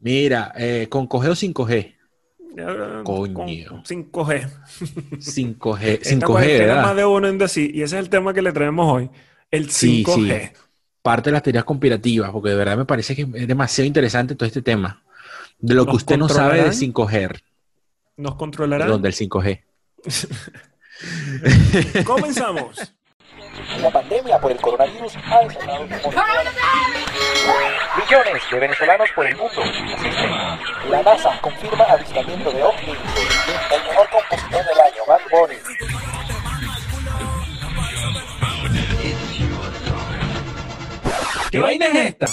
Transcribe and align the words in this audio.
Mira, 0.00 0.52
eh, 0.56 0.86
con 0.88 1.06
coge 1.06 1.28
o 1.28 1.34
sin 1.34 1.52
coge. 1.52 1.96
Eh, 2.56 3.00
Coño. 3.04 3.68
con 3.68 3.84
5G. 3.84 4.48
5G, 5.18 5.82
Esta 6.02 6.10
5G, 6.10 6.24
cuarentena 6.26 6.82
más 6.82 6.96
de 6.96 7.04
uno 7.04 7.28
en 7.28 7.38
decir, 7.38 7.74
y 7.74 7.82
ese 7.82 7.96
es 7.96 8.00
el 8.04 8.08
tema 8.08 8.32
que 8.34 8.42
le 8.42 8.52
traemos 8.52 8.92
hoy, 8.92 9.10
el 9.50 9.70
Sí, 9.70 10.04
5G. 10.04 10.52
Parte 11.02 11.30
de 11.30 11.34
las 11.34 11.42
teorías 11.42 11.64
conspirativas, 11.64 12.30
porque 12.30 12.50
de 12.50 12.56
verdad 12.56 12.76
me 12.76 12.84
parece 12.84 13.14
que 13.14 13.22
es 13.22 13.48
demasiado 13.48 13.86
interesante 13.86 14.34
todo 14.34 14.46
este 14.46 14.62
tema. 14.62 15.02
De 15.58 15.74
lo 15.74 15.84
que 15.84 15.92
¿Nos 15.92 16.02
usted 16.02 16.16
no 16.16 16.28
sabe 16.28 16.62
de 16.62 16.70
controlarán? 16.70 17.30
5G, 17.32 17.40
¿Nos 18.16 18.34
controlará? 18.34 18.84
perdón, 18.86 19.02
del 19.02 19.12
5G. 19.14 19.62
Comenzamos. 22.04 22.94
La 23.80 23.90
pandemia 23.90 24.40
por 24.40 24.52
el 24.52 24.60
coronavirus 24.60 25.16
ha 25.16 25.40
Millones 27.98 28.42
de 28.50 28.60
venezolanos 28.60 29.10
por 29.10 29.26
el 29.26 29.36
mundo. 29.36 29.60
La 30.88 31.02
NASA 31.02 31.36
confirma 31.40 31.84
avistamiento 31.84 32.52
de 32.52 32.62
ovnis. 32.62 32.96
El 33.72 33.82
mejor 33.82 34.08
compositor 34.10 34.64
del 34.64 34.80
año, 34.80 35.02
Bad 35.08 35.20
Bunny. 35.32 35.56
¿Qué 41.50 41.58
vaina 41.58 41.86
es 41.86 41.94
esta? 41.96 42.26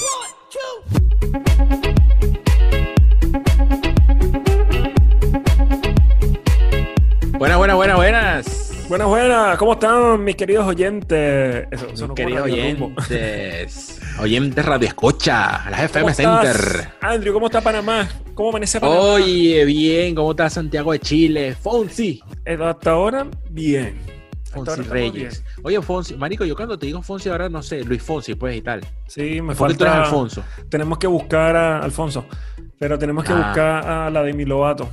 Buenas, 7.39 7.57
buenas, 7.57 7.75
buenas, 7.75 7.95
buenas. 7.97 8.54
Buenas, 8.87 9.07
buenas. 9.07 9.57
¿Cómo 9.57 9.73
están 9.73 10.23
mis 10.23 10.35
queridos 10.35 10.65
oyentes? 10.67 11.67
Eso, 11.71 11.87
eso 11.91 12.07
no 12.07 12.13
Queridos 12.13 12.43
oyentes, 12.43 13.99
oyentes 14.19 14.63
Radio 14.65 14.87
Escucha, 14.87 15.67
las 15.71 15.83
FM 15.85 16.01
¿Cómo 16.01 16.09
estás, 16.09 16.55
Center. 16.57 16.89
Andrew, 17.01 17.33
¿cómo 17.33 17.47
está 17.47 17.61
Panamá? 17.61 18.07
¿Cómo 18.35 18.49
amanece 18.49 18.79
Panamá? 18.79 18.99
Oye, 19.01 19.65
bien, 19.65 20.13
¿cómo 20.13 20.31
está 20.31 20.49
Santiago 20.51 20.91
de 20.91 20.99
Chile? 20.99 21.55
Fonsi. 21.55 22.21
Eh, 22.45 22.57
Hasta 22.61 22.91
ahora, 22.91 23.25
bien. 23.49 23.97
Fonsi 24.53 24.81
Reyes. 24.83 25.43
Oye, 25.63 25.81
Fonsi, 25.81 26.15
Marico, 26.15 26.45
yo 26.45 26.55
cuando 26.55 26.77
te 26.77 26.85
digo 26.85 27.01
Fonsi 27.01 27.27
ahora 27.29 27.49
no 27.49 27.61
sé, 27.63 27.83
Luis 27.83 28.03
Fonsi, 28.03 28.35
pues 28.35 28.55
y 28.55 28.61
tal. 28.61 28.81
Sí, 29.07 29.41
me 29.41 29.55
¿Por 29.55 29.71
qué 29.71 29.77
tú 29.77 29.83
eres 29.83 29.93
falta. 29.95 30.03
Alfonso? 30.09 30.43
Tenemos 30.69 30.97
que 30.99 31.07
buscar 31.07 31.55
a 31.55 31.79
Alfonso. 31.79 32.25
Pero 32.77 32.99
tenemos 32.99 33.23
que 33.23 33.33
Ah. 33.33 33.37
buscar 33.47 33.87
a 33.87 34.09
la 34.11 34.21
Demi 34.23 34.45
Lovato. 34.45 34.89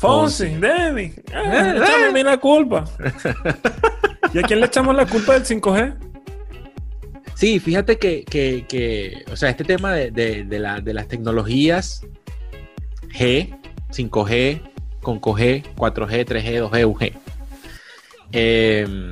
Fonsi, 0.00 0.46
Fonsi. 0.48 0.60
Demi. 0.60 1.02
Eh, 1.02 1.14
Ah, 1.34 1.74
échame 1.76 2.04
a 2.06 2.12
mí 2.12 2.22
la 2.22 2.36
culpa. 2.38 2.84
¿Y 4.34 4.38
a 4.38 4.42
quién 4.42 4.60
le 4.60 4.66
echamos 4.66 4.94
la 4.96 5.06
culpa 5.06 5.34
del 5.34 5.44
5G? 5.44 5.94
Sí, 7.34 7.58
fíjate 7.60 7.98
que, 7.98 8.24
que, 8.24 8.64
que, 8.68 9.24
o 9.32 9.36
sea, 9.36 9.50
este 9.50 9.64
tema 9.64 9.92
de, 9.92 10.10
de, 10.10 10.44
de 10.44 10.58
la- 10.58 10.80
de 10.80 10.94
las 10.94 11.08
tecnologías 11.08 12.02
G, 13.18 13.56
5G, 13.90 14.60
con 15.02 15.20
G, 15.20 15.64
4G, 15.76 16.24
3G, 16.26 16.70
2G, 16.70 16.84
1G. 16.86 17.12
Eh, 18.32 19.10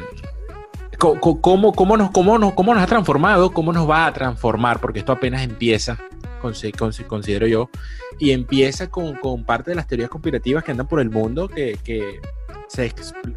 co- 0.98 1.18
¿cómo, 1.40 1.72
cómo, 1.72 1.96
nos, 1.96 2.10
cómo, 2.10 2.38
nos, 2.38 2.52
¿Cómo 2.54 2.74
nos 2.74 2.82
ha 2.82 2.86
transformado? 2.86 3.50
¿Cómo 3.52 3.72
nos 3.72 3.88
va 3.88 4.06
a 4.06 4.12
transformar? 4.12 4.78
Porque 4.80 4.98
esto 5.00 5.12
apenas 5.12 5.42
empieza, 5.42 5.98
considero 6.38 7.46
yo, 7.46 7.70
y 8.18 8.30
empieza 8.32 8.90
con, 8.90 9.14
con 9.16 9.44
parte 9.44 9.70
de 9.70 9.74
las 9.76 9.86
teorías 9.86 10.08
conspirativas 10.10 10.64
que 10.64 10.70
andan 10.72 10.88
por 10.88 11.00
el 11.00 11.10
mundo 11.10 11.48
que, 11.48 11.78
que, 11.84 12.20
se, 12.68 12.92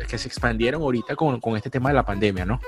que 0.07 0.17
se 0.17 0.27
expandieron 0.27 0.81
ahorita 0.81 1.15
con, 1.15 1.39
con 1.39 1.55
este 1.57 1.69
tema 1.69 1.89
de 1.89 1.95
la 1.95 2.05
pandemia, 2.05 2.45
¿no? 2.45 2.59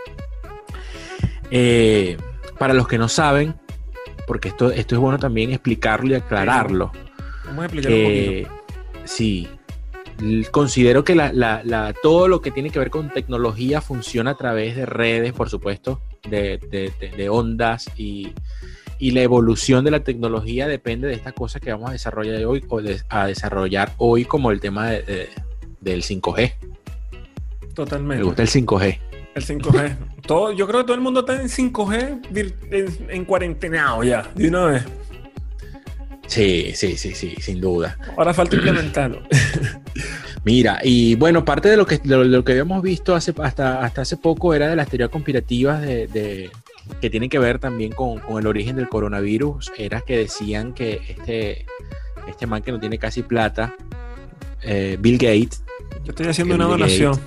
Eh, 1.51 2.17
para 2.57 2.73
los 2.73 2.87
que 2.87 2.97
no 2.97 3.07
saben, 3.07 3.55
porque 4.27 4.49
esto, 4.49 4.71
esto 4.71 4.95
es 4.95 5.01
bueno 5.01 5.19
también 5.19 5.51
explicarlo 5.51 6.09
y 6.11 6.15
aclararlo, 6.15 6.91
Vamos 7.45 7.63
a 7.63 7.65
explicar 7.65 7.91
un 7.91 7.97
que 7.97 8.47
sí, 9.05 9.47
considero 10.51 11.03
que 11.03 11.15
la- 11.15 11.33
la- 11.33 11.61
la- 11.63 11.93
todo 12.01 12.27
lo 12.27 12.41
que 12.41 12.51
tiene 12.51 12.69
que 12.69 12.79
ver 12.79 12.89
con 12.89 13.09
tecnología 13.09 13.81
funciona 13.81 14.31
a 14.31 14.35
través 14.37 14.75
de 14.75 14.85
redes, 14.85 15.33
por 15.33 15.49
supuesto, 15.49 16.01
de, 16.29 16.57
de- 16.69 16.93
de- 16.99 17.09
de 17.17 17.29
ondas 17.29 17.89
y, 17.97 18.33
y 18.99 19.11
la 19.11 19.21
evolución 19.21 19.83
de 19.85 19.91
la 19.91 20.01
tecnología 20.03 20.67
depende 20.67 21.07
de 21.07 21.13
esta 21.13 21.31
cosa 21.31 21.59
que 21.59 21.71
vamos 21.71 21.89
a 21.89 21.93
desarrollar 21.93 22.43
hoy, 22.45 22.63
o 22.69 22.81
de- 22.81 23.01
a 23.09 23.27
desarrollar 23.27 23.93
hoy 23.97 24.25
como 24.25 24.51
el 24.51 24.59
tema 24.59 24.89
de- 24.89 25.01
de- 25.03 25.29
del 25.81 26.03
5G. 26.03 26.53
poquito. 26.59 27.73
Totalmente. 27.73 28.17
Me 28.19 28.23
gusta 28.23 28.41
el 28.43 28.47
5G. 28.49 28.99
El 29.35 29.43
5G. 29.43 29.95
Todo, 30.27 30.51
yo 30.53 30.67
creo 30.67 30.79
que 30.81 30.85
todo 30.85 30.95
el 30.95 31.01
mundo 31.01 31.19
está 31.21 31.41
en 31.41 31.49
5G 31.49 32.21
vir- 32.31 32.55
en, 32.71 33.09
en 33.09 33.25
cuarentenado 33.25 34.03
ya, 34.03 34.31
de 34.35 34.47
una 34.47 34.65
vez. 34.67 34.83
Sí, 36.27 36.71
sí, 36.75 36.95
sí, 36.97 37.13
sí, 37.13 37.35
sin 37.41 37.59
duda. 37.59 37.97
Ahora 38.17 38.33
falta 38.33 38.55
implementarlo. 38.55 39.21
Mira, 40.45 40.79
y 40.83 41.15
bueno, 41.15 41.43
parte 41.45 41.67
de 41.69 41.77
lo 41.77 41.85
que, 41.85 41.97
de 41.97 42.17
lo 42.25 42.43
que 42.43 42.53
habíamos 42.53 42.81
visto 42.81 43.15
hace, 43.15 43.33
hasta, 43.41 43.83
hasta 43.83 44.01
hace 44.01 44.17
poco 44.17 44.53
era 44.53 44.67
de 44.69 44.75
las 44.75 44.87
teorías 44.87 45.09
conspirativas 45.09 45.81
de, 45.81 46.07
de- 46.07 46.51
que 47.01 47.09
tienen 47.09 47.29
que 47.29 47.39
ver 47.39 47.59
también 47.59 47.91
con, 47.91 48.19
con 48.19 48.39
el 48.39 48.47
origen 48.47 48.75
del 48.75 48.89
coronavirus. 48.89 49.71
Era 49.77 50.01
que 50.01 50.17
decían 50.17 50.73
que 50.73 51.01
este, 51.07 51.65
este 52.27 52.47
man 52.47 52.61
que 52.61 52.71
no 52.71 52.79
tiene 52.79 52.97
casi 52.97 53.23
plata, 53.23 53.75
eh, 54.61 54.97
Bill 54.99 55.17
Gates, 55.17 55.63
Yo 56.03 56.11
estoy 56.11 56.27
haciendo 56.27 56.53
Bill 56.55 56.65
una 56.65 56.71
donación 56.71 57.19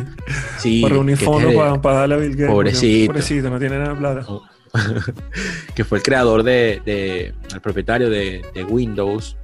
sí, 0.58 0.80
para 0.82 0.94
reunir 0.94 1.16
fondos 1.16 1.44
este- 1.52 1.56
para, 1.56 1.80
para 1.80 1.96
darle 2.00 2.14
a 2.14 2.18
Bill 2.18 2.32
Gates. 2.36 2.48
Pobrecito. 2.50 3.12
Pobrecito, 3.12 3.50
no 3.50 3.58
tiene 3.58 3.78
nada 3.78 3.90
de 3.90 3.96
plata. 3.96 4.26
que 5.74 5.84
fue 5.84 5.98
el 5.98 6.04
creador 6.04 6.42
de, 6.42 6.80
de- 6.84 7.34
el 7.52 7.60
propietario 7.60 8.08
de, 8.10 8.44
de 8.54 8.64
Windows 8.64 9.36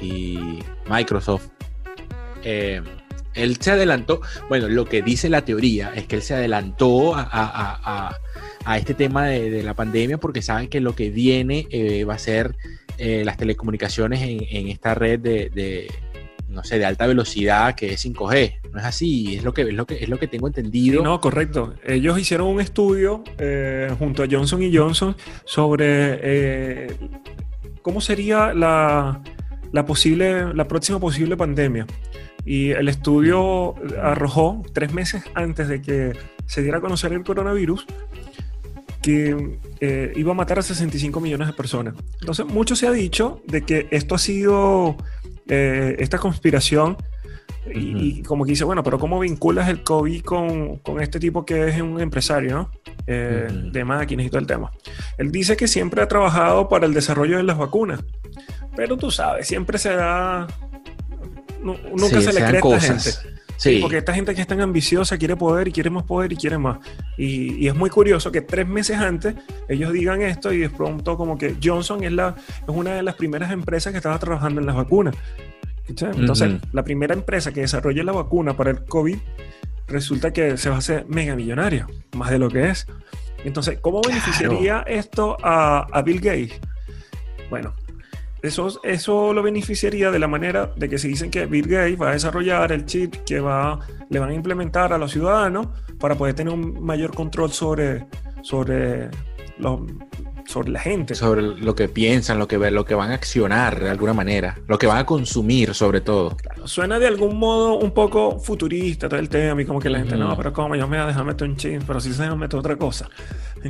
y 0.00 0.60
Microsoft. 0.88 1.48
Eh, 2.44 2.80
él 3.34 3.56
se 3.60 3.70
adelantó, 3.72 4.20
bueno, 4.48 4.68
lo 4.68 4.84
que 4.84 5.02
dice 5.02 5.28
la 5.28 5.44
teoría 5.44 5.92
es 5.94 6.06
que 6.06 6.16
él 6.16 6.22
se 6.22 6.34
adelantó 6.34 7.14
a, 7.14 7.22
a- 7.30 8.10
a- 8.64 8.78
este 8.78 8.94
tema 8.94 9.26
de, 9.26 9.50
de 9.50 9.62
la 9.62 9.74
pandemia 9.74 10.18
porque 10.18 10.40
sabe 10.42 10.68
que 10.68 10.80
lo 10.80 10.94
que 10.94 11.10
viene 11.10 11.66
eh, 11.70 12.04
va 12.04 12.14
a 12.14 12.18
ser 12.18 12.54
eh, 12.98 13.22
las 13.24 13.36
telecomunicaciones 13.36 14.22
en, 14.22 14.44
en 14.48 14.68
esta 14.68 14.94
red 14.94 15.18
de, 15.18 15.50
de, 15.50 15.90
no 16.48 16.62
sé, 16.62 16.78
de 16.78 16.84
alta 16.84 17.06
velocidad 17.06 17.74
que 17.74 17.94
es 17.94 18.04
5G. 18.06 18.60
No 18.72 18.78
es 18.78 18.84
así, 18.84 19.34
es 19.36 19.42
lo 19.44 19.52
que, 19.52 19.62
es 19.62 19.72
lo 19.74 19.84
que, 19.86 19.94
es 20.04 20.08
lo 20.08 20.18
que 20.18 20.28
tengo 20.28 20.46
entendido. 20.46 21.02
No, 21.02 21.20
correcto. 21.20 21.74
Ellos 21.84 22.18
hicieron 22.18 22.46
un 22.48 22.60
estudio 22.60 23.24
eh, 23.38 23.90
junto 23.98 24.22
a 24.22 24.26
Johnson 24.30 24.62
y 24.62 24.74
Johnson 24.76 25.16
sobre 25.44 26.88
cómo 27.82 28.00
sería 28.00 28.54
la, 28.54 29.20
la 29.72 29.86
posible, 29.86 30.54
la 30.54 30.68
próxima 30.68 31.00
posible 31.00 31.36
pandemia. 31.36 31.86
Y 32.44 32.70
el 32.70 32.88
estudio 32.88 33.74
arrojó 34.00 34.62
tres 34.72 34.92
meses 34.92 35.22
antes 35.34 35.68
de 35.68 35.80
que 35.80 36.12
se 36.46 36.62
diera 36.62 36.78
a 36.78 36.80
conocer 36.80 37.12
el 37.12 37.22
coronavirus 37.22 37.86
que 39.00 39.58
eh, 39.80 40.12
iba 40.14 40.30
a 40.30 40.34
matar 40.34 40.60
a 40.60 40.62
65 40.62 41.20
millones 41.20 41.48
de 41.48 41.52
personas. 41.54 41.94
Entonces, 42.20 42.46
mucho 42.46 42.76
se 42.76 42.86
ha 42.86 42.92
dicho 42.92 43.42
de 43.46 43.62
que 43.62 43.88
esto 43.90 44.14
ha 44.14 44.18
sido 44.18 44.96
eh, 45.48 45.96
esta 45.98 46.18
conspiración 46.18 46.96
y, 47.66 48.18
y 48.18 48.22
como 48.22 48.44
que 48.44 48.52
dice, 48.52 48.64
bueno, 48.64 48.82
pero 48.82 48.98
¿cómo 48.98 49.20
vinculas 49.20 49.68
el 49.68 49.82
COVID 49.82 50.22
con, 50.22 50.76
con 50.78 51.00
este 51.00 51.20
tipo 51.20 51.44
que 51.44 51.68
es 51.68 51.80
un 51.80 52.00
empresario, 52.00 52.54
¿no? 52.54 52.70
Eh, 53.06 53.48
Ujú. 53.50 53.70
de 53.72 53.84
máquinas 53.84 54.26
y 54.26 54.30
todo 54.30 54.40
el 54.40 54.46
tema? 54.46 54.72
Él 55.18 55.30
dice 55.30 55.56
que 55.56 55.68
siempre 55.68 56.02
ha 56.02 56.08
trabajado 56.08 56.68
para 56.68 56.86
el 56.86 56.94
desarrollo 56.94 57.36
de 57.36 57.42
las 57.42 57.58
vacunas, 57.58 58.04
pero 58.76 58.96
tú 58.96 59.10
sabes, 59.10 59.46
siempre 59.46 59.78
se 59.78 59.94
da... 59.94 60.46
nu- 61.62 61.76
Nunca 61.96 62.20
Sí, 62.20 62.22
se 62.22 62.32
le 62.32 62.44
cree 62.46 62.60
a 62.62 62.76
esta 62.76 62.80
gente. 62.80 63.10
Sí, 63.58 63.78
Porque 63.80 63.98
esta 63.98 64.12
gente 64.12 64.34
que 64.34 64.40
es 64.40 64.46
tan 64.48 64.60
ambiciosa 64.60 65.16
quiere 65.18 65.36
poder 65.36 65.68
y 65.68 65.72
quiere 65.72 65.88
más 65.88 66.02
poder 66.02 66.32
y 66.32 66.36
quiere 66.36 66.58
más. 66.58 66.78
Y, 67.16 67.54
y 67.64 67.68
es 67.68 67.74
muy 67.76 67.90
curioso 67.90 68.32
que 68.32 68.40
tres 68.40 68.66
meses 68.66 68.96
antes 68.98 69.36
ellos 69.68 69.92
digan 69.92 70.20
esto 70.22 70.52
y 70.52 70.58
de 70.58 70.70
pronto 70.70 71.16
como 71.16 71.38
que 71.38 71.54
Johnson 71.62 72.02
es, 72.02 72.10
la, 72.10 72.34
es 72.38 72.68
una 72.68 72.94
de 72.94 73.04
las 73.04 73.14
primeras 73.14 73.52
empresas 73.52 73.92
que 73.92 73.98
estaba 73.98 74.18
trabajando 74.18 74.60
en 74.60 74.66
las 74.66 74.74
vacunas. 74.74 75.14
Entonces, 75.88 76.54
Ujú. 76.54 76.60
la 76.72 76.82
primera 76.82 77.14
empresa 77.14 77.52
que 77.52 77.60
desarrolle 77.60 78.02
la 78.02 78.12
vacuna 78.12 78.56
para 78.56 78.70
el 78.70 78.84
COVID 78.84 79.18
resulta 79.86 80.32
que 80.32 80.56
se 80.56 80.68
va 80.68 80.76
a 80.76 80.78
hacer 80.78 81.04
mega 81.08 81.36
millonaria, 81.36 81.86
más 82.16 82.30
de 82.30 82.38
lo 82.40 82.48
que 82.48 82.68
es. 82.70 82.86
Entonces, 83.44 83.78
¿cómo 83.80 84.00
beneficiaría 84.00 84.80
esto 84.88 85.36
a, 85.42 85.86
a 85.92 86.02
Bill 86.02 86.20
Gates? 86.20 86.58
Bueno, 87.50 87.74
eso, 88.42 88.80
eso 88.82 89.32
lo 89.32 89.42
beneficiaría 89.42 90.10
de 90.10 90.18
la 90.18 90.26
manera 90.26 90.72
de 90.76 90.88
que 90.88 90.98
se 90.98 91.08
dicen 91.08 91.30
que 91.30 91.46
Bill 91.46 91.68
Gates 91.68 92.00
va 92.00 92.10
a 92.10 92.12
desarrollar 92.12 92.72
el 92.72 92.84
chip 92.86 93.14
que 93.24 93.40
va, 93.40 93.78
le 94.10 94.18
van 94.18 94.30
a 94.30 94.34
implementar 94.34 94.92
a 94.92 94.98
los 94.98 95.12
ciudadanos 95.12 95.68
para 95.98 96.16
poder 96.16 96.34
tener 96.34 96.52
un 96.52 96.84
mayor 96.84 97.14
control 97.14 97.52
sobre, 97.52 98.06
sobre, 98.42 99.08
los, 99.58 99.80
sobre 100.46 100.70
la 100.70 100.80
gente. 100.80 101.14
sobre 101.14 101.42
lo 101.42 101.74
que 101.74 101.88
piensan, 101.88 102.38
lo 102.38 102.46
que, 102.48 102.58
lo 102.70 102.84
que 102.84 102.94
van 102.94 103.10
a 103.10 103.14
accionar 103.14 103.80
de 103.80 103.90
alguna 103.90 104.12
manera, 104.12 104.58
lo 104.68 104.78
que 104.78 104.86
van 104.86 104.98
a 104.98 105.06
consumir 105.06 105.74
sobre 105.74 106.00
todo. 106.00 106.36
Suena 106.64 106.98
de 106.98 107.06
algún 107.06 107.38
modo 107.38 107.74
un 107.78 107.92
poco 107.92 108.38
futurista 108.38 109.08
todo 109.08 109.18
el 109.20 109.28
tema 109.28 109.62
y 109.62 109.64
como 109.64 109.80
que 109.80 109.90
la 109.90 109.98
gente, 109.98 110.14
Ujú. 110.14 110.24
no, 110.24 110.36
pero 110.36 110.52
como 110.52 110.74
yo 110.76 110.86
me 110.88 110.96
voy 110.96 111.04
a 111.04 111.08
dejar 111.08 111.24
meter 111.24 111.48
un 111.48 111.56
chip, 111.56 111.82
pero 111.86 112.00
si 112.00 112.12
se 112.12 112.28
me 112.28 112.36
meter 112.36 112.58
otra 112.58 112.76
cosa. 112.76 113.08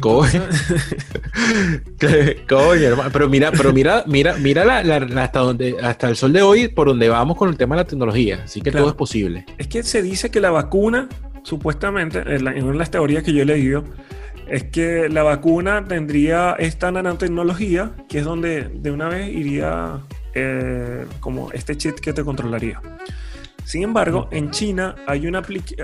Coño. 0.00 0.42
Coño, 2.48 2.80
hermano. 2.82 3.10
Pero 3.12 3.28
mira, 3.28 3.50
pero 3.52 3.72
mira, 3.72 4.04
mira, 4.06 4.34
mira 4.38 4.64
la- 4.64 4.82
la- 4.82 5.22
hasta 5.22 5.40
donde, 5.40 5.76
hasta 5.82 6.08
el 6.08 6.16
sol 6.16 6.32
de 6.32 6.42
hoy, 6.42 6.68
por 6.68 6.88
donde 6.88 7.08
vamos 7.08 7.36
con 7.36 7.48
el 7.48 7.56
tema 7.56 7.76
de 7.76 7.82
la 7.82 7.86
tecnología. 7.88 8.42
Así 8.44 8.60
que 8.60 8.70
Claro. 8.70 8.84
todo 8.84 8.90
es 8.92 8.96
posible. 8.96 9.44
Es 9.58 9.68
que 9.68 9.82
se 9.82 10.02
dice 10.02 10.30
que 10.30 10.40
la 10.40 10.50
vacuna, 10.50 11.08
supuestamente, 11.42 12.20
en 12.20 12.62
una 12.62 12.72
de 12.72 12.78
las 12.78 12.90
teorías 12.90 13.22
que 13.22 13.32
yo 13.32 13.42
he 13.42 13.46
leído, 13.46 13.84
es 14.48 14.64
que 14.64 15.08
la 15.08 15.22
vacuna 15.22 15.84
tendría 15.84 16.52
esta 16.58 16.90
nanotecnología, 16.90 17.92
que 18.08 18.18
es 18.18 18.24
donde 18.24 18.64
de 18.68 18.90
una 18.90 19.08
vez 19.08 19.28
iría 19.28 20.00
eh, 20.34 21.06
como 21.20 21.50
este 21.52 21.76
chip 21.76 21.96
que 22.00 22.12
te 22.12 22.24
controlaría. 22.24 22.80
Sin 23.64 23.82
embargo, 23.84 24.28
en 24.32 24.50
China 24.50 24.96
hay 25.06 25.26
una, 25.26 25.42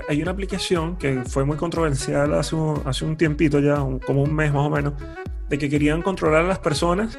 hay 0.09 0.21
una 0.21 0.31
aplicación 0.31 0.97
que 0.97 1.23
fue 1.23 1.45
muy 1.45 1.55
controversial 1.57 2.33
hace 2.33 2.55
un, 2.55 2.81
hace 2.85 3.05
un 3.05 3.15
tiempito 3.15 3.59
ya, 3.59 3.81
un- 3.81 3.99
como 3.99 4.21
un 4.23 4.33
mes 4.35 4.53
más 4.53 4.65
o 4.65 4.69
menos, 4.69 4.93
de 5.47 5.57
que 5.57 5.69
querían 5.69 6.01
controlar 6.01 6.43
a 6.43 6.47
las 6.47 6.59
personas 6.59 7.17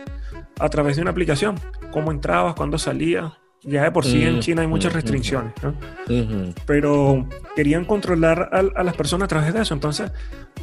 a 0.58 0.68
través 0.68 0.96
de 0.96 1.02
una 1.02 1.10
aplicación. 1.12 1.56
Cómo 1.90 2.12
entrabas, 2.12 2.54
cuándo 2.54 2.76
salías. 2.78 3.32
Ya 3.62 3.82
de 3.84 3.90
por 3.92 4.04
sí 4.06 4.22
en 4.24 4.36
Mm, 4.36 4.40
China 4.40 4.62
hay 4.62 4.68
muchas 4.68 4.92
mm, 4.92 4.94
restricciones. 4.96 5.52
¿no? 5.62 5.74
Pero 6.66 7.26
querían 7.54 7.84
controlar 7.84 8.48
a, 8.52 8.58
a 8.80 8.82
las 8.82 8.94
personas 8.96 9.26
a 9.26 9.28
través 9.28 9.52
de 9.52 9.62
eso. 9.62 9.74
Entonces, 9.74 10.10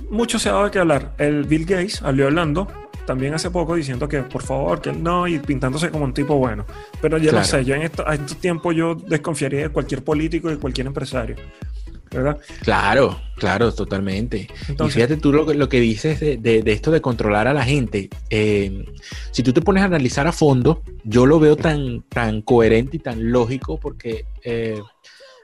mucho 0.10 0.40
se 0.40 0.50
ha 0.50 0.54
dado 0.54 0.66
de 0.66 0.72
qué 0.72 0.80
hablar. 0.80 1.14
El 1.18 1.44
Bill 1.44 1.66
Gates 1.66 1.96
salió 1.98 2.26
hablando 2.26 2.68
también 3.06 3.34
hace 3.34 3.50
poco 3.52 3.76
diciendo 3.76 4.10
que 4.10 4.22
por 4.24 4.42
favor, 4.44 4.82
que 4.82 4.92
no, 4.92 5.28
y 5.28 5.40
pintándose 5.40 5.90
como 5.92 6.04
un 6.06 6.14
tipo 6.14 6.36
bueno. 6.36 6.66
Pero 7.02 7.18
yo 7.18 7.30
Claro. 7.30 7.38
no 7.38 7.44
sé, 7.46 7.64
yo 7.64 7.74
en 7.76 7.84
esto, 7.84 8.04
a 8.06 8.16
este 8.16 8.36
tiempo 8.36 8.74
yo 8.74 8.96
desconfiaría 8.96 9.62
de 9.62 9.70
cualquier 9.70 10.04
político 10.04 10.50
y 10.50 10.56
de 10.56 10.60
cualquier 10.60 10.88
empresario. 10.88 11.36
¿Verdad? 12.18 12.38
Claro, 12.62 13.20
claro, 13.38 13.74
totalmente. 13.74 14.48
Entonces- 14.68 14.96
y 14.96 15.00
fíjate 15.00 15.18
tú 15.18 15.32
lo, 15.32 15.46
que- 15.46 15.54
lo 15.56 15.70
que 15.70 15.80
dices 15.80 16.20
de, 16.20 16.38
de- 16.38 16.62
de 16.64 16.72
esto 16.72 16.92
de 16.92 17.02
controlar 17.02 17.48
a 17.48 17.54
la 17.54 17.64
gente. 17.64 18.10
Eh, 18.30 18.86
si 19.32 19.44
tú 19.44 19.54
te 19.54 19.62
pones 19.62 19.84
a 19.84 19.86
analizar 19.86 20.28
a 20.28 20.32
fondo, 20.32 20.82
yo 21.04 21.26
lo 21.26 21.40
veo 21.40 21.56
tan, 21.56 22.02
tan 22.10 22.42
coherente 22.42 22.98
y 22.98 23.00
tan 23.00 23.32
lógico 23.32 23.80
porque 23.80 24.26
eh, 24.44 24.82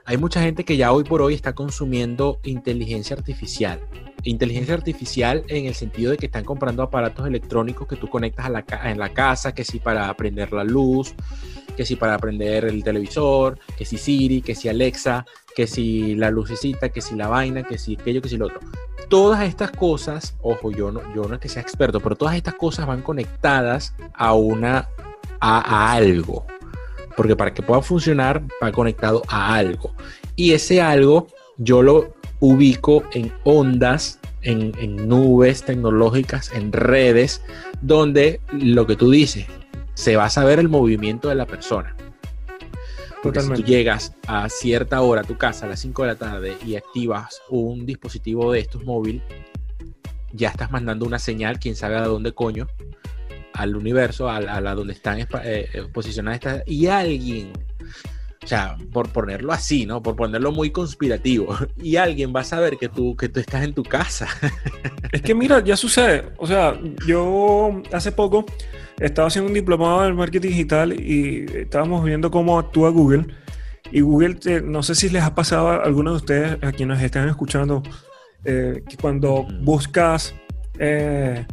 hay 0.06 0.16
mucha 0.18 0.42
gente 0.42 0.64
que 0.64 0.76
ya 0.76 0.92
hoy 0.92 1.04
por 1.04 1.22
hoy 1.22 1.32
está 1.34 1.54
consumiendo 1.54 2.38
inteligencia 2.44 3.16
artificial. 3.16 3.80
Inteligencia 4.24 4.74
artificial 4.74 5.44
en 5.48 5.66
el 5.66 5.74
sentido 5.74 6.10
de 6.10 6.16
que 6.16 6.26
están 6.26 6.44
comprando 6.44 6.82
aparatos 6.82 7.26
electrónicos 7.26 7.86
que 7.86 7.96
tú 7.96 8.08
conectas 8.08 8.46
a 8.46 8.50
la, 8.50 8.64
en 8.84 8.98
la 8.98 9.10
casa, 9.10 9.54
que 9.54 9.64
si 9.64 9.78
para 9.78 10.12
prender 10.14 10.52
la 10.52 10.64
luz, 10.64 11.14
que 11.76 11.84
si 11.84 11.96
para 11.96 12.18
prender 12.18 12.64
el 12.66 12.82
televisor, 12.84 13.58
que 13.76 13.84
si 13.84 13.98
Siri, 13.98 14.40
que 14.42 14.54
si 14.54 14.68
Alexa, 14.68 15.26
que 15.54 15.66
si 15.66 16.14
la 16.16 16.30
lucecita, 16.30 16.88
que 16.88 17.00
si 17.00 17.14
la 17.14 17.28
vaina, 17.28 17.62
que 17.62 17.78
si 17.78 17.96
aquello, 17.98 18.20
que 18.20 18.28
si 18.28 18.36
lo 18.36 18.46
otro. 18.46 18.60
Todas 19.08 19.42
estas 19.44 19.70
cosas, 19.70 20.36
ojo, 20.42 20.70
yo 20.70 20.90
no, 20.90 21.00
yo 21.14 21.24
no 21.24 21.34
es 21.34 21.40
que 21.40 21.48
sea 21.48 21.62
experto, 21.62 22.00
pero 22.00 22.16
todas 22.16 22.34
estas 22.34 22.54
cosas 22.54 22.86
van 22.86 23.02
conectadas 23.02 23.94
a 24.14 24.34
una, 24.34 24.88
a, 25.40 25.92
algo. 25.92 26.46
Porque 27.16 27.36
para 27.36 27.54
que 27.54 27.62
pueda 27.62 27.82
funcionar, 27.82 28.42
va 28.62 28.72
conectado 28.72 29.22
a 29.28 29.54
algo. 29.54 29.94
Y 30.34 30.52
ese 30.52 30.82
algo 30.82 31.28
yo 31.58 31.82
lo 31.82 32.14
ubico 32.40 33.04
en 33.12 33.32
ondas, 33.44 34.18
en, 34.42 34.72
en 34.78 35.08
nubes 35.08 35.62
tecnológicas, 35.64 36.50
en 36.52 36.72
redes, 36.72 37.42
donde 37.80 38.40
lo 38.52 38.86
que 38.86 38.96
tú 38.96 39.10
dices, 39.10 39.46
se 39.94 40.16
va 40.16 40.24
a 40.24 40.30
saber 40.30 40.58
el 40.58 40.68
movimiento 40.68 41.28
de 41.28 41.36
la 41.36 41.46
persona. 41.46 41.94
Porque 43.24 43.40
si 43.40 43.46
tú 43.46 43.52
Totalmente. 43.52 43.72
llegas 43.72 44.14
a 44.26 44.50
cierta 44.50 45.00
hora 45.00 45.22
a 45.22 45.24
tu 45.24 45.38
casa 45.38 45.64
a 45.64 45.70
las 45.70 45.80
5 45.80 46.02
de 46.02 46.08
la 46.08 46.14
tarde 46.16 46.58
y 46.66 46.76
activas 46.76 47.40
un 47.48 47.86
dispositivo 47.86 48.52
de 48.52 48.60
estos 48.60 48.84
móvil, 48.84 49.22
ya 50.34 50.50
estás 50.50 50.70
mandando 50.70 51.06
una 51.06 51.18
señal, 51.18 51.58
quién 51.58 51.74
sabe 51.74 51.96
a 51.96 52.02
dónde 52.02 52.34
coño, 52.34 52.66
al 53.54 53.76
universo, 53.76 54.28
a, 54.28 54.36
a 54.36 54.60
la 54.60 54.74
donde 54.74 54.92
están 54.92 55.20
eh, 55.20 55.26
eh, 55.42 55.86
posicionadas 55.90 56.36
estas, 56.36 56.62
y 56.66 56.86
alguien, 56.88 57.52
o 58.42 58.46
sea, 58.46 58.76
por 58.92 59.08
ponerlo 59.08 59.54
así, 59.54 59.86
¿no? 59.86 60.02
Por 60.02 60.16
ponerlo 60.16 60.52
muy 60.52 60.70
conspirativo, 60.70 61.56
y 61.82 61.96
alguien 61.96 62.30
va 62.36 62.40
a 62.40 62.44
saber 62.44 62.76
que 62.76 62.90
tú, 62.90 63.16
que 63.16 63.30
tú 63.30 63.40
estás 63.40 63.64
en 63.64 63.72
tu 63.72 63.84
casa. 63.84 64.28
Es 65.12 65.22
que 65.22 65.34
mira, 65.34 65.64
ya 65.64 65.78
sucede. 65.78 66.30
O 66.36 66.46
sea, 66.46 66.78
yo 67.06 67.80
hace 67.90 68.12
poco 68.12 68.44
estaba 69.00 69.28
haciendo 69.28 69.48
un 69.48 69.54
diplomado 69.54 70.06
en 70.06 70.14
marketing 70.16 70.48
digital 70.48 70.92
y 71.00 71.46
estábamos 71.54 72.04
viendo 72.04 72.30
cómo 72.30 72.58
actúa 72.58 72.90
Google. 72.90 73.26
Y 73.90 74.00
Google, 74.00 74.34
te- 74.36 74.60
no 74.62 74.82
sé 74.82 74.94
si 74.94 75.08
les 75.10 75.22
ha 75.22 75.34
pasado 75.34 75.68
a 75.68 75.76
algunos 75.76 76.14
de 76.14 76.16
ustedes, 76.16 76.58
a 76.64 76.72
quienes 76.72 77.00
están 77.02 77.28
escuchando, 77.28 77.82
eh, 78.44 78.82
que 78.88 78.96
cuando 78.96 79.46
buscas, 79.62 80.34
eh, 80.78 81.44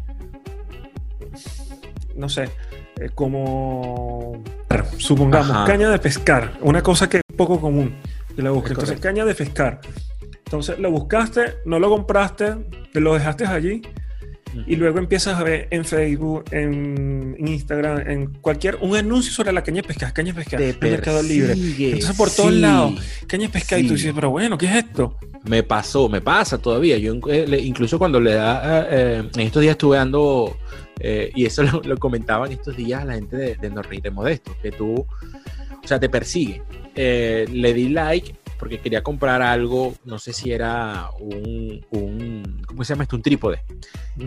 no 2.15 2.29
sé, 2.29 2.49
eh, 2.99 3.09
como, 3.13 4.43
supongamos, 4.97 5.51
Ajá. 5.51 5.65
caña 5.65 5.89
de 5.89 5.99
pescar, 5.99 6.53
una 6.61 6.81
cosa 6.81 7.09
que 7.09 7.17
es 7.17 7.23
poco 7.35 7.59
común, 7.59 7.95
que 8.35 8.41
la 8.41 8.51
busques. 8.51 8.71
Es 8.71 8.77
Entonces, 8.77 8.99
caña 8.99 9.25
de 9.25 9.35
pescar. 9.35 9.81
Entonces, 10.45 10.79
lo 10.79 10.91
buscaste, 10.91 11.41
no 11.65 11.79
lo 11.79 11.89
compraste, 11.89 12.55
te 12.91 12.99
lo 12.99 13.13
dejaste 13.13 13.45
allí 13.45 13.81
y 14.67 14.75
luego 14.75 14.99
empiezas 14.99 15.39
a 15.39 15.43
ver 15.43 15.67
en 15.71 15.85
Facebook, 15.85 16.45
en 16.51 17.35
Instagram, 17.39 18.09
en 18.09 18.27
cualquier 18.41 18.77
un 18.81 18.95
anuncio 18.95 19.31
sobre 19.31 19.51
la 19.51 19.63
caña 19.63 19.81
de 19.81 19.87
pescar, 19.87 20.13
caña 20.13 20.33
de 20.33 20.69
en 20.69 20.77
Mercado 20.79 21.23
Libre. 21.23 21.53
Entonces 21.53 22.15
por 22.15 22.29
todos 22.29 22.53
sí. 22.53 22.59
lados, 22.59 22.93
caña 23.27 23.43
de 23.43 23.49
pescar 23.49 23.79
y 23.79 23.87
tú 23.87 23.93
dices, 23.93 24.11
pero 24.13 24.29
bueno, 24.29 24.57
¿qué 24.57 24.65
es 24.67 24.75
esto? 24.75 25.17
Me 25.43 25.63
pasó, 25.63 26.07
me 26.09 26.21
pasa 26.21 26.57
todavía. 26.57 26.97
Yo 26.97 27.15
eh, 27.27 27.61
incluso 27.63 27.97
cuando 27.97 28.19
le 28.19 28.33
da, 28.33 28.87
eh, 28.89 29.23
en 29.33 29.41
estos 29.41 29.61
días 29.61 29.71
estuve 29.71 29.97
dando, 29.97 30.57
eh, 30.99 31.31
y 31.35 31.45
eso 31.45 31.63
lo, 31.71 31.81
lo 31.81 31.97
comentaban 31.97 32.51
estos 32.51 32.75
días 32.75 33.01
a 33.01 33.05
la 33.05 33.13
gente 33.13 33.37
de, 33.37 33.55
de 33.55 34.11
Modesto, 34.11 34.55
que 34.61 34.71
tú, 34.71 35.05
o 35.83 35.87
sea, 35.87 35.99
te 35.99 36.09
persigue. 36.09 36.61
Eh, 36.93 37.45
le 37.49 37.73
di 37.73 37.89
like 37.89 38.35
porque 38.61 38.79
quería 38.79 39.01
comprar 39.01 39.41
algo, 39.41 39.95
no 40.05 40.19
sé 40.19 40.33
si 40.33 40.51
era 40.51 41.09
un, 41.19 41.83
un 41.89 42.61
¿cómo 42.67 42.83
se 42.83 42.93
llama 42.93 43.03
esto? 43.03 43.15
Un 43.15 43.23
trípode. 43.23 43.63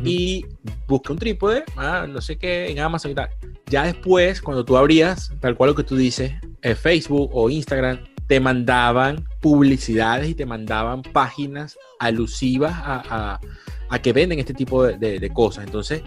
Y 0.04 0.44
busqué 0.88 1.12
un 1.12 1.19
trípode, 1.19 1.62
ah, 1.76 2.06
no 2.08 2.20
sé 2.20 2.36
qué, 2.36 2.69
en 2.69 2.81
Amazon 2.81 3.12
y 3.12 3.14
tal. 3.14 3.28
Ya 3.66 3.84
después, 3.84 4.42
cuando 4.42 4.64
tú 4.64 4.76
abrías, 4.76 5.31
tal 5.40 5.56
cual 5.56 5.70
lo 5.70 5.76
que 5.76 5.84
tú 5.84 5.94
dices, 5.94 6.32
eh, 6.62 6.75
Facebook 6.75 7.31
o 7.32 7.48
Instagram, 7.48 8.00
te 8.26 8.40
mandaban 8.40 9.25
publicidades 9.40 10.28
y 10.31 10.34
te 10.34 10.46
mandaban 10.46 11.02
páginas 11.02 11.78
alusivas 12.00 12.72
a, 12.75 13.02
a- 13.34 13.40
a 13.88 13.98
que 14.02 14.12
venden 14.12 14.40
este 14.40 14.52
tipo 14.54 14.82
de, 14.82 14.98
de- 14.98 15.20
de 15.20 15.30
cosas. 15.30 15.64
Entonces, 15.64 16.02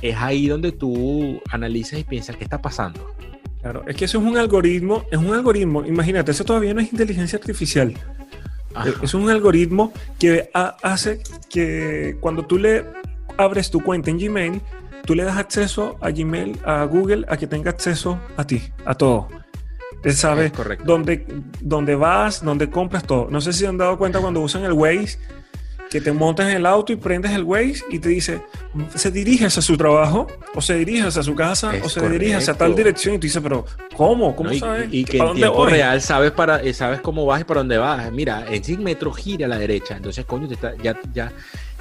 es 0.00 0.16
ahí 0.16 0.48
donde 0.48 0.72
tú 0.72 1.40
analizas 1.50 2.00
y 2.00 2.04
piensas 2.04 2.36
qué 2.36 2.42
está 2.42 2.60
pasando. 2.60 3.06
Claro, 3.62 3.84
es 3.86 3.96
que 3.96 4.04
eso 4.06 4.18
es 4.18 4.24
un 4.24 4.36
algoritmo, 4.36 5.04
es 5.10 5.18
un 5.18 5.32
algoritmo, 5.32 5.84
imagínate, 5.86 6.32
eso 6.32 6.44
todavía 6.44 6.74
no 6.74 6.80
es 6.80 6.92
inteligencia 6.92 7.38
artificial. 7.38 7.94
Ajá. 8.74 8.90
Es 9.02 9.14
un 9.14 9.30
algoritmo 9.30 9.92
que 10.18 10.50
ha- 10.52 10.76
hace 10.82 11.20
que 11.48 12.16
cuando 12.20 12.44
tú 12.44 12.58
le 12.58 12.84
abres 13.38 13.70
tu 13.70 13.80
cuenta 13.80 14.10
en 14.10 14.18
Gmail, 14.18 14.60
tú 15.04 15.14
le 15.14 15.22
das 15.24 15.36
acceso 15.36 15.96
a 16.00 16.10
Gmail, 16.10 16.58
a 16.64 16.84
Google, 16.84 17.24
a 17.28 17.36
que 17.36 17.46
tenga 17.46 17.70
acceso 17.70 18.18
a 18.36 18.44
ti, 18.46 18.62
a 18.84 18.94
todo. 18.94 19.28
Él 20.02 20.14
sabe 20.14 20.50
dónde, 20.84 21.24
dónde 21.60 21.94
vas, 21.94 22.42
dónde 22.44 22.68
compras 22.68 23.04
todo. 23.04 23.28
No 23.30 23.40
sé 23.40 23.52
si 23.52 23.64
han 23.66 23.78
dado 23.78 23.96
cuenta 23.98 24.18
cuando 24.20 24.40
usan 24.40 24.64
el 24.64 24.72
Waze, 24.72 25.18
que 25.92 26.00
te 26.00 26.10
montas 26.10 26.48
en 26.48 26.56
el 26.56 26.64
auto 26.64 26.90
y 26.90 26.96
prendes 26.96 27.32
el 27.32 27.44
Waze 27.44 27.82
y 27.90 27.98
te 27.98 28.08
dice, 28.08 28.40
se 28.94 29.10
dirige 29.10 29.44
hacia 29.44 29.60
su 29.60 29.76
trabajo, 29.76 30.26
o 30.54 30.62
se 30.62 30.74
dirige 30.76 31.02
hacia 31.06 31.22
su 31.22 31.34
casa, 31.34 31.76
Es 31.76 31.84
o 31.84 31.88
se 31.90 32.08
dirige 32.08 32.34
hacia 32.34 32.54
tal 32.54 32.74
dirección. 32.74 33.16
Y 33.16 33.18
tú 33.18 33.24
dices, 33.26 33.42
pero 33.42 33.66
¿cómo? 33.94 34.34
¿Cómo 34.34 34.48
¿no? 34.48 34.56
Y- 34.56 34.58
sabes? 34.58 34.88
Y, 34.90 35.04
que 35.04 35.18
¿Para 35.18 35.30
en 35.32 35.36
tiempo 35.36 35.54
voy? 35.58 35.72
real 35.72 36.00
sabes 36.00 36.30
para 36.32 36.62
eh, 36.62 36.72
sabes 36.72 37.02
cómo 37.02 37.26
vas 37.26 37.42
y 37.42 37.44
para 37.44 37.60
dónde 37.60 37.76
vas. 37.76 38.10
Mira, 38.10 38.46
en 38.48 38.64
100 38.64 38.82
metros 38.82 39.18
gira 39.18 39.44
a 39.44 39.48
la 39.50 39.58
derecha. 39.58 39.94
Entonces, 39.94 40.24
coño, 40.24 40.48
te 40.48 40.54
está, 40.54 40.74
ya, 40.82 40.98
ya. 41.12 41.30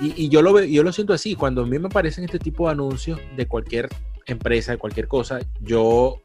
Y, 0.01 0.25
y 0.25 0.29
yo 0.29 0.41
lo 0.41 0.61
yo 0.61 0.83
lo 0.83 0.91
siento 0.91 1.13
así. 1.13 1.35
Cuando 1.35 1.61
a 1.61 1.65
mí 1.65 1.79
me 1.79 1.87
aparecen 1.87 2.25
este 2.25 2.37
tipo 2.37 2.65
de 2.67 2.73
anuncios 2.73 3.17
de 3.37 3.45
cualquier 3.47 3.87
empresa, 4.25 4.73
de 4.73 4.77
cualquier 4.77 5.07
cosa, 5.07 5.39
yo 5.61 6.21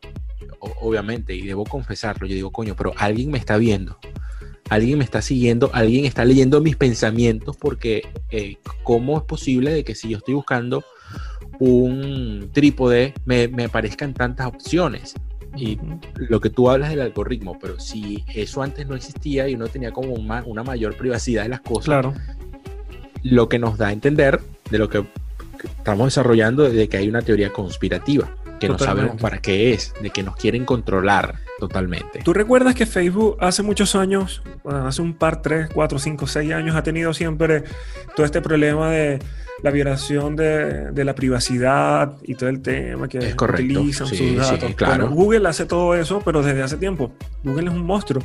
obviamente, 0.58 1.34
y 1.34 1.42
debo 1.46 1.64
confesarlo, 1.64 2.26
yo 2.26 2.34
digo, 2.34 2.50
coño, 2.50 2.74
pero 2.76 2.92
alguien 2.96 3.30
me 3.30 3.38
está 3.38 3.56
viendo. 3.56 3.96
Alguien 4.68 4.98
me 4.98 5.04
está 5.04 5.22
siguiendo, 5.22 5.70
alguien 5.72 6.04
está 6.04 6.24
leyendo 6.24 6.60
mis 6.60 6.76
pensamientos 6.76 7.56
porque 7.56 8.08
eh, 8.30 8.56
¿cómo 8.82 9.16
es 9.18 9.22
posible 9.24 9.72
de 9.72 9.84
que 9.84 9.94
si 9.94 10.08
yo 10.08 10.18
estoy 10.18 10.34
buscando 10.34 10.84
un 11.58 12.50
trípode 12.52 13.14
me, 13.24 13.48
me 13.48 13.64
aparezcan 13.64 14.12
tantas 14.14 14.46
opciones? 14.46 15.14
Y 15.56 15.78
lo 16.16 16.40
que 16.40 16.50
tú 16.50 16.68
hablas 16.68 16.90
del 16.90 17.00
algoritmo, 17.00 17.58
pero 17.58 17.80
si 17.80 18.24
eso 18.34 18.60
antes 18.62 18.86
no 18.86 18.94
existía 18.94 19.48
y 19.48 19.54
uno 19.54 19.68
tenía 19.68 19.90
como 19.90 20.12
una, 20.12 20.42
una 20.44 20.62
mayor 20.62 20.96
privacidad 20.96 21.44
de 21.44 21.48
las 21.48 21.60
cosas, 21.60 21.84
Claro. 21.86 22.12
lo 23.22 23.48
que 23.48 23.58
nos 23.58 23.78
da 23.78 23.88
a 23.88 23.92
entender 23.92 24.40
de 24.70 24.78
lo 24.78 24.90
que 24.90 25.06
estamos 25.78 26.08
desarrollando 26.08 26.64
de 26.64 26.88
que 26.88 26.98
hay 26.98 27.08
una 27.08 27.22
teoría 27.22 27.52
conspirativa. 27.52 28.34
Que 28.58 28.68
no 28.68 28.78
sabemos 28.78 29.20
para 29.20 29.38
qué 29.38 29.72
es, 29.72 29.94
de 30.02 30.10
que 30.10 30.22
nos 30.22 30.36
quieren 30.36 30.64
controlar 30.64 31.36
totalmente. 31.58 32.20
¿Tú 32.22 32.32
recuerdas 32.32 32.74
que 32.74 32.86
Facebook 32.86 33.36
hace 33.40 33.62
muchos 33.62 33.94
años, 33.94 34.42
bueno, 34.62 34.86
hace 34.86 35.02
un 35.02 35.14
par, 35.14 35.42
tres, 35.42 35.68
cuatro, 35.72 35.98
cinco, 35.98 36.26
seis 36.26 36.52
años, 36.52 36.76
ha 36.76 36.82
tenido 36.82 37.14
siempre 37.14 37.64
todo 38.14 38.26
este 38.26 38.40
problema 38.42 38.90
de 38.90 39.18
la 39.62 39.70
violación 39.70 40.36
de, 40.36 40.92
de 40.92 41.04
la 41.04 41.14
privacidad 41.14 42.16
y 42.22 42.34
todo 42.34 42.50
el 42.50 42.60
tema 42.60 43.08
que 43.08 43.18
Es 43.18 43.34
correcto, 43.34 43.80
utilizan 43.80 44.06
sí, 44.06 44.16
sus 44.16 44.26
sí, 44.26 44.36
datos? 44.36 44.74
claro. 44.74 45.06
Bueno, 45.08 45.14
Google 45.16 45.48
hace 45.48 45.64
todo 45.64 45.94
eso, 45.94 46.20
pero 46.24 46.42
desde 46.42 46.62
hace 46.62 46.76
tiempo. 46.76 47.12
Google 47.42 47.70
es 47.70 47.74
un 47.74 47.86
monstruo. 47.86 48.22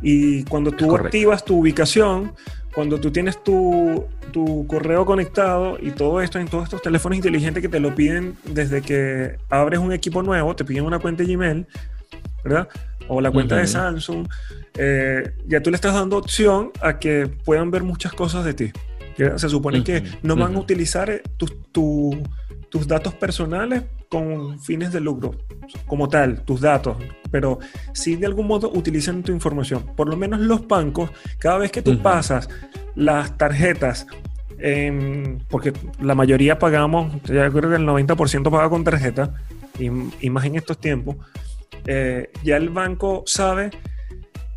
Y 0.00 0.42
cuando 0.44 0.72
tú 0.72 0.96
activas 0.96 1.44
tu 1.44 1.58
ubicación, 1.58 2.32
cuando 2.74 2.98
tú 3.00 3.10
tienes 3.10 3.42
tu, 3.44 4.04
tu 4.32 4.66
correo 4.66 5.04
conectado 5.04 5.76
y 5.80 5.90
todo 5.90 6.20
esto 6.20 6.38
en 6.38 6.48
todos 6.48 6.64
estos 6.64 6.80
teléfonos 6.82 7.16
inteligentes 7.16 7.62
que 7.62 7.68
te 7.68 7.80
lo 7.80 7.94
piden 7.94 8.34
desde 8.44 8.80
que 8.82 9.36
abres 9.50 9.78
un 9.80 9.92
equipo 9.92 10.22
nuevo, 10.22 10.56
te 10.56 10.64
piden 10.64 10.84
una 10.84 10.98
cuenta 10.98 11.22
de 11.22 11.32
Gmail, 11.34 11.66
¿verdad? 12.44 12.68
O 13.08 13.20
la 13.20 13.30
cuenta 13.30 13.56
de. 13.56 13.62
Samsung, 13.66 14.26
eh, 14.78 15.32
ya 15.46 15.60
tú 15.62 15.70
le 15.70 15.76
estás 15.76 15.92
dando 15.94 16.16
opción 16.16 16.70
a 16.80 16.98
que 16.98 17.26
puedan 17.44 17.70
ver 17.70 17.82
muchas 17.82 18.12
cosas 18.12 18.44
de 18.44 18.54
ti. 18.54 18.72
Se 19.36 19.48
supone 19.50 19.84
que 19.84 20.02
no 20.22 20.34
van 20.36 20.54
a 20.56 20.58
utilizar 20.58 21.10
eh, 21.10 21.22
tus, 21.36 21.52
tu- 21.70 22.22
tus 22.72 22.88
datos 22.88 23.12
personales 23.12 23.82
con 24.08 24.58
fines 24.58 24.92
de 24.92 25.00
lucro, 25.00 25.32
como 25.86 26.08
tal, 26.08 26.40
tus 26.42 26.62
datos, 26.62 26.96
pero 27.30 27.58
sí 27.92 28.16
de 28.16 28.24
algún 28.24 28.46
modo 28.46 28.70
utilizan 28.74 29.22
tu 29.22 29.30
información. 29.30 29.84
Por 29.94 30.08
lo 30.08 30.16
menos 30.16 30.40
los 30.40 30.66
bancos, 30.66 31.10
cada 31.38 31.58
vez 31.58 31.70
que 31.70 31.82
tú 31.82 32.00
pasas 32.02 32.48
las 32.94 33.36
tarjetas, 33.36 34.06
en- 34.58 35.44
porque 35.50 35.74
la 36.00 36.14
mayoría 36.14 36.58
pagamos, 36.58 37.12
ya 37.24 37.50
creo 37.50 37.68
que 37.68 37.76
el 37.76 37.84
90% 37.84 38.50
paga 38.50 38.70
con 38.70 38.84
tarjeta, 38.84 39.34
y, 39.78 39.90
y 40.26 40.30
más 40.30 40.46
en 40.46 40.56
estos 40.56 40.78
tiempos, 40.78 41.16
eh, 41.86 42.30
ya 42.42 42.56
el 42.56 42.70
banco 42.70 43.22
sabe 43.26 43.70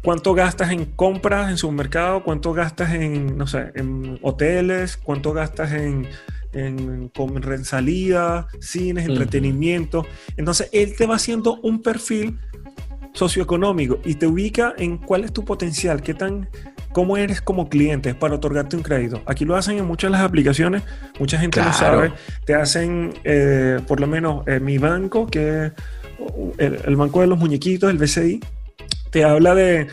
cuánto 0.03 0.33
gastas 0.33 0.71
en 0.71 0.85
compras 0.85 1.49
en 1.49 1.57
supermercado, 1.57 2.23
cuánto 2.23 2.53
gastas 2.53 2.93
en, 2.93 3.37
no 3.37 3.45
sé, 3.45 3.71
en 3.75 4.19
hoteles, 4.21 4.95
cuánto 4.95 5.33
gastas 5.33 5.73
en, 5.73 6.07
en, 6.55 7.11
en 7.15 7.65
salida, 7.65 8.47
cines, 8.59 9.07
entretenimiento. 9.07 10.05
Entonces, 10.37 10.69
él 10.71 10.95
te 10.97 11.05
va 11.05 11.15
haciendo 11.15 11.59
un 11.61 11.81
perfil 11.81 12.39
socioeconómico 13.13 13.99
y 14.03 14.15
te 14.15 14.27
ubica 14.27 14.73
en 14.77 14.97
cuál 14.97 15.23
es 15.23 15.31
tu 15.33 15.45
potencial, 15.45 16.01
qué 16.01 16.13
tan, 16.13 16.49
cómo 16.91 17.17
eres 17.17 17.41
como 17.41 17.69
cliente 17.69 18.13
para 18.13 18.35
otorgarte 18.35 18.75
un 18.75 18.83
crédito. 18.83 19.21
Aquí 19.25 19.45
lo 19.45 19.55
hacen 19.55 19.77
en 19.77 19.85
muchas 19.85 20.09
de 20.09 20.17
las 20.17 20.21
aplicaciones, 20.21 20.83
mucha 21.19 21.37
gente 21.39 21.59
lo 21.59 21.65
Claro. 21.71 21.77
sabe. 21.77 22.13
Te 22.45 22.55
hacen, 22.55 23.13
eh, 23.23 23.79
por 23.87 23.99
lo 23.99 24.07
menos, 24.07 24.45
eh, 24.47 24.59
mi 24.59 24.77
banco, 24.77 25.27
que 25.27 25.67
es 25.67 25.71
el, 26.57 26.79
el 26.85 26.95
banco 26.95 27.21
de 27.21 27.27
los 27.27 27.37
muñequitos, 27.39 27.89
el 27.89 27.97
BCI, 27.97 28.41
te 29.11 29.23
habla 29.23 29.55
de, 29.55 29.87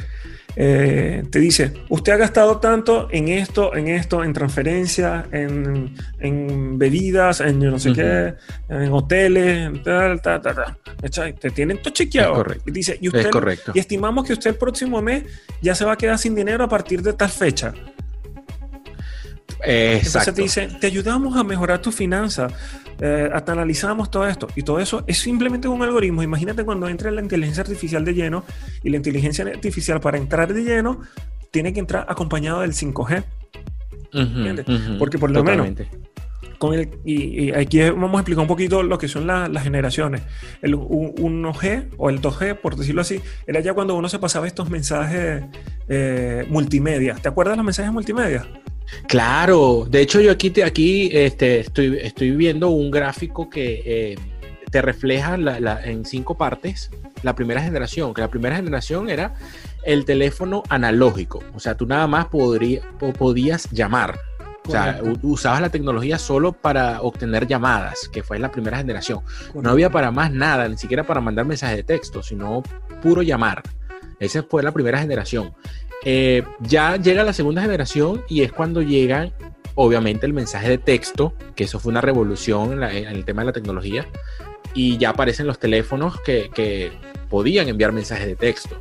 eh, 0.57 1.23
te 1.31 1.39
dice, 1.39 1.73
usted 1.89 2.13
ha 2.13 2.17
gastado 2.17 2.59
tanto 2.59 3.09
en 3.11 3.29
esto, 3.29 3.75
en 3.75 3.89
esto, 3.89 4.23
en 4.23 4.33
transferencias, 4.33 5.25
en, 5.33 5.95
en 6.21 6.79
bebidas, 6.79 7.41
en 7.41 7.61
yo 7.61 7.71
no 7.71 7.79
sé 7.79 7.93
qué, 7.93 8.35
en 8.69 8.93
hoteles, 8.93 9.67
en 9.67 9.83
tal, 9.83 10.21
tal, 10.21 10.41
tal, 10.43 10.55
tal. 10.55 11.35
Te 11.35 11.51
tienen 11.51 11.81
todo 11.81 11.93
chequeado. 11.93 12.33
Es 12.33 12.37
correcto. 12.39 12.65
Y 12.67 12.73
dice, 12.73 12.99
y 13.01 13.09
usted, 13.09 13.21
Es 13.21 13.29
correcto. 13.29 13.73
y 13.75 13.79
estimamos 13.79 14.27
que 14.27 14.33
usted 14.35 14.51
el 14.51 14.57
próximo 14.57 15.01
mes 15.01 15.25
ya 15.61 15.75
se 15.75 15.85
va 15.85 15.93
a 15.93 15.97
quedar 15.97 16.19
sin 16.19 16.35
dinero 16.35 16.65
a 16.65 16.69
partir 16.69 17.03
de 17.03 17.13
tal 17.13 17.31
fecha. 17.31 17.73
Entonces 19.65 20.07
Exacto. 20.07 20.35
te 20.35 20.43
dice, 20.43 20.69
te 20.81 20.87
ayudamos 20.87 21.37
a 21.37 21.45
mejorar 21.45 21.81
tus 21.81 21.95
finanzas, 21.95 22.53
eh, 23.01 23.29
hasta 23.33 23.53
analizamos 23.53 24.11
todo 24.11 24.27
esto. 24.27 24.49
Y 24.57 24.63
todo 24.63 24.81
eso 24.81 25.05
es 25.07 25.19
simplemente 25.19 25.69
un 25.69 25.83
algoritmo. 25.83 26.23
Imagínate 26.23 26.65
cuando 26.65 26.89
entre 26.89 27.11
la 27.13 27.21
inteligencia 27.23 27.63
artificial 27.63 28.05
de 28.05 28.15
lleno 28.15 28.45
y 28.83 28.91
la 28.91 28.97
inteligencia 28.97 29.45
artificial 29.45 30.01
para 30.01 30.19
entrar 30.19 30.53
de 30.53 30.63
lleno 30.63 31.01
tiene 31.51 31.73
que 31.73 31.81
entrar 31.81 32.07
acompañado 32.09 32.61
del 32.63 32.73
5G. 32.73 33.25
Ujú, 34.15 34.21
¿entiendes? 34.21 34.67
ujú, 34.69 34.99
Porque 34.99 35.19
por 35.19 35.31
lo 35.31 35.43
menos-. 35.45 35.69
Con 36.59 36.75
el, 36.75 36.91
y, 37.05 37.47
y 37.47 37.51
aquí 37.53 37.81
vamos 37.81 38.15
a 38.15 38.19
explicar 38.19 38.43
un 38.43 38.47
poquito 38.47 38.85
lo 38.85 38.97
que 38.97 39.09
son 39.09 39.27
la- 39.27 39.49
las 39.49 39.65
generaciones. 39.65 40.23
El 40.61 40.77
u- 40.77 41.13
1G 41.19 41.89
o 41.97 42.09
el 42.09 42.21
2G, 42.21 42.55
por 42.61 42.77
decirlo 42.77 43.01
así, 43.01 43.21
era 43.49 43.59
ya 43.61 43.75
cuando 43.75 43.97
uno 43.97 44.09
se 44.09 44.21
pasaba 44.21 44.47
estos 44.47 44.71
mensajes 44.71 45.43
eh, 45.89 46.47
multimedia. 46.49 47.17
¿Te 47.17 47.29
acuerdas 47.29 47.55
de 47.55 47.57
los 47.57 47.65
mensajes 47.67 47.93
multimedia? 47.93 48.47
Claro, 49.09 49.87
de 49.89 50.01
hecho 50.01 50.21
yo 50.21 50.31
aquí, 50.33 50.51
te, 50.51 50.65
aquí 50.65 51.11
este, 51.13 51.61
estoy, 51.61 51.99
estoy 52.03 52.31
viendo 52.33 52.71
un 52.71 52.91
gráfico 52.91 53.49
que 53.51 53.83
eh, 53.85 54.19
te 54.71 54.81
refleja 54.83 55.37
la- 55.37 55.61
la- 55.61 55.83
en 55.85 56.05
cinco 56.05 56.37
partes 56.37 56.91
la 57.23 57.35
primera 57.35 57.61
generación, 57.63 58.15
que 58.15 58.21
la 58.21 58.29
primera 58.29 58.57
generación 58.57 59.09
era 59.11 59.35
el 59.85 60.05
teléfono 60.05 60.63
analógico, 60.69 61.43
o 61.55 61.61
sea, 61.61 61.77
tú 61.77 61.87
nada 61.87 62.07
más 62.07 62.27
podría, 62.27 62.81
po- 62.99 63.13
podías 63.13 63.69
llamar, 63.71 64.19
o 64.67 64.71
sea, 64.71 65.01
usabas 65.23 65.61
la 65.61 65.69
tecnología 65.71 66.19
solo 66.19 66.53
para 66.53 67.01
obtener 67.03 67.47
llamadas, 67.47 68.09
que 68.13 68.23
fue 68.23 68.39
la 68.39 68.51
primera 68.53 68.77
generación. 68.79 69.21
No 69.55 69.71
había 69.71 69.91
para 69.91 70.11
más 70.13 70.31
nada, 70.33 70.69
ni 70.69 70.77
siquiera 70.79 71.05
para 71.05 71.21
mandar 71.21 71.45
mensajes 71.47 71.77
de 71.77 71.83
texto, 71.83 72.23
sino 72.23 72.63
puro 73.03 73.23
llamar. 73.23 73.63
Esa 74.21 74.45
fue 74.45 74.63
la 74.63 74.71
primera 74.71 75.01
generación. 75.01 75.53
Eh, 76.05 76.43
ya 76.61 76.97
llega 76.97 77.23
la 77.25 77.33
segunda 77.33 77.63
generación 77.63 78.23
y 78.29 78.43
es 78.43 78.53
cuando 78.53 78.83
llegan, 78.83 79.33
obviamente, 79.75 80.27
el 80.27 80.33
mensaje 80.33 80.69
de 80.69 80.79
texto, 80.79 81.35
que 81.55 81.65
eso 81.65 81.79
fue 81.79 81.91
una 81.91 82.01
revolución 82.01 82.73
en, 82.73 82.81
la- 82.81 82.93
en 82.97 83.07
el 83.07 83.25
tema 83.25 83.43
de 83.43 83.47
la 83.47 83.53
tecnología, 83.53 84.07
y 84.75 84.97
ya 84.99 85.11
aparecen 85.11 85.47
los 85.47 85.59
teléfonos 85.59 86.21
que, 86.21 86.51
que 86.55 86.91
podían 87.29 87.69
enviar 87.69 87.93
mensajes 87.93 88.27
de 88.27 88.37
texto, 88.37 88.77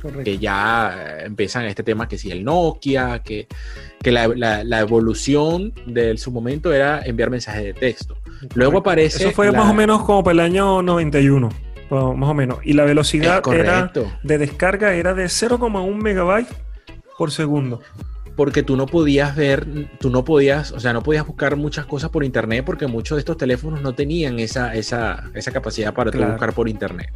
Correcto. 0.00 0.24
que 0.24 0.38
ya 0.38 0.94
eh, 0.96 1.22
empiezan 1.26 1.64
este 1.64 1.82
tema 1.82 2.08
que 2.08 2.18
si 2.18 2.30
el 2.30 2.44
Nokia, 2.44 3.20
que, 3.24 3.48
que 4.02 4.12
la, 4.12 4.28
la- 4.28 4.64
la 4.64 4.80
evolución 4.80 5.72
de 5.86 6.16
su 6.18 6.30
momento 6.30 6.72
era 6.72 7.00
enviar 7.04 7.30
mensajes 7.30 7.64
de 7.64 7.74
texto. 7.74 8.16
Luego 8.54 8.78
aparece... 8.78 9.24
Eso 9.24 9.32
fue 9.32 9.50
más 9.52 9.68
o 9.70 9.74
menos 9.74 10.02
como 10.04 10.22
para 10.24 10.32
el 10.34 10.40
año 10.40 10.82
91, 10.82 11.48
más 11.90 12.30
o 12.30 12.34
menos. 12.34 12.58
Y 12.62 12.72
la 12.74 12.84
velocidad 12.84 13.42
era 13.52 13.92
de 14.22 14.38
descarga 14.38 14.94
era 14.94 15.14
de 15.14 15.24
0,1 15.24 15.94
megabytes 15.96 16.54
por 17.18 17.30
segundo. 17.30 17.80
porque 18.36 18.62
tú 18.62 18.76
no 18.76 18.86
podías 18.86 19.36
ver, 19.36 19.66
tú 19.98 20.08
no 20.08 20.24
podías, 20.24 20.72
o 20.72 20.80
sea, 20.80 20.92
no 20.94 21.02
podías 21.02 21.26
buscar 21.26 21.56
muchas 21.56 21.84
cosas 21.84 22.08
por 22.10 22.24
internet 22.24 22.64
porque 22.64 22.86
muchos 22.86 23.16
de 23.16 23.20
estos 23.20 23.36
teléfonos 23.36 23.82
no 23.82 23.92
tenían 23.94 24.38
esa, 24.38 24.74
esa, 24.74 25.24
esa 25.34 25.50
capacidad 25.52 25.92
para 25.92 26.10
tú 26.10 26.16
Claro. 26.18 26.32
buscar 26.32 26.52
por 26.54 26.66
internet. 26.68 27.10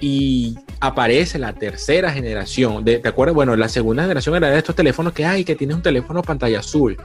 Y 0.00 0.56
aparece 0.80 1.38
la 1.38 1.52
tercera 1.54 2.12
generación, 2.12 2.84
de, 2.84 2.98
¿te 2.98 3.08
acuerdas? 3.08 3.34
Bueno, 3.34 3.56
la 3.56 3.68
segunda 3.68 4.02
generación 4.02 4.36
era 4.36 4.48
de 4.48 4.58
estos 4.58 4.76
teléfonos 4.76 5.12
que 5.12 5.24
hay, 5.26 5.44
que 5.44 5.56
tienes 5.56 5.76
un 5.76 5.82
teléfono 5.82 6.22
pantalla 6.22 6.60
azul 6.60 6.96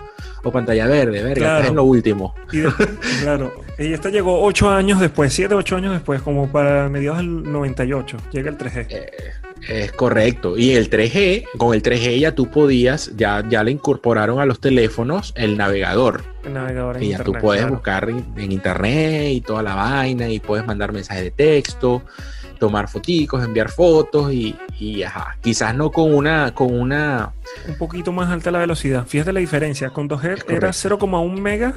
o 0.43 0.51
pantalla 0.51 0.85
verde, 0.87 1.23
verga, 1.23 1.33
Claro. 1.35 1.67
en 1.69 1.75
lo 1.75 1.83
último. 1.85 2.35
Y 2.51 2.57
de- 2.59 2.71
claro, 3.21 3.51
y 3.79 3.93
esta 3.93 4.09
llegó 4.09 4.43
8 4.43 4.69
años 4.69 4.99
después, 4.99 5.33
7, 5.33 5.55
8 5.55 5.75
años 5.77 5.93
después, 5.93 6.21
como 6.21 6.51
para 6.51 6.87
mediados 6.89 7.17
del 7.19 7.51
98, 7.51 8.17
llega 8.31 8.49
el 8.51 8.57
3G. 8.57 8.85
Eh, 8.89 9.11
es 9.67 9.91
correcto. 9.93 10.57
Y 10.57 10.73
el 10.73 10.89
3G, 10.89 11.45
con 11.57 11.73
el 11.73 11.81
3G 11.81 12.19
ya 12.19 12.35
tú 12.35 12.51
podías, 12.51 13.11
ya, 13.15 13.43
ya 13.49 13.63
le 13.63 13.71
incorporaron 13.71 14.39
a 14.39 14.45
los 14.45 14.59
teléfonos 14.59 15.33
el 15.35 15.57
navegador. 15.57 16.23
El 16.45 16.53
navegador 16.53 16.97
en 16.97 17.03
Y 17.03 17.09
ya 17.09 17.23
tú 17.23 17.31
puedes 17.33 17.61
claro. 17.61 17.75
buscar 17.75 18.09
en 18.09 18.51
internet 18.51 19.29
y 19.31 19.41
toda 19.41 19.63
la 19.63 19.73
vaina 19.75 20.29
y 20.29 20.39
puedes 20.39 20.67
mandar 20.67 20.91
mensajes 20.91 21.23
de 21.23 21.31
texto, 21.31 22.03
tomar 22.67 22.87
foticos, 22.87 23.43
enviar 23.43 23.69
fotos 23.69 24.31
y, 24.31 24.55
y, 24.79 25.03
ajá, 25.03 25.37
quizás 25.41 25.75
no 25.75 25.91
con 25.91 26.13
una, 26.13 26.53
con 26.55 26.73
una, 26.73 27.33
un 27.67 27.77
poquito 27.77 28.13
más 28.13 28.29
alta 28.31 28.51
la 28.51 28.59
velocidad. 28.59 29.05
Fíjate 29.05 29.33
la 29.33 29.41
diferencia, 29.41 29.89
con 29.89 30.07
2G 30.07 30.23
Es 30.33 30.45
era 30.47 30.71
correcto. 30.71 31.07
0,1 31.07 31.39
mega 31.41 31.73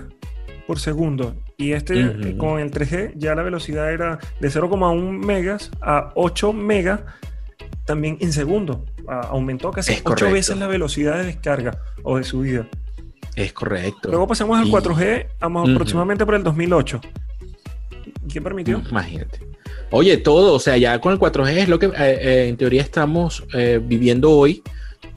por 0.68 0.78
segundo 0.78 1.34
y 1.56 1.72
este 1.72 2.00
eh, 2.00 2.36
con 2.36 2.60
el 2.60 2.70
3G 2.70 3.14
ya 3.16 3.34
la 3.34 3.42
velocidad 3.42 3.92
era 3.92 4.18
de 4.40 4.48
0,1 4.48 5.24
megas 5.24 5.70
a 5.80 6.12
8 6.14 6.52
megas 6.52 7.00
también 7.84 8.16
en 8.20 8.32
segundo. 8.32 8.84
Aumentó 9.08 9.72
casi 9.72 9.92
Es 9.92 9.98
8 10.00 10.04
correcto. 10.04 10.32
veces 10.34 10.56
la 10.58 10.68
velocidad 10.68 11.16
de 11.18 11.24
descarga 11.24 11.80
o 12.04 12.16
de 12.18 12.22
subida. 12.24 12.68
es 13.34 13.52
correcto. 13.52 14.08
Luego 14.08 14.28
pasamos 14.28 14.56
al 14.58 14.68
Y- 14.68 14.70
4G 14.70 15.26
amo- 15.40 15.62
Ujú. 15.64 15.72
aproximadamente 15.72 16.24
por 16.24 16.34
el 16.36 16.44
2008. 16.44 17.00
¿Y 18.24 18.32
¿Qué 18.32 18.40
permitió? 18.40 18.82
Imagínate. 18.90 19.40
Oye, 19.90 20.16
todo, 20.16 20.54
o 20.54 20.58
sea, 20.58 20.76
ya 20.76 21.00
con 21.00 21.12
el 21.12 21.18
4G 21.18 21.56
es 21.56 21.68
lo 21.68 21.78
que 21.78 21.86
eh, 21.86 21.92
eh, 21.96 22.46
en 22.48 22.56
teoría 22.56 22.82
estamos 22.82 23.44
eh, 23.54 23.80
viviendo 23.82 24.30
hoy 24.32 24.62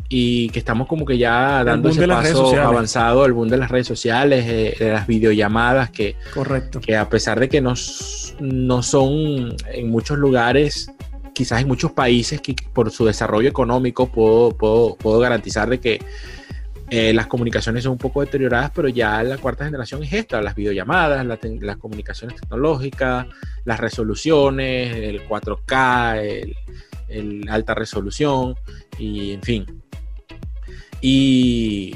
y 0.09 0.49
que 0.49 0.59
estamos 0.59 0.87
como 0.87 1.05
que 1.05 1.17
ya 1.17 1.63
dando 1.63 1.89
ese 1.89 2.07
paso 2.07 2.55
avanzado, 2.55 3.25
el 3.25 3.33
boom 3.33 3.49
de 3.49 3.57
las 3.57 3.69
redes 3.69 3.87
sociales, 3.87 4.47
de 4.79 4.89
las 4.91 5.05
videollamadas, 5.05 5.91
que, 5.91 6.15
Correcto. 6.33 6.81
que 6.81 6.97
a 6.97 7.07
pesar 7.09 7.39
de 7.39 7.47
que 7.47 7.61
no, 7.61 7.73
no 8.39 8.83
son 8.83 9.55
en 9.71 9.89
muchos 9.89 10.17
lugares, 10.17 10.91
quizás 11.33 11.61
en 11.61 11.67
muchos 11.67 11.91
países 11.91 12.41
que 12.41 12.55
por 12.73 12.89
su 12.89 13.05
desarrollo 13.05 13.47
económico 13.47 14.11
puedo, 14.11 14.51
puedo, 14.51 14.95
puedo 14.95 15.19
garantizar 15.19 15.69
de 15.69 15.79
que 15.79 15.99
Eh, 16.91 17.13
las 17.13 17.27
comunicaciones 17.27 17.83
son 17.83 17.91
un 17.93 17.97
poco 17.99 18.21
deterioradas, 18.21 18.71
pero 18.73 18.87
ya 18.87 19.21
la 19.21 19.37
cuarta 19.37 19.63
generación 19.65 20.03
es 20.03 20.11
esta, 20.11 20.41
las 20.41 20.55
videollamadas, 20.55 21.23
la 21.25 21.37
las 21.61 21.77
comunicaciones 21.77 22.39
tecnológicas, 22.41 23.27
las 23.65 23.79
resoluciones, 23.79 24.95
el 24.95 25.27
4K, 25.27 26.17
el, 26.17 26.55
el 27.07 27.49
alta 27.49 27.75
resolución, 27.75 28.55
y 28.97 29.33
en 29.33 29.41
fin. 29.43 29.65
Y, 31.01 31.95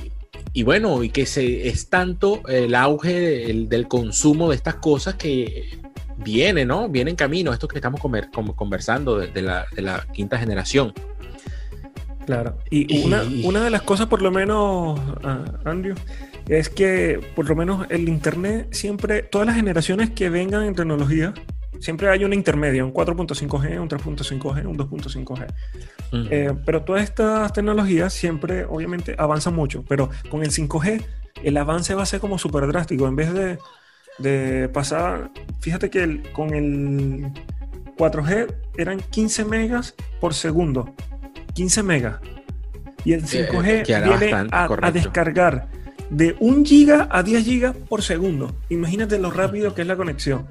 y 0.53 0.63
bueno, 0.63 1.03
y 1.03 1.09
que 1.09 1.25
se, 1.25 1.67
es 1.67 1.89
tanto 1.89 2.47
el 2.47 2.75
auge 2.75 3.13
del, 3.47 3.69
del 3.69 3.87
consumo 3.87 4.49
de 4.49 4.55
estas 4.55 4.75
cosas 4.75 5.15
que 5.15 5.79
viene, 6.17 6.65
¿no? 6.65 6.87
Viene 6.87 7.09
en 7.11 7.17
camino, 7.17 7.51
esto 7.51 7.67
que 7.67 7.77
estamos 7.77 7.99
comer- 7.99 8.29
conversando 8.55 9.17
de, 9.17 9.27
de 9.27 9.41
la, 9.41 9.65
de 9.75 9.81
la 9.81 10.05
quinta 10.13 10.37
generación. 10.37 10.93
Claro. 12.25 12.57
Y 12.69 12.93
Y- 13.01 13.05
una, 13.05 13.23
una 13.43 13.63
de 13.63 13.69
las 13.69 13.81
cosas, 13.81 14.07
por 14.07 14.21
lo 14.21 14.31
menos, 14.31 14.99
ah, 15.23 15.43
Andrew, 15.65 15.95
es 16.47 16.69
que 16.69 17.19
por 17.35 17.47
lo 17.47 17.55
menos 17.55 17.85
el 17.89 18.07
Internet 18.09 18.67
siempre, 18.71 19.23
todas 19.23 19.47
las 19.47 19.55
generaciones 19.55 20.09
que 20.11 20.29
vengan 20.29 20.63
en 20.63 20.75
tecnología, 20.75 21.33
siempre 21.79 22.07
hay 22.09 22.23
una 22.23 22.35
intermedia, 22.35 22.85
un 22.85 22.93
4.5G, 22.93 23.79
un 23.79 23.89
3.5G, 23.89 24.65
un 24.65 24.77
2.5G. 24.77 25.47
Ujú. 26.13 26.27
Eh, 26.31 26.53
pero 26.65 26.83
todas 26.83 27.03
estas 27.03 27.51
tecnologías 27.53 28.13
siempre, 28.13 28.65
obviamente, 28.65 29.15
avanzan 29.17 29.53
mucho. 29.55 29.83
Pero 29.87 30.09
con 30.29 30.43
el 30.43 30.51
5G, 30.51 31.03
el 31.43 31.57
avance 31.57 31.93
va 31.95 32.03
a 32.03 32.05
ser 32.05 32.19
como 32.19 32.37
súper 32.37 32.67
drástico. 32.67 33.07
En 33.07 33.15
vez 33.17 33.33
de, 33.33 33.57
de 34.19 34.69
pasar, 34.69 35.31
fíjate 35.59 35.89
que 35.89 36.03
el- 36.03 36.23
con 36.31 36.53
el 36.53 37.31
4G 37.97 38.47
eran 38.77 38.99
15 38.99 39.43
megas 39.45 39.95
por 40.21 40.33
segundo. 40.33 40.93
15 41.53 41.83
megas. 41.83 42.19
Y 43.05 43.13
el 43.13 43.23
5G 43.23 43.65
Eh, 43.65 43.83
era 43.87 44.17
viene 44.17 44.47
a, 44.51 44.91
descargar 44.91 45.67
de 46.09 46.35
1 46.39 46.63
giga 46.65 47.07
a 47.11 47.23
10 47.23 47.43
gigas 47.43 47.75
por 47.89 48.01
segundo. 48.01 48.55
Imagínate 48.69 49.19
lo 49.19 49.31
rápido 49.31 49.73
que 49.73 49.81
es 49.81 49.87
la 49.87 49.95
conexión. 49.95 50.47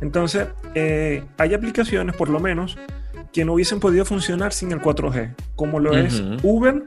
Entonces, 0.00 0.48
eh, 0.74 1.24
hay 1.38 1.54
aplicaciones, 1.54 2.14
por 2.16 2.28
lo 2.28 2.40
menos, 2.40 2.76
que 3.32 3.44
no 3.44 3.54
hubiesen 3.54 3.80
podido 3.80 4.04
funcionar 4.04 4.52
sin 4.52 4.72
el 4.72 4.80
4G, 4.80 5.34
como 5.56 5.80
lo 5.80 5.96
es. 5.96 6.22
Uber 6.42 6.84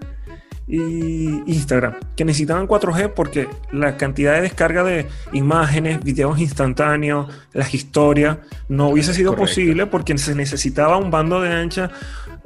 y 0.68 1.44
Instagram, 1.46 1.96
que 2.16 2.26
necesitaban 2.26 2.68
4G 2.68 3.14
porque 3.14 3.48
la 3.72 3.96
cantidad 3.96 4.34
de 4.34 4.42
descarga 4.42 4.84
de 4.84 5.08
imágenes, 5.32 6.04
videos 6.04 6.40
instantáneos, 6.40 7.28
las 7.54 7.74
historias, 7.74 8.38
no 8.68 8.90
hubiese 8.90 9.14
sido 9.14 9.32
Correcto. 9.32 9.50
posible 9.50 9.86
porque 9.86 10.18
se 10.18 10.36
necesitaba 10.36 10.98
un 10.98 11.10
bando 11.10 11.42
de 11.42 11.54
ancha 11.54 11.90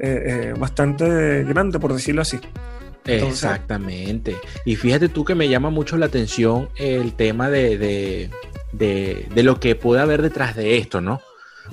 eh, 0.02 0.50
eh, 0.50 0.54
bastante 0.58 1.44
grande, 1.44 1.80
por 1.80 1.94
decirlo 1.94 2.22
así. 2.24 2.40
Exactamente. 3.06 4.36
Y 4.66 4.76
fíjate 4.76 5.10
tú 5.10 5.24
que 5.26 5.36
me 5.36 5.50
llama 5.50 5.70
mucho 5.70 5.98
la 5.98 6.06
atención 6.08 6.70
el 6.78 7.14
tema 7.14 7.50
de, 7.50 7.78
de, 7.78 8.30
de- 8.74 9.44
lo 9.44 9.60
que 9.60 9.76
puede 9.76 10.02
haber 10.02 10.22
detrás 10.22 10.56
de 10.56 10.78
esto, 10.78 11.02
¿no? 11.02 11.22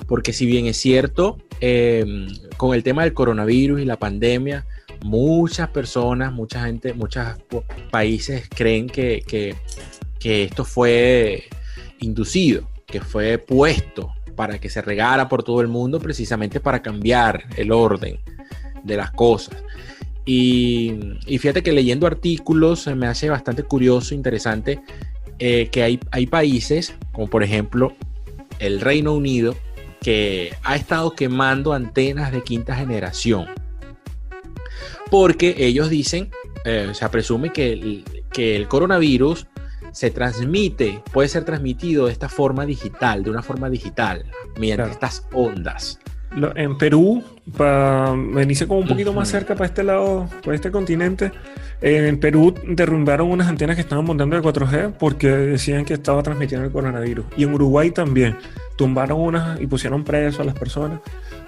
Porque 0.07 0.33
si 0.33 0.45
bien 0.45 0.65
es 0.65 0.77
cierto, 0.77 1.37
eh, 1.61 2.05
con 2.57 2.73
el 2.73 2.83
tema 2.83 3.03
del 3.03 3.13
coronavirus 3.13 3.81
y 3.81 3.85
la 3.85 3.97
pandemia, 3.97 4.65
muchas 5.03 5.69
personas, 5.69 6.31
mucha 6.33 6.65
gente, 6.65 6.93
muchos 6.93 7.25
países 7.91 8.47
creen 8.49 8.87
que, 8.87 9.23
que- 9.27 9.55
que 10.19 10.43
esto 10.43 10.65
fue 10.65 11.45
inducido, 11.99 12.67
que 12.85 13.01
fue 13.01 13.37
puesto 13.37 14.11
para 14.39 14.57
que 14.57 14.69
se 14.69 14.81
regara 14.81 15.27
por 15.27 15.43
todo 15.43 15.59
el 15.59 15.67
mundo 15.67 15.99
precisamente 15.99 16.61
para 16.61 16.81
cambiar 16.81 17.43
el 17.57 17.73
orden 17.73 18.21
de 18.83 18.95
las 18.95 19.11
cosas. 19.11 19.61
Y, 20.23 21.17
y 21.27 21.37
fíjate 21.39 21.61
que 21.61 21.73
leyendo 21.73 22.07
artículos 22.07 22.87
me 22.87 23.07
hace 23.07 23.29
bastante 23.29 23.63
curioso, 23.63 24.15
interesante, 24.15 24.79
eh, 25.39 25.67
que 25.69 25.83
hay, 25.83 25.99
hay 26.11 26.25
países, 26.25 26.95
como 27.11 27.27
por 27.27 27.43
ejemplo 27.43 27.91
el 28.59 28.79
Reino 28.79 29.13
Unido, 29.13 29.57
que 29.99 30.53
ha 30.63 30.77
estado 30.77 31.17
quemando 31.17 31.73
antenas 31.73 32.31
de 32.31 32.41
quinta 32.41 32.77
generación. 32.77 33.45
Porque 35.11 35.53
ellos 35.57 35.89
dicen, 35.89 36.31
eh, 36.63 36.91
se 36.93 37.09
presume 37.09 37.51
que 37.51 38.05
que 38.31 38.55
el 38.55 38.69
coronavirus 38.69 39.47
se 39.91 40.11
transmite, 40.11 41.01
puede 41.11 41.27
ser 41.29 41.43
transmitido 41.45 42.05
de 42.07 42.11
esta 42.11 42.29
forma 42.29 42.65
digital, 42.65 43.23
de 43.23 43.29
una 43.29 43.41
forma 43.41 43.69
digital, 43.69 44.25
mediante 44.59 44.83
Claro. 44.83 44.91
estas 44.91 45.25
ondas. 45.33 45.99
Lo- 46.35 46.55
en 46.55 46.77
Perú, 46.77 47.23
para 47.57 48.11
venirse 48.13 48.67
como 48.67 48.81
un 48.81 48.87
poquito 48.87 49.11
más 49.13 49.29
Ujú. 49.29 49.37
cerca 49.39 49.55
para 49.55 49.65
este 49.65 49.83
lado, 49.83 50.29
para 50.43 50.53
este 50.55 50.69
continente, 50.69 51.31
en 51.81 52.19
Perú 52.19 52.53
derrumbaron 52.67 53.31
unas 53.31 53.47
antenas 53.47 53.75
que 53.75 53.81
estaban 53.81 54.05
montando 54.05 54.35
de 54.35 54.43
4G 54.43 54.93
porque 54.99 55.27
decían 55.27 55.85
que 55.85 55.95
estaba 55.95 56.21
transmitiendo 56.21 56.67
el 56.67 56.71
coronavirus. 56.71 57.25
Y 57.35 57.45
en 57.45 57.53
Uruguay 57.55 57.89
también 57.89 58.37
tumbaron 58.77 59.19
unas 59.19 59.59
y 59.59 59.65
pusieron 59.65 60.03
preso 60.03 60.43
a 60.43 60.45
las 60.45 60.53
personas 60.53 60.99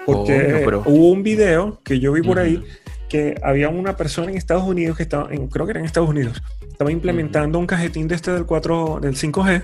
porque 0.04 0.34
Coño, 0.46 0.66
pero- 0.66 0.84
hubo 0.88 1.12
un 1.12 1.22
video 1.22 1.80
que 1.84 2.00
yo 2.00 2.12
vi 2.14 2.24
por 2.24 2.40
ahí 2.40 2.56
Ujú. 2.56 2.66
Que 3.12 3.36
había 3.44 3.68
una 3.70 3.98
persona 3.98 4.32
en 4.32 4.38
Estados 4.38 4.64
Unidos 4.64 4.96
que 4.96 5.04
estaba, 5.04 5.32
en- 5.34 5.48
creo 5.48 5.66
que 5.66 5.72
era 5.72 5.80
en 5.82 5.86
Estados 5.86 6.10
Unidos, 6.10 6.42
estaba 6.72 6.92
implementando 6.92 7.60
un 7.60 7.68
cajetín 7.68 8.08
de 8.08 8.16
este 8.16 8.32
del 8.32 8.46
4, 8.46 9.00
del 9.02 9.16
5G 9.18 9.64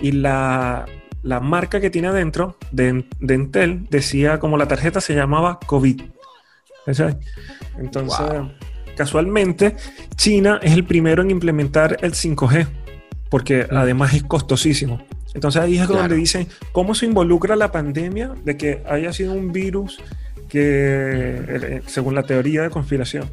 y 0.00 0.12
la, 0.12 0.86
la 1.22 1.40
marca 1.40 1.80
que 1.80 1.90
tiene 1.90 2.08
adentro 2.08 2.56
de, 2.70 3.04
de 3.20 3.34
Intel 3.34 3.86
decía 3.90 4.38
como 4.38 4.56
la 4.56 4.68
tarjeta 4.68 5.00
se 5.00 5.14
llamaba 5.14 5.58
COVID. 5.66 6.00
¿Sabes? 6.92 7.16
Entonces, 7.78 8.18
Wow. 8.20 8.52
casualmente, 8.96 9.74
China 10.14 10.60
es 10.62 10.72
el 10.72 10.84
primero 10.84 11.22
en 11.22 11.30
implementar 11.32 11.96
el 12.02 12.12
5G 12.12 12.66
porque 13.28 13.66
además 13.70 14.14
es 14.14 14.22
costosísimo. 14.22 15.02
Entonces 15.34 15.60
ahí 15.60 15.74
es 15.78 15.88
donde 15.88 16.02
Claro. 16.04 16.14
dicen 16.14 16.46
cómo 16.72 16.94
se 16.94 17.06
involucra 17.06 17.56
la 17.56 17.72
pandemia 17.72 18.32
de 18.44 18.56
que 18.56 18.82
haya 18.88 19.12
sido 19.12 19.32
un 19.32 19.50
virus 19.52 19.98
que, 20.48 20.60
eh, 21.48 21.82
según 21.86 22.14
la 22.14 22.22
teoría 22.22 22.62
de 22.62 22.70
conspiración, 22.70 23.28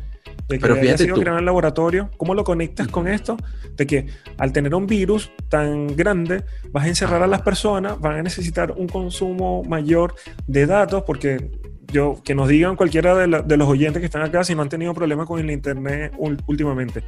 de 0.47 0.57
que 0.57 0.61
Pero 0.61 0.73
haya 0.75 0.97
sido 0.97 1.15
tú. 1.15 1.21
creado 1.21 1.39
en 1.39 1.45
laboratorio, 1.45 2.09
¿cómo 2.17 2.33
lo 2.33 2.43
conectas 2.43 2.87
con 2.89 3.07
esto? 3.07 3.37
De 3.77 3.87
que 3.87 4.07
al 4.37 4.51
tener 4.51 4.75
un 4.75 4.87
virus 4.87 5.31
tan 5.49 5.87
grande, 5.95 6.43
vas 6.71 6.85
a 6.85 6.87
encerrar 6.89 7.23
a 7.23 7.27
las 7.27 7.41
personas, 7.41 7.99
van 7.99 8.17
a 8.19 8.23
necesitar 8.23 8.71
un 8.75 8.87
consumo 8.87 9.63
mayor 9.63 10.15
de 10.47 10.65
datos, 10.65 11.03
porque 11.07 11.49
yo, 11.91 12.21
que 12.23 12.35
nos 12.35 12.49
digan 12.49 12.75
cualquiera 12.75 13.15
de, 13.15 13.27
la- 13.27 13.41
de 13.41 13.55
los 13.57 13.67
oyentes 13.69 13.99
que 14.01 14.05
están 14.07 14.21
acá 14.23 14.43
si 14.43 14.53
no 14.55 14.61
han 14.63 14.69
tenido 14.69 14.93
problemas 14.93 15.27
con 15.27 15.39
el 15.39 15.49
internet 15.49 16.13
últimamente. 16.47 17.03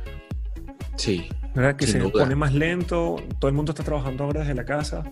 Sí, 0.95 1.27
¿verdad? 1.53 1.75
Que 1.75 1.87
se 1.87 1.99
duda. 1.99 2.23
pone 2.23 2.35
más 2.35 2.53
lento, 2.53 3.17
todo 3.39 3.49
el 3.49 3.55
mundo 3.55 3.73
está 3.73 3.83
trabajando 3.83 4.23
ahora 4.23 4.41
desde 4.41 4.53
la 4.55 4.63
casa. 4.65 5.03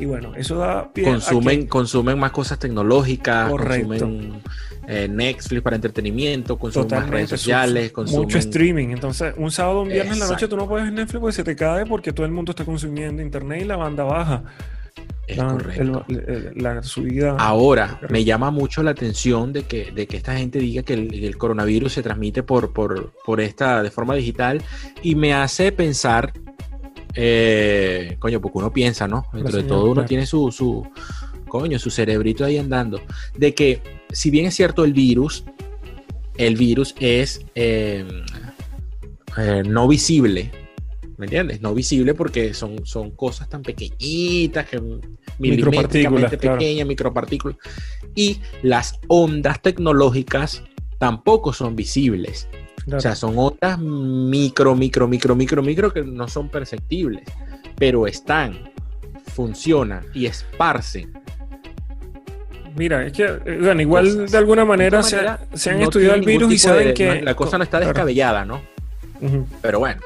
Y 0.00 0.06
bueno, 0.06 0.34
eso 0.34 0.56
da 0.56 0.90
pie 0.92 1.06
a 1.06 1.12
consumen, 1.12 1.60
que- 1.60 1.68
consumen 1.68 2.18
más 2.18 2.32
cosas 2.32 2.58
tecnológicas, 2.58 3.50
Correcto. 3.50 3.88
consumen 3.88 4.40
eh, 4.88 5.06
Netflix 5.08 5.62
para 5.62 5.76
entretenimiento, 5.76 6.58
consumen 6.58 6.88
más 6.90 7.08
redes 7.10 7.30
sociales, 7.30 7.92
consumen... 7.92 8.22
mucho 8.22 8.38
streaming. 8.38 8.88
Entonces, 8.88 9.34
un 9.36 9.50
sábado, 9.50 9.82
un 9.82 9.88
viernes 9.88 10.14
en 10.14 10.20
la 10.20 10.28
noche 10.28 10.48
tú 10.48 10.56
no 10.56 10.66
puedes 10.66 10.86
ver 10.86 10.94
Netflix 10.94 11.20
porque 11.20 11.32
se 11.36 11.44
te 11.44 11.54
cae 11.54 11.86
porque 11.86 12.12
todo 12.12 12.26
el 12.26 12.32
mundo 12.32 12.50
está 12.50 12.64
consumiendo 12.64 13.22
internet 13.22 13.60
y 13.62 13.64
la 13.66 13.76
banda 13.76 14.04
baja. 14.04 14.42
Es 15.28 15.36
La, 15.36 15.46
correcto. 15.52 16.04
el- 16.08 16.16
el- 16.18 16.52
la 16.56 16.82
subida. 16.82 17.36
Ahora, 17.38 17.86
Correcto. 17.90 18.12
me 18.12 18.24
llama 18.24 18.50
mucho 18.50 18.82
la 18.82 18.90
atención 18.90 19.52
de 19.52 19.62
que, 19.62 19.92
de 19.92 20.08
que 20.08 20.16
esta 20.16 20.36
gente 20.36 20.58
diga 20.58 20.82
que 20.82 20.94
el, 20.94 21.22
el 21.22 21.36
coronavirus 21.38 21.92
se 21.92 22.02
transmite 22.02 22.42
por, 22.42 22.72
por, 22.72 23.12
por 23.24 23.40
esta, 23.40 23.80
de 23.84 23.90
forma 23.92 24.14
digital, 24.16 24.60
y 25.04 25.14
me 25.14 25.32
hace 25.32 25.70
pensar, 25.70 26.32
eh, 27.14 28.16
coño, 28.18 28.40
porque 28.40 28.58
uno 28.58 28.72
piensa, 28.72 29.08
¿no? 29.08 29.26
Dentro 29.32 29.56
de 29.56 29.62
todo 29.64 29.90
uno 29.90 30.04
tiene 30.04 30.26
su, 30.26 30.52
su, 30.52 30.86
coño, 31.48 31.78
su 31.78 31.90
cerebrito 31.90 32.44
ahí 32.44 32.58
andando, 32.58 33.00
de 33.36 33.54
que 33.54 33.82
si 34.10 34.30
bien 34.30 34.46
es 34.46 34.54
cierto 34.54 34.84
el 34.84 34.92
virus, 34.92 35.44
el 36.36 36.56
virus 36.56 36.94
es 37.00 37.44
eh, 37.54 38.06
eh, 39.36 39.62
no 39.66 39.86
visible, 39.88 40.50
¿me 41.16 41.26
entiendes? 41.26 41.60
No 41.60 41.74
visible 41.74 42.14
porque 42.14 42.54
son, 42.54 42.86
son 42.86 43.10
cosas 43.10 43.48
tan 43.48 43.62
pequeñitas 43.62 44.68
que 44.68 44.80
milimétricamente 45.38 46.38
claro. 46.38 46.58
pequeñas, 46.58 46.86
micropartículas. 46.86 47.58
Y 48.14 48.40
las 48.62 48.98
ondas 49.08 49.60
tecnológicas 49.60 50.62
tampoco 50.98 51.52
son 51.52 51.76
visibles. 51.76 52.48
Claro. 52.84 52.98
O 52.98 53.00
sea, 53.00 53.14
son 53.14 53.34
ondas 53.36 53.78
micro, 53.78 54.74
micro, 54.74 55.06
micro, 55.06 55.34
micro, 55.36 55.62
micro 55.62 55.92
que 55.92 56.02
no 56.02 56.26
son 56.28 56.48
perceptibles, 56.48 57.22
pero 57.76 58.06
están, 58.06 58.70
funcionan 59.34 60.04
y 60.14 60.26
esparcen. 60.26 61.12
Mira, 62.76 63.04
es 63.04 63.12
que, 63.12 63.24
eh, 63.24 63.58
bueno, 63.60 63.80
igual 63.82 64.26
de 64.28 64.38
alguna 64.38 64.64
manera, 64.64 64.98
De 64.98 65.04
se, 65.04 65.16
manera, 65.16 65.40
se 65.54 65.70
han 65.70 65.78
no 65.78 65.84
estudiado 65.84 66.14
el 66.14 66.22
virus 66.22 66.50
y 66.50 66.52
de- 66.54 66.58
saben 66.58 66.94
que. 66.94 67.20
la 67.22 67.34
cosa 67.34 67.58
no 67.58 67.64
está 67.64 67.80
descabellada, 67.80 68.44
¿no? 68.44 68.60
Pero 69.60 69.80
bueno. 69.80 70.00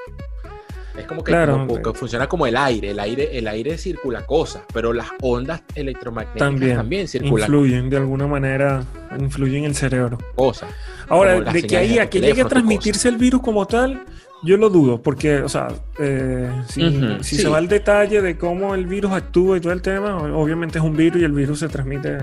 Es 0.99 1.07
como 1.07 1.25
que, 1.25 1.33
Claro. 1.33 1.67
como- 1.67 1.83
que 1.83 1.93
funciona 1.93 2.29
como 2.29 2.47
el 2.47 2.57
aire. 2.57 2.91
El 2.93 3.01
aire, 3.01 3.37
el 3.37 3.49
aire 3.49 3.77
circula 3.79 4.25
cosas, 4.27 4.63
pero 4.73 4.93
las 4.93 5.09
ondas 5.21 5.63
electromagnéticas 5.75 6.39
También, 6.49 6.77
también, 6.77 7.09
circulan 7.09 7.49
influyen 7.49 7.91
de 7.91 7.97
alguna 7.97 8.27
manera, 8.29 8.85
influyen 9.19 9.65
en 9.65 9.71
el 9.71 9.75
cerebro. 9.75 10.19
cosas. 10.37 10.71
Ahora, 11.09 11.41
de 11.41 11.63
que 11.63 11.77
ahí 11.77 11.99
a 11.99 12.09
que 12.09 12.21
llegue 12.21 12.43
a 12.43 12.47
transmitirse 12.49 13.09
el 13.09 13.17
virus 13.17 13.41
como 13.43 13.67
tal, 13.67 14.05
yo 14.43 14.57
lo 14.57 14.69
dudo, 14.69 15.01
porque, 15.03 15.39
o 15.39 15.49
sea, 15.49 15.69
eh, 15.99 16.51
si, 16.69 16.85
Ujú, 16.85 17.23
si 17.25 17.37
sí. 17.37 17.43
se 17.43 17.49
va 17.49 17.59
al 17.59 17.69
detalle 17.69 18.21
de 18.21 18.37
cómo 18.37 18.75
el 18.75 18.87
virus 18.87 19.13
actúa 19.13 19.57
y 19.57 19.61
todo 19.61 19.73
el 19.73 19.81
tema, 19.83 20.17
obviamente 20.19 20.79
es 20.79 20.85
un 20.85 20.97
virus 20.97 21.23
y 21.23 21.25
el 21.25 21.33
virus 21.33 21.61
se 21.61 21.69
transmite 21.69 22.19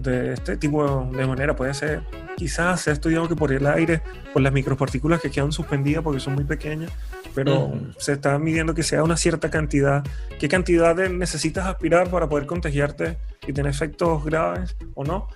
de 0.00 0.32
este 0.32 0.56
tipo 0.56 1.08
de 1.14 1.26
manera. 1.26 1.54
Puede 1.54 1.74
ser, 1.74 2.02
quizás 2.36 2.80
se 2.80 2.90
ha 2.90 2.92
estudiado 2.92 3.28
que 3.28 3.36
por 3.36 3.52
el 3.52 3.64
aire, 3.68 4.02
por 4.32 4.42
las 4.42 4.52
micropartículas 4.52 5.20
que 5.20 5.30
quedan 5.30 5.52
suspendidas 5.52 6.02
porque 6.02 6.18
son 6.18 6.34
muy 6.34 6.42
pequeñas, 6.44 6.90
pero 7.34 7.66
Ujú. 7.66 7.78
se 7.96 8.14
está 8.14 8.36
midiendo 8.40 8.74
que 8.74 8.82
sea 8.82 9.04
una 9.04 9.16
cierta 9.16 9.48
cantidad. 9.48 10.02
¿Qué 10.40 10.48
cantidad 10.48 10.96
de- 10.96 11.10
necesitas 11.10 11.66
aspirar 11.66 12.10
para 12.10 12.28
poder 12.28 12.46
contagiarte 12.46 13.16
y 13.46 13.52
tener 13.52 13.70
efectos 13.70 14.24
graves 14.24 14.74
o 14.94 15.04
no? 15.04 15.28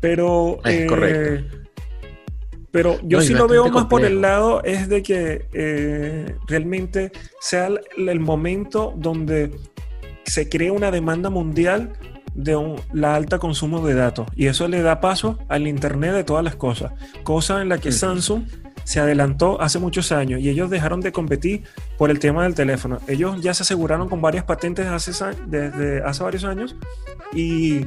Pero... 0.00 0.60
Es 0.64 0.86
correcto. 0.86 1.56
Pero 2.74 2.98
yo 3.04 3.18
No, 3.18 3.24
sí 3.24 3.32
lo 3.34 3.46
veo 3.46 3.68
más 3.70 3.84
por 3.86 4.00
el 4.04 4.14
complejo. 4.14 4.20
lado 4.20 4.64
es 4.64 4.88
de 4.88 5.00
que 5.04 5.46
eh, 5.52 6.34
realmente 6.48 7.12
sea 7.40 7.68
el, 7.68 7.80
el 8.08 8.18
momento 8.18 8.92
donde 8.96 9.52
se 10.24 10.48
crea 10.48 10.72
una 10.72 10.90
demanda 10.90 11.30
mundial 11.30 11.92
de 12.34 12.56
un, 12.56 12.74
la 12.92 13.14
alta 13.14 13.38
consumo 13.38 13.86
de 13.86 13.94
datos 13.94 14.26
y 14.34 14.46
eso 14.48 14.66
le 14.66 14.82
da 14.82 15.00
paso 15.00 15.38
al 15.48 15.68
internet 15.68 16.14
de 16.14 16.24
todas 16.24 16.42
las 16.42 16.56
cosas, 16.56 16.90
cosa 17.22 17.62
en 17.62 17.68
la 17.68 17.78
que 17.78 17.90
Ujú. 17.90 17.98
Samsung 17.98 18.42
se 18.82 18.98
adelantó 18.98 19.60
hace 19.62 19.78
muchos 19.78 20.10
años 20.10 20.40
y 20.40 20.48
ellos 20.48 20.68
dejaron 20.68 21.00
de 21.00 21.12
competir 21.12 21.62
por 21.96 22.10
el 22.10 22.18
tema 22.18 22.42
del 22.42 22.56
teléfono. 22.56 22.98
Ellos 23.06 23.40
ya 23.40 23.54
se 23.54 23.62
aseguraron 23.62 24.08
con 24.08 24.20
varias 24.20 24.44
patentes 24.44 24.86
hace, 24.88 25.12
desde 25.46 26.02
hace 26.02 26.24
varios 26.24 26.42
años 26.42 26.74
y 27.32 27.86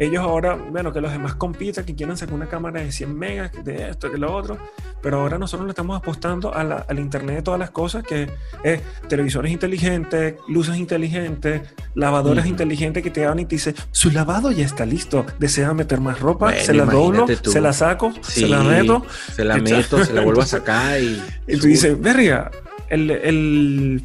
ellos 0.00 0.20
ahora, 0.24 0.54
bueno, 0.54 0.92
que 0.92 1.00
los 1.00 1.12
demás 1.12 1.34
compitan, 1.36 1.84
que 1.84 1.94
quieren 1.94 2.16
sacar 2.16 2.34
una 2.34 2.46
cámara 2.48 2.80
de 2.80 2.90
100 2.90 3.16
megas, 3.16 3.52
de 3.62 3.90
esto, 3.90 4.10
que 4.10 4.18
lo 4.18 4.34
otro, 4.34 4.58
pero 5.02 5.20
ahora 5.20 5.38
nosotros 5.38 5.66
le 5.66 5.70
estamos 5.70 5.96
apostando 5.96 6.52
a 6.54 6.64
la- 6.64 6.86
al 6.88 6.98
Internet 6.98 7.36
de 7.36 7.42
todas 7.42 7.60
las 7.60 7.70
cosas, 7.70 8.02
que 8.02 8.28
es 8.64 8.80
televisores 9.08 9.52
inteligentes, 9.52 10.36
luces 10.48 10.76
inteligentes, 10.78 11.62
lavadoras 11.94 12.46
inteligentes 12.46 13.02
que 13.02 13.10
te 13.10 13.20
dan 13.20 13.38
y 13.40 13.44
te 13.44 13.56
dicen, 13.56 13.74
su 13.92 14.10
lavado 14.10 14.50
ya 14.50 14.64
está 14.64 14.86
listo, 14.86 15.26
desea 15.38 15.72
meter 15.74 16.00
más 16.00 16.18
ropa, 16.18 16.46
Bueno, 16.46 16.60
se 16.64 16.72
la 16.74 16.84
doblo, 16.86 17.26
tú. 17.42 17.50
se 17.52 17.60
la 17.60 17.72
saco, 17.74 18.12
se 18.22 18.48
la 18.48 18.62
meto, 18.62 19.04
Se 19.34 19.44
la 19.44 19.58
meto, 19.58 20.02
se 20.04 20.12
la 20.14 20.22
vuelvo 20.22 20.40
a 20.42 20.46
sacar 20.46 20.98
y. 21.00 21.22
y 21.46 21.56
tú 21.58 21.66
dices, 21.66 22.00
verga, 22.00 22.50
el, 22.88 23.10
el, 23.10 24.02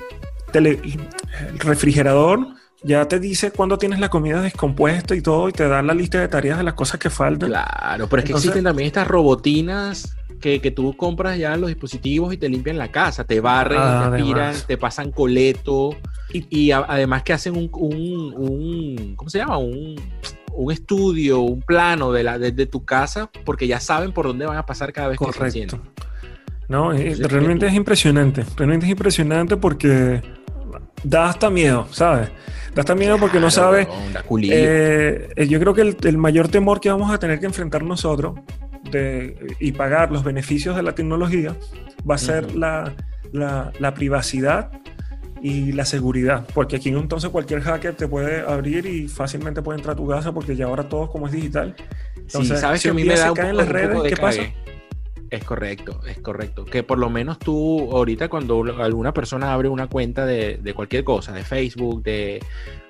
tele- 0.52 0.80
el 0.84 1.60
refrigerador 1.60 2.46
ya 2.84 3.08
te 3.08 3.20
dice 3.20 3.52
cuándo 3.52 3.78
tienes 3.78 4.00
la 4.00 4.10
comida 4.10 4.42
descompuesta 4.42 5.16
y 5.16 5.22
todo, 5.22 5.50
y 5.50 5.52
te 5.54 5.68
da 5.68 5.82
la 5.82 5.94
lista 5.94 6.20
de 6.20 6.28
tareas 6.28 6.58
de 6.58 6.64
las 6.64 6.74
cosas 6.76 7.00
que 7.00 7.10
faltan. 7.10 7.50
Claro, 7.50 8.08
pero 8.08 8.20
es 8.20 8.26
que 8.26 8.32
Entonces- 8.32 8.34
existen 8.50 8.64
también 8.64 8.88
estas 8.88 9.08
robotinas 9.08 10.16
que, 10.42 10.60
que 10.62 10.70
tú 10.72 10.96
compras 10.96 11.38
ya 11.40 11.56
los 11.58 11.70
dispositivos 11.70 12.34
y 12.34 12.38
te 12.38 12.50
limpian 12.50 12.78
la 12.78 12.92
casa, 12.92 13.24
te 13.24 13.40
barren, 13.40 13.80
Ah, 13.82 14.10
te 14.12 14.18
aspiran, 14.18 14.56
te 14.68 14.78
pasan 14.78 15.12
coleto 15.12 15.92
Y- 16.34 16.46
y, 16.50 16.72
a- 16.72 16.86
además 16.88 17.24
que 17.24 17.34
hacen 17.34 17.56
un, 17.56 17.70
un, 17.74 18.34
un- 18.36 19.16
¿cómo 19.16 19.30
se 19.30 19.38
llama? 19.38 19.58
Un, 19.60 19.96
un 20.54 20.72
estudio, 20.72 21.40
un 21.42 21.62
plano 21.62 22.12
de, 22.12 22.24
la, 22.24 22.38
de, 22.40 22.52
de 22.52 22.66
tu 22.66 22.84
casa 22.84 23.30
porque 23.46 23.68
ya 23.68 23.80
saben 23.80 24.12
por 24.12 24.26
dónde 24.28 24.46
van 24.46 24.58
a 24.58 24.66
pasar 24.66 24.92
cada 24.92 25.08
vez 25.10 25.18
que 25.20 25.26
se 25.26 25.32
Correcto. 25.38 25.80
No, 26.68 26.92
eh, 26.94 27.02
Entonces, 27.12 27.32
realmente 27.32 27.66
tú- 27.68 27.70
es 27.72 27.76
impresionante. 27.78 28.44
Realmente 28.58 28.86
es 28.88 28.92
impresionante 28.92 29.56
porque 29.56 30.22
da 31.06 31.30
hasta 31.30 31.50
miedo, 31.50 31.88
¿sabes? 31.92 32.30
Da 32.74 32.82
hasta 32.82 32.96
miedo 32.96 33.18
porque 33.18 33.40
no 33.40 33.50
sabes. 33.52 33.88
Eh, 34.52 35.30
eh, 35.36 35.48
yo 35.48 35.60
creo 35.60 35.74
que 35.74 35.82
el, 35.82 35.98
el 36.04 36.18
mayor 36.18 36.48
temor 36.50 36.80
que 36.82 36.90
vamos 36.90 37.14
a 37.14 37.18
tener 37.20 37.40
que 37.40 37.46
enfrentar 37.46 37.84
nosotros 37.84 38.36
de, 38.92 39.56
y 39.60 39.72
pagar 39.72 40.12
los 40.12 40.24
beneficios 40.24 40.76
de 40.76 40.84
la 40.84 40.94
tecnología 40.94 41.56
va 42.10 42.16
a 42.16 42.18
ser 42.18 42.56
la, 42.56 42.94
la- 43.32 43.72
la 43.80 43.94
privacidad 43.94 44.72
y 45.42 45.72
la 45.74 45.86
seguridad. 45.86 46.46
Porque 46.54 46.78
aquí 46.78 46.90
entonces 46.90 47.30
cualquier 47.30 47.62
hacker 47.62 47.94
te 47.96 48.08
puede 48.08 48.42
abrir 48.42 48.86
y 48.86 49.08
fácilmente 49.08 49.62
puede 49.62 49.78
entrar 49.80 49.94
a 49.94 49.98
tu 49.98 50.08
casa 50.08 50.34
porque 50.34 50.56
ya 50.56 50.66
ahora 50.66 50.84
todo 50.90 51.10
como 51.10 51.28
es 51.28 51.34
digital. 51.34 51.76
Sí, 51.78 52.22
Entonces, 52.24 52.60
sabes 52.60 52.82
si 52.82 52.88
que 52.88 52.90
a 52.90 52.94
un 52.94 52.98
mí 52.98 53.04
me 53.06 53.16
se 53.16 53.24
da 53.24 53.30
un 53.32 53.36
caen 53.36 53.50
poco, 53.52 53.58
las 53.60 53.68
un 53.68 53.74
redes, 53.74 53.90
poco 53.90 54.04
de 54.04 54.10
¿qué 54.10 54.18
pasa? 54.18 54.42
Es 55.36 55.44
correcto, 55.44 56.00
es 56.08 56.20
correcto. 56.20 56.66
Que 56.66 56.84
por 56.84 56.98
lo 56.98 57.10
menos 57.10 57.40
tú, 57.40 57.90
ahorita 57.92 58.30
cuando 58.30 58.64
alguna 58.80 59.14
persona 59.14 59.54
abre 59.54 59.70
una 59.70 59.88
cuenta 59.88 60.26
de, 60.26 60.58
de 60.58 60.74
cualquier 60.74 61.04
cosa, 61.04 61.32
de 61.34 61.44
Facebook, 61.44 62.04
de 62.04 62.42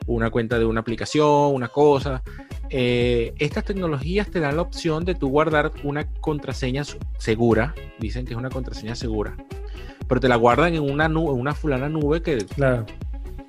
una 0.07 0.29
cuenta 0.29 0.59
de 0.59 0.65
una 0.65 0.81
aplicación, 0.81 1.53
una 1.53 1.67
cosa, 1.69 2.21
eh, 2.69 3.33
estas 3.39 3.63
tecnologías 3.63 4.29
te 4.29 4.39
dan 4.39 4.55
la 4.55 4.61
opción 4.61 5.05
de 5.05 5.15
tú 5.15 5.29
guardar 5.29 5.71
una 5.83 6.07
contraseña 6.21 6.83
segura. 7.17 7.73
Dicen 7.99 8.25
que 8.25 8.33
es 8.33 8.37
una 8.37 8.49
contraseña 8.49 8.95
segura. 8.95 9.35
Pero 10.07 10.21
te 10.21 10.27
la 10.27 10.35
guardan 10.35 10.75
en 10.75 10.83
una 10.83 11.07
nube, 11.09 11.33
en 11.33 11.39
una 11.39 11.53
fulana 11.55 11.89
nube 11.89 12.21
que, 12.21 12.37
Claro, 12.45 12.85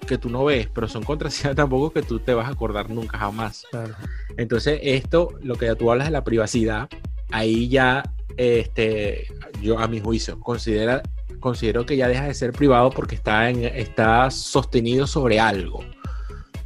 que 0.06 0.16
tú 0.16 0.30
no 0.30 0.44
ves, 0.44 0.68
pero 0.72 0.88
son 0.88 1.02
contraseñas 1.02 1.56
tampoco 1.56 1.92
que 1.92 2.02
tú 2.02 2.18
te 2.18 2.32
vas 2.32 2.48
a 2.48 2.52
acordar 2.52 2.88
nunca 2.88 3.18
jamás. 3.18 3.66
claro. 3.70 3.94
Entonces, 4.36 4.80
esto, 4.82 5.30
lo 5.42 5.56
que 5.56 5.74
tú 5.74 5.90
hablas 5.90 6.06
de 6.06 6.12
la 6.12 6.24
privacidad, 6.24 6.88
ahí 7.30 7.68
ya, 7.68 8.02
este, 8.36 9.26
yo 9.62 9.78
a 9.78 9.88
mi 9.88 10.00
juicio, 10.00 10.38
considera, 10.40 11.02
considero 11.40 11.86
que 11.86 11.96
ya 11.96 12.08
deja 12.08 12.24
de 12.24 12.34
ser 12.34 12.52
privado 12.52 12.90
porque 12.90 13.14
está, 13.14 13.48
en, 13.50 13.64
está 13.64 14.30
sostenido 14.30 15.06
sobre 15.06 15.40
algo. 15.40 15.84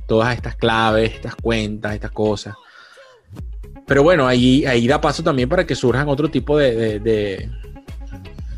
Todas 0.06 0.34
estas 0.34 0.56
claves, 0.56 1.12
estas 1.14 1.36
cuentas, 1.36 1.94
estas 1.94 2.10
cosas. 2.10 2.54
Pero 3.86 4.02
bueno, 4.02 4.26
ahí, 4.26 4.64
ahí 4.66 4.86
da 4.86 5.00
paso 5.00 5.22
también 5.22 5.48
para 5.48 5.66
que 5.66 5.74
surjan 5.74 6.08
otro 6.08 6.28
tipo 6.30 6.56
de, 6.58 6.74
de, 6.74 7.00
de- 7.00 7.50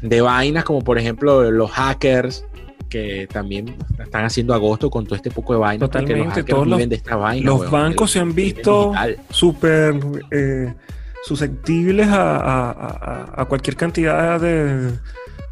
de 0.02 0.20
vainas, 0.20 0.64
como 0.64 0.82
por 0.82 0.98
ejemplo 0.98 1.48
los 1.50 1.70
hackers, 1.70 2.44
que 2.88 3.26
también 3.32 3.76
están 4.02 4.24
haciendo 4.24 4.52
agosto 4.52 4.90
con 4.90 5.04
todo 5.06 5.14
este 5.14 5.30
poco 5.30 5.52
de 5.54 5.60
vainas. 5.60 5.88
porque 5.88 6.00
Totalmente, 6.06 6.40
los 6.40 6.46
todos 6.46 6.66
los- 6.66 6.76
viven 6.76 6.88
de 6.90 6.96
esta 6.96 7.16
vaina. 7.16 7.46
los 7.46 7.60
weón, 7.60 7.70
bancos 7.72 8.10
se 8.10 8.18
han 8.18 8.34
visto 8.34 8.92
súper 9.30 9.94
eh, 10.30 10.74
susceptibles 11.22 12.08
a, 12.08 12.36
a- 12.36 13.42
a- 13.42 13.44
cualquier 13.46 13.76
cantidad 13.76 14.40
de, 14.40 14.92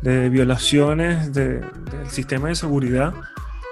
de 0.02 0.28
violaciones 0.28 1.32
de- 1.32 1.60
del 1.60 2.08
sistema 2.08 2.48
de 2.48 2.54
seguridad. 2.54 3.14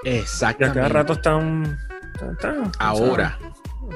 Y 0.04 0.08
a 0.10 0.12
Exactamente. 0.16 0.78
cada 0.78 0.88
rato 0.88 1.12
están... 1.14 1.78
están- 2.14 2.32
están, 2.32 2.72
Ahora, 2.78 3.38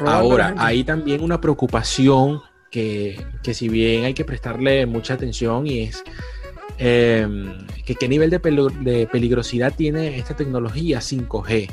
ahora, 0.05 0.55
hay 0.59 0.85
también 0.85 1.23
una 1.23 1.41
preocupación 1.41 2.41
que, 2.71 3.25
que 3.43 3.55
si 3.55 3.69
bien 3.69 4.05
hay 4.05 4.15
que 4.15 4.25
prestarle 4.25 4.87
mucha 4.87 5.15
atención 5.15 5.67
y 5.67 5.83
es 5.83 6.03
eh, 6.79 7.29
que 7.85 7.95
qué 7.95 8.09
nivel 8.09 8.31
de, 8.31 8.39
de 8.81 9.07
peligrosidad 9.07 9.73
tiene 9.77 10.17
esta 10.19 10.35
tecnología 10.35 10.99
5G, 11.01 11.71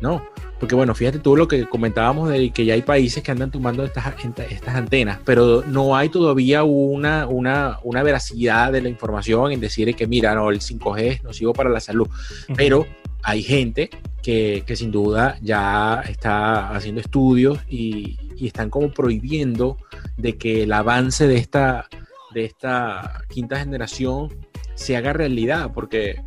¿no? 0.00 0.22
Porque 0.58 0.74
bueno, 0.74 0.94
fíjate 0.94 1.18
tú 1.18 1.36
lo 1.36 1.48
que 1.48 1.66
comentábamos 1.66 2.28
de 2.28 2.50
que 2.50 2.64
ya 2.64 2.74
hay 2.74 2.82
países 2.82 3.22
que 3.22 3.30
andan 3.30 3.50
tomando 3.50 3.84
estas, 3.84 4.14
estas 4.50 4.74
antenas, 4.74 5.18
pero 5.24 5.62
no 5.66 5.96
hay 5.96 6.10
todavía 6.10 6.64
una, 6.64 7.26
una, 7.26 7.78
una 7.82 8.02
veracidad 8.02 8.72
de 8.72 8.82
la 8.82 8.88
información 8.88 9.52
en 9.52 9.60
decir 9.60 9.94
que 9.94 10.06
mira, 10.06 10.34
no, 10.34 10.50
el 10.50 10.60
5G 10.60 11.00
es 11.02 11.24
nocivo 11.24 11.54
para 11.54 11.70
la 11.70 11.80
salud. 11.80 12.08
Pero 12.56 12.86
hay 13.22 13.42
gente 13.42 13.90
que, 14.22 14.62
que 14.66 14.76
sin 14.76 14.90
duda 14.90 15.38
ya 15.40 16.02
está 16.06 16.70
haciendo 16.70 17.00
estudios 17.00 17.58
y, 17.68 18.18
y 18.36 18.46
están 18.46 18.70
como 18.70 18.90
prohibiendo 18.90 19.76
de 20.16 20.36
que 20.36 20.64
el 20.64 20.72
avance 20.72 21.26
de 21.26 21.36
esta, 21.36 21.88
de 22.34 22.44
esta 22.44 23.22
quinta 23.28 23.58
generación 23.58 24.28
se 24.74 24.96
haga 24.96 25.12
realidad, 25.12 25.72
porque 25.74 26.22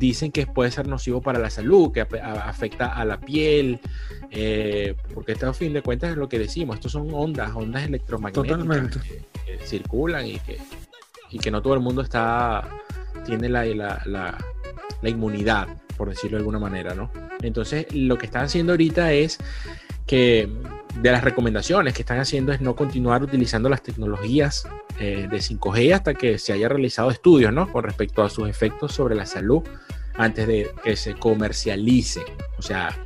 dicen 0.00 0.32
que 0.32 0.46
puede 0.46 0.70
ser 0.72 0.88
nocivo 0.88 1.20
para 1.20 1.38
la 1.38 1.50
salud, 1.50 1.92
que 1.92 2.00
afecta 2.00 2.88
a 2.94 3.04
la 3.04 3.20
piel, 3.20 3.78
eh, 4.30 4.96
porque 5.14 5.32
esto 5.32 5.48
a 5.48 5.52
fin 5.54 5.72
de 5.72 5.82
cuentas 5.82 6.10
es 6.10 6.16
lo 6.16 6.28
que 6.28 6.38
decimos, 6.38 6.76
estos 6.76 6.92
son 6.92 7.08
ondas, 7.12 7.52
ondas 7.54 7.84
electromagnéticas 7.84 8.58
Totalmente. 8.58 8.98
que, 9.00 9.58
que 9.58 9.66
circulan 9.66 10.26
y 10.26 10.38
que, 10.40 10.58
y 11.30 11.38
que 11.38 11.50
no 11.50 11.60
todo 11.62 11.74
el 11.74 11.80
mundo 11.80 12.02
está 12.02 12.68
tiene 13.26 13.48
la, 13.48 13.64
la, 13.66 14.02
la- 14.06 14.38
la 15.02 15.08
inmunidad, 15.08 15.68
por 15.96 16.08
decirlo 16.10 16.36
de 16.36 16.40
alguna 16.42 16.58
manera, 16.58 16.94
¿no? 16.94 17.10
Entonces, 17.42 17.86
lo 17.94 18.18
que 18.18 18.26
están 18.26 18.44
haciendo 18.44 18.72
ahorita 18.72 19.12
es 19.12 19.38
que 20.06 20.48
de 21.00 21.10
las 21.12 21.22
recomendaciones 21.24 21.94
que 21.94 22.02
están 22.02 22.18
haciendo 22.18 22.52
es 22.52 22.60
no 22.60 22.74
continuar 22.76 23.22
utilizando 23.22 23.68
las 23.70 23.82
tecnologías 23.82 24.66
eh, 24.98 25.28
de 25.30 25.38
5G 25.38 25.94
hasta 25.94 26.14
que 26.14 26.38
se 26.38 26.52
haya 26.52 26.68
realizado 26.68 27.10
estudios, 27.10 27.52
¿no? 27.52 27.70
Con 27.70 27.84
respecto 27.84 28.22
a 28.22 28.30
sus 28.30 28.48
efectos 28.48 28.92
sobre 28.92 29.14
la 29.14 29.26
salud 29.26 29.62
antes 30.16 30.46
de 30.46 30.70
que 30.84 30.96
se 30.96 31.14
comercialice. 31.14 32.22
O 32.58 32.62
sea, 32.62 32.96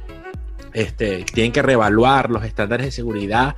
este, 0.73 1.25
tienen 1.25 1.53
que 1.53 1.63
reevaluar 1.63 2.31
los 2.31 2.45
estándares 2.45 2.87
de 2.87 2.91
seguridad, 2.91 3.55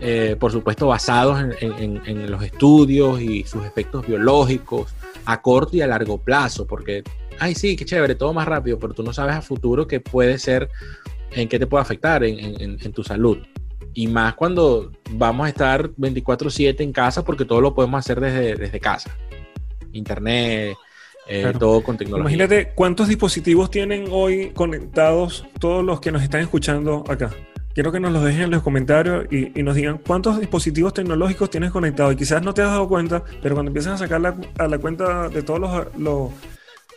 eh, 0.00 0.36
por 0.38 0.52
supuesto 0.52 0.86
basados 0.86 1.40
en, 1.60 2.30
los 2.30 2.42
estudios 2.42 3.20
y 3.20 3.44
sus 3.44 3.64
efectos 3.64 4.06
biológicos 4.06 4.92
a 5.24 5.40
corto 5.40 5.76
y 5.76 5.80
a 5.80 5.86
largo 5.86 6.18
plazo, 6.18 6.66
porque, 6.66 7.02
ay, 7.38 7.54
sí, 7.54 7.74
qué 7.74 7.84
chévere, 7.84 8.14
todo 8.14 8.34
más 8.34 8.46
rápido, 8.46 8.78
pero 8.78 8.92
tú 8.92 9.02
no 9.02 9.12
sabes 9.12 9.34
a 9.34 9.42
futuro 9.42 9.86
qué 9.86 10.00
puede 10.00 10.38
ser, 10.38 10.68
en 11.30 11.48
qué 11.48 11.58
te 11.58 11.66
puede 11.66 11.82
afectar 11.82 12.22
en 12.24 12.92
tu 12.92 13.02
salud. 13.02 13.38
Y 13.98 14.06
más 14.06 14.34
cuando 14.34 14.92
vamos 15.10 15.46
a 15.46 15.48
estar 15.48 15.90
24/7 15.96 16.84
en 16.84 16.92
casa, 16.92 17.24
porque 17.24 17.44
todo 17.44 17.60
lo 17.60 17.74
podemos 17.74 17.98
hacer 17.98 18.20
desde, 18.20 18.54
desde 18.54 18.78
casa. 18.78 19.10
Internet, 19.92 20.76
eh, 21.26 21.40
Claro. 21.42 21.58
todo 21.58 21.82
con 21.82 21.96
tecnología. 21.96 22.22
Imagínate 22.36 22.70
cuántos 22.76 23.08
dispositivos 23.08 23.72
tienen 23.72 24.06
hoy 24.12 24.50
conectados 24.54 25.44
todos 25.58 25.84
los 25.84 26.00
que 26.00 26.12
nos 26.12 26.22
están 26.22 26.42
escuchando 26.42 27.02
acá. 27.08 27.30
Quiero 27.74 27.90
que 27.90 27.98
nos 27.98 28.12
los 28.12 28.22
dejen 28.22 28.42
en 28.42 28.50
los 28.52 28.62
comentarios 28.62 29.26
y, 29.32 29.58
y 29.58 29.64
nos 29.64 29.74
digan 29.74 29.98
cuántos 29.98 30.38
dispositivos 30.38 30.94
tecnológicos 30.94 31.50
tienes 31.50 31.72
conectados. 31.72 32.12
Y 32.12 32.16
quizás 32.18 32.40
no 32.40 32.54
te 32.54 32.62
has 32.62 32.68
dado 32.68 32.86
cuenta, 32.86 33.24
pero 33.42 33.56
cuando 33.56 33.70
empiezas 33.70 33.94
a 33.94 33.98
sacar 34.04 34.20
la, 34.20 34.36
a 34.58 34.68
la 34.68 34.78
cuenta 34.78 35.28
de 35.28 35.42
todos 35.42 35.58
los, 35.58 35.96
los, 35.98 36.30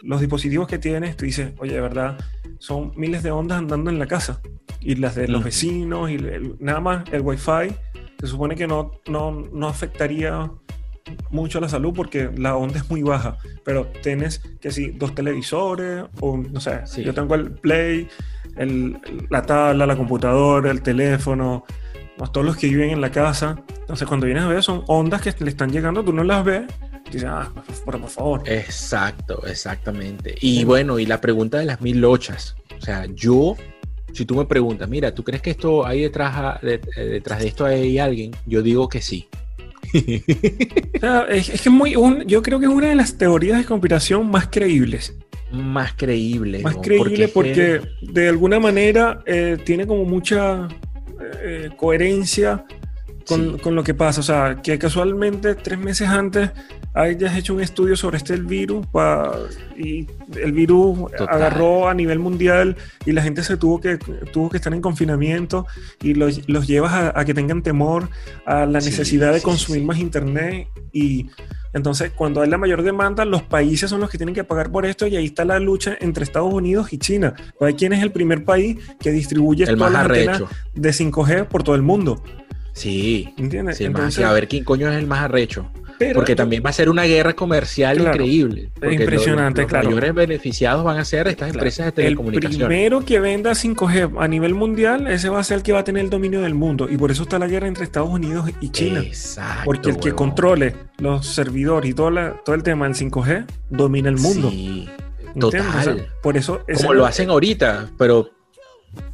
los 0.04 0.20
dispositivos 0.20 0.68
que 0.68 0.78
tienes, 0.80 1.16
tú 1.18 1.26
dices, 1.26 1.54
oye, 1.60 1.74
de 1.74 1.82
verdad, 1.82 2.18
son 2.60 2.92
miles 2.96 3.24
de 3.24 3.32
ondas 3.32 3.58
andando 3.60 3.90
en 3.90 4.00
la 4.00 4.08
casa. 4.08 4.42
Y 4.80 4.96
las 4.96 5.16
de 5.16 5.28
los 5.28 5.40
Ujú. 5.42 5.46
vecinos, 5.46 6.10
y 6.10 6.16
el- 6.16 6.56
nada 6.60 6.80
más 6.80 7.04
el 7.12 7.22
Wi-Fi, 7.22 7.76
se 8.20 8.28
supone 8.28 8.56
que 8.56 8.68
no, 8.68 8.92
no, 9.08 9.32
no 9.32 9.68
afectaría 9.68 10.50
mucho 11.30 11.58
a 11.58 11.62
la 11.62 11.70
salud 11.70 11.94
porque 11.96 12.30
la 12.38 12.56
onda 12.56 12.78
es 12.80 12.90
muy 12.90 13.02
baja, 13.04 13.38
pero 13.66 13.88
tienes 14.02 14.40
que 14.62 14.72
si 14.72 14.92
dos 14.92 15.14
televisores 15.16 16.06
o 16.20 16.38
no 16.38 16.60
sé, 16.60 16.82
Sí. 16.86 17.04
yo 17.04 17.14
tengo 17.14 17.36
el 17.36 17.52
Play, 17.52 18.08
el- 18.58 18.98
la 19.30 19.42
tabla, 19.42 19.86
la 19.86 19.96
computadora, 19.98 20.72
el 20.72 20.82
teléfono, 20.82 21.64
más 22.20 22.32
todos 22.32 22.46
los 22.46 22.56
que 22.58 22.68
viven 22.68 22.92
en 22.92 23.02
la 23.02 23.12
casa. 23.12 23.64
Entonces 23.80 24.08
cuando 24.08 24.26
vienes 24.28 24.44
a 24.44 24.48
ver 24.48 24.62
son 24.64 24.84
ondas 24.88 25.22
que 25.22 25.34
le 25.44 25.50
están 25.50 25.72
llegando, 25.72 26.04
tú 26.04 26.14
no 26.14 26.24
las 26.24 26.46
ves, 26.46 26.64
y 27.12 27.20
dices, 27.20 27.30
ah, 27.32 27.52
por, 27.86 28.00
por 28.00 28.10
favor. 28.10 28.44
Exacto, 28.46 29.46
exactamente. 29.48 30.36
Y 30.42 30.64
bueno, 30.64 31.00
y 31.00 31.06
la 31.06 31.20
pregunta 31.22 31.60
de 31.60 31.66
las 31.66 31.82
mil 31.82 32.00
lochas. 32.02 32.56
O 32.78 32.82
sea, 32.82 33.06
yo, 33.14 33.56
si 34.14 34.26
tú 34.26 34.36
me 34.36 34.46
preguntas, 34.46 34.90
mira, 34.90 35.14
¿tú 35.14 35.24
crees 35.24 35.42
que 35.42 35.52
esto 35.52 35.86
hay 35.86 36.02
detrás, 36.02 36.62
de- 36.62 36.82
eh, 36.98 37.02
detrás 37.06 37.40
de 37.40 37.48
esto 37.48 37.66
hay 37.66 38.00
alguien? 38.00 38.32
Yo 38.46 38.62
digo 38.62 38.88
que 38.90 39.02
sí. 39.02 39.28
O 40.96 41.00
sea, 41.00 41.22
es, 41.30 41.50
es 41.50 41.62
que 41.62 41.70
es 41.70 41.74
muy, 41.74 41.96
un- 41.96 42.24
yo 42.28 42.42
creo 42.42 42.60
que 42.60 42.66
es 42.66 42.72
una 42.72 42.90
de 42.90 42.96
las 42.96 43.18
teorías 43.18 43.58
de 43.58 43.66
conspiración 43.66 44.30
más 44.30 44.48
creíbles. 44.48 45.16
Más 45.52 45.94
creíble. 45.94 46.60
Más 46.60 46.76
¿no? 46.76 46.82
creíble 46.82 47.28
porque, 47.28 47.54
que- 47.82 47.82
de 48.12 48.30
alguna 48.30 48.60
manera 48.60 49.22
eh, 49.26 49.58
tiene 49.66 49.86
como 49.88 50.06
mucha 50.06 50.68
eh, 51.44 51.70
coherencia 51.78 52.66
con, 53.28 53.54
Sí. 53.56 53.60
con 53.62 53.76
lo 53.76 53.84
que 53.84 53.94
pasa. 53.94 54.20
O 54.20 54.24
sea, 54.24 54.62
que 54.62 54.78
casualmente 54.80 55.56
tres 55.56 55.80
meses 55.80 56.08
antes 56.10 56.52
hayas 56.94 57.36
hecho 57.38 57.54
un 57.54 57.62
estudio 57.62 57.96
sobre 57.96 58.18
este 58.18 58.36
virus 58.38 58.86
pa- 58.88 59.38
y 59.78 60.08
el 60.36 60.52
virus 60.52 61.00
Total. 61.18 61.28
agarró 61.30 61.88
a 61.88 61.94
nivel 61.94 62.20
mundial 62.20 62.76
y 63.06 63.12
la 63.14 63.22
gente 63.22 63.44
se 63.44 63.56
tuvo 63.58 63.80
que, 63.80 63.98
tuvo 64.34 64.50
que 64.50 64.58
estar 64.58 64.74
en 64.74 64.82
confinamiento 64.82 65.66
y 66.02 66.14
los, 66.16 66.48
los 66.50 66.68
llevas 66.68 66.92
a, 66.94 67.20
a 67.20 67.24
que 67.26 67.34
tengan 67.34 67.62
temor 67.64 68.10
a 68.46 68.66
la 68.66 68.82
Sí, 68.82 68.90
necesidad 68.90 69.34
de 69.34 69.42
consumir 69.42 69.84
más 69.84 70.00
internet 70.00 70.68
y 70.92 71.30
entonces 71.74 72.12
cuando 72.14 72.42
hay 72.42 72.50
la 72.50 72.58
mayor 72.58 72.84
demanda 72.84 73.24
los 73.24 73.44
países 73.44 73.90
son 73.90 74.02
los 74.02 74.10
que 74.10 74.18
tienen 74.18 74.36
que 74.36 74.44
pagar 74.44 74.70
por 74.70 74.86
esto 74.86 75.08
y 75.08 75.16
ahí 75.16 75.26
está 75.26 75.46
la 75.46 75.58
lucha 75.60 75.96
entre 76.02 76.26
Estados 76.26 76.54
Unidos 76.54 76.92
y 76.92 76.98
China. 76.98 77.34
Pues, 77.58 77.76
¿Quién 77.76 77.94
es 77.94 78.04
el 78.04 78.12
primer 78.12 78.44
país 78.44 78.78
que 79.00 79.12
distribuye 79.12 79.64
el 79.64 79.78
todas 79.78 79.94
más 79.94 80.08
las 80.10 80.18
antenas 80.18 80.44
de 80.74 80.90
5G 80.92 81.46
por 81.48 81.64
todo 81.64 81.76
el 81.76 81.82
mundo? 81.82 82.22
Sí. 82.74 83.34
¿Entiendes? 83.38 83.78
sí, 83.78 83.84
el 83.84 83.92
más- 83.92 84.18
a 84.20 84.32
ver 84.34 84.48
quién 84.48 84.64
coño 84.64 84.90
es 84.90 84.98
el 84.98 85.08
más 85.08 85.20
arrecho. 85.24 85.70
pero- 86.00 86.16
Porque 86.16 86.36
también 86.36 86.64
va 86.66 86.72
a 86.72 86.74
ser 86.74 86.90
una 86.90 87.04
guerra 87.04 87.34
comercial 87.34 87.98
Claro. 87.98 88.16
increíble. 88.16 88.72
Impresionante, 88.90 89.62
los 89.62 89.70
claro. 89.70 89.90
mayores 89.90 90.16
beneficiados 90.16 90.84
van 90.84 90.98
a 90.98 91.06
ser 91.06 91.28
estas 91.28 91.50
Claro. 91.50 91.60
empresas 91.60 91.86
de 91.86 91.90
el 91.90 91.94
telecomunicaciones. 92.08 92.68
primero 92.68 93.06
que 93.06 93.20
venda 93.20 93.54
5G 93.54 94.10
a 94.20 94.28
nivel 94.28 94.56
mundial, 94.56 95.06
ese 95.06 95.30
va 95.30 95.40
a 95.40 95.44
ser 95.44 95.58
el 95.58 95.64
que 95.64 95.74
va 95.74 95.80
a 95.80 95.84
tener 95.84 96.04
el 96.04 96.10
dominio 96.10 96.42
del 96.42 96.56
mundo. 96.56 96.88
Y 96.90 96.98
por 96.98 97.12
eso 97.12 97.22
está 97.24 97.38
la 97.38 97.46
guerra 97.48 97.68
entre 97.68 97.84
Estados 97.84 98.10
Unidos 98.10 98.50
y 98.62 98.70
China. 98.70 99.00
Exacto. 99.02 99.62
Porque 99.66 99.90
el 99.90 99.98
que 99.98 100.06
huevón. 100.10 100.16
controle 100.30 100.76
los 100.98 101.28
servidores 101.28 101.92
y 101.92 101.94
todo, 101.94 102.10
la- 102.10 102.34
todo 102.44 102.56
el 102.56 102.64
tema 102.64 102.86
del 102.86 102.96
5G 102.96 103.46
domina 103.70 104.10
el 104.10 104.18
mundo. 104.18 104.50
Sí, 104.50 104.90
¿entiendes? 105.36 105.44
O 105.44 105.52
sea, 105.52 105.84
total. 105.94 106.08
por 106.24 106.36
eso 106.36 106.64
Como 106.78 106.94
lo 106.96 107.06
hacen 107.06 107.30
ahorita, 107.30 107.92
pero 108.00 108.28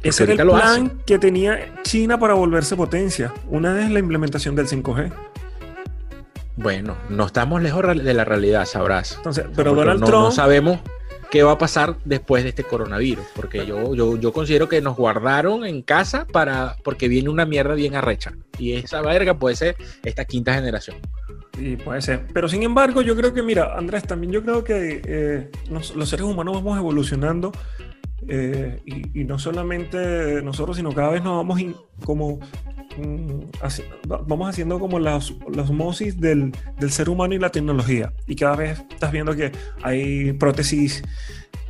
Ese 0.02 0.24
era 0.24 0.32
el 0.42 0.48
plan 0.48 1.02
que 1.06 1.18
tenía 1.18 1.82
China 1.82 2.18
para 2.18 2.34
volverse 2.34 2.76
potencia. 2.76 3.32
Una 3.48 3.72
vez 3.74 3.90
la 3.90 3.98
implementación 3.98 4.54
del 4.56 4.66
5G. 4.66 5.12
bueno, 6.56 6.96
no 7.08 7.26
estamos 7.26 7.62
lejos 7.62 7.82
de 8.04 8.14
la 8.14 8.24
realidad, 8.24 8.64
sabrás. 8.66 9.14
Entonces, 9.16 9.44
pero 9.54 9.70
Porque 9.74 9.80
Donald 9.84 10.00
no, 10.00 10.06
Trump. 10.06 10.24
no 10.24 10.30
sabemos 10.32 10.80
qué 11.30 11.42
va 11.42 11.52
a 11.52 11.58
pasar 11.58 11.96
después 12.04 12.42
de 12.42 12.48
este 12.50 12.64
coronavirus, 12.64 13.24
porque 13.36 13.64
yo, 13.66 13.94
yo, 13.94 14.16
yo 14.16 14.32
considero 14.32 14.68
que 14.68 14.80
nos 14.80 14.96
guardaron 14.96 15.64
en 15.64 15.82
casa 15.82 16.26
para 16.26 16.76
porque 16.82 17.06
viene 17.06 17.28
una 17.28 17.44
mierda 17.44 17.74
bien 17.74 17.94
arrecha. 17.94 18.32
Y 18.58 18.72
esa 18.72 19.02
verga 19.02 19.38
puede 19.38 19.54
ser 19.54 19.76
esta 20.04 20.24
quinta 20.24 20.54
generación. 20.54 20.96
Y 21.58 21.76
puede 21.76 22.00
ser. 22.02 22.26
Pero 22.32 22.48
sin 22.48 22.62
embargo, 22.62 23.02
yo 23.02 23.14
creo 23.16 23.34
que, 23.34 23.42
mira, 23.42 23.76
Andrés, 23.76 24.04
también 24.04 24.32
yo 24.32 24.42
creo 24.42 24.64
que 24.64 25.00
eh, 25.04 25.50
nos- 25.70 25.94
los 25.94 26.08
seres 26.08 26.24
humanos 26.24 26.54
vamos 26.54 26.78
evolucionando 26.78 27.52
eh, 28.26 28.80
y, 28.84 29.20
y 29.20 29.24
no 29.24 29.38
solamente 29.38 30.42
nosotros, 30.42 30.76
sino 30.76 30.92
cada 30.92 31.10
vez 31.10 31.22
nos 31.22 31.36
vamos 31.36 31.60
in- 31.60 31.76
como 32.04 32.40
mm, 32.96 34.10
va- 34.10 34.22
vamos 34.26 34.48
haciendo 34.50 34.78
como 34.80 34.98
la, 34.98 35.16
os- 35.16 35.36
la 35.54 35.62
osmosis 35.62 36.20
del, 36.20 36.52
del 36.80 36.90
ser 36.90 37.08
humano 37.08 37.34
y 37.34 37.38
la 37.38 37.50
tecnología. 37.50 38.12
Y 38.26 38.34
cada 38.34 38.56
vez 38.56 38.82
estás 38.90 39.12
viendo 39.12 39.34
que 39.36 39.52
hay 39.82 40.32
prótesis 40.32 41.02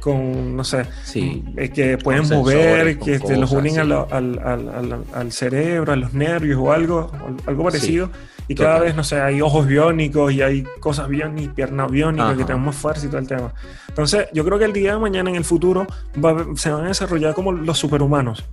con, 0.01 0.57
no 0.57 0.65
sé, 0.65 0.85
Sí. 1.05 1.45
eh, 1.57 1.71
que 1.71 1.99
pueden 1.99 2.29
mover, 2.29 2.57
sensores, 2.63 2.99
que 2.99 3.19
te 3.19 3.37
los 3.37 3.51
cosas, 3.51 3.59
unen 3.59 3.73
sí. 3.75 3.79
al, 3.81 3.93
al- 3.93 4.39
al- 4.39 5.05
al 5.13 5.33
cerebro, 5.33 5.93
a 5.93 5.97
los 5.97 6.15
nervios 6.15 6.59
o 6.61 6.73
algo, 6.73 7.11
algo 7.47 7.65
parecido. 7.65 8.11
Y 8.49 8.55
cada 8.55 8.71
total. 8.77 8.87
vez, 8.87 8.97
no 8.97 9.05
sé, 9.05 9.21
hay 9.21 9.41
ojos 9.43 9.67
biónicos 9.67 10.33
y 10.33 10.41
hay 10.43 10.63
cosas 10.81 11.09
biónicas, 11.09 11.55
piernas 11.55 11.91
biónicas 11.91 12.37
que 12.47 12.55
más 12.55 12.75
fuerza 12.75 13.07
y 13.07 13.09
todo 13.09 13.19
el 13.21 13.27
tema. 13.29 13.53
Entonces, 13.89 14.27
yo 14.33 14.45
creo 14.45 14.59
que 14.59 14.65
el 14.65 14.73
día 14.73 14.95
de 14.95 14.99
mañana, 14.99 15.29
en 15.31 15.37
el 15.37 15.45
futuro, 15.45 15.87
va 16.25 16.47
se 16.57 16.71
van 16.71 16.85
a 16.85 16.89
desarrollar 16.89 17.35
como 17.35 17.53
los 17.53 17.79
superhumanos. 17.79 18.45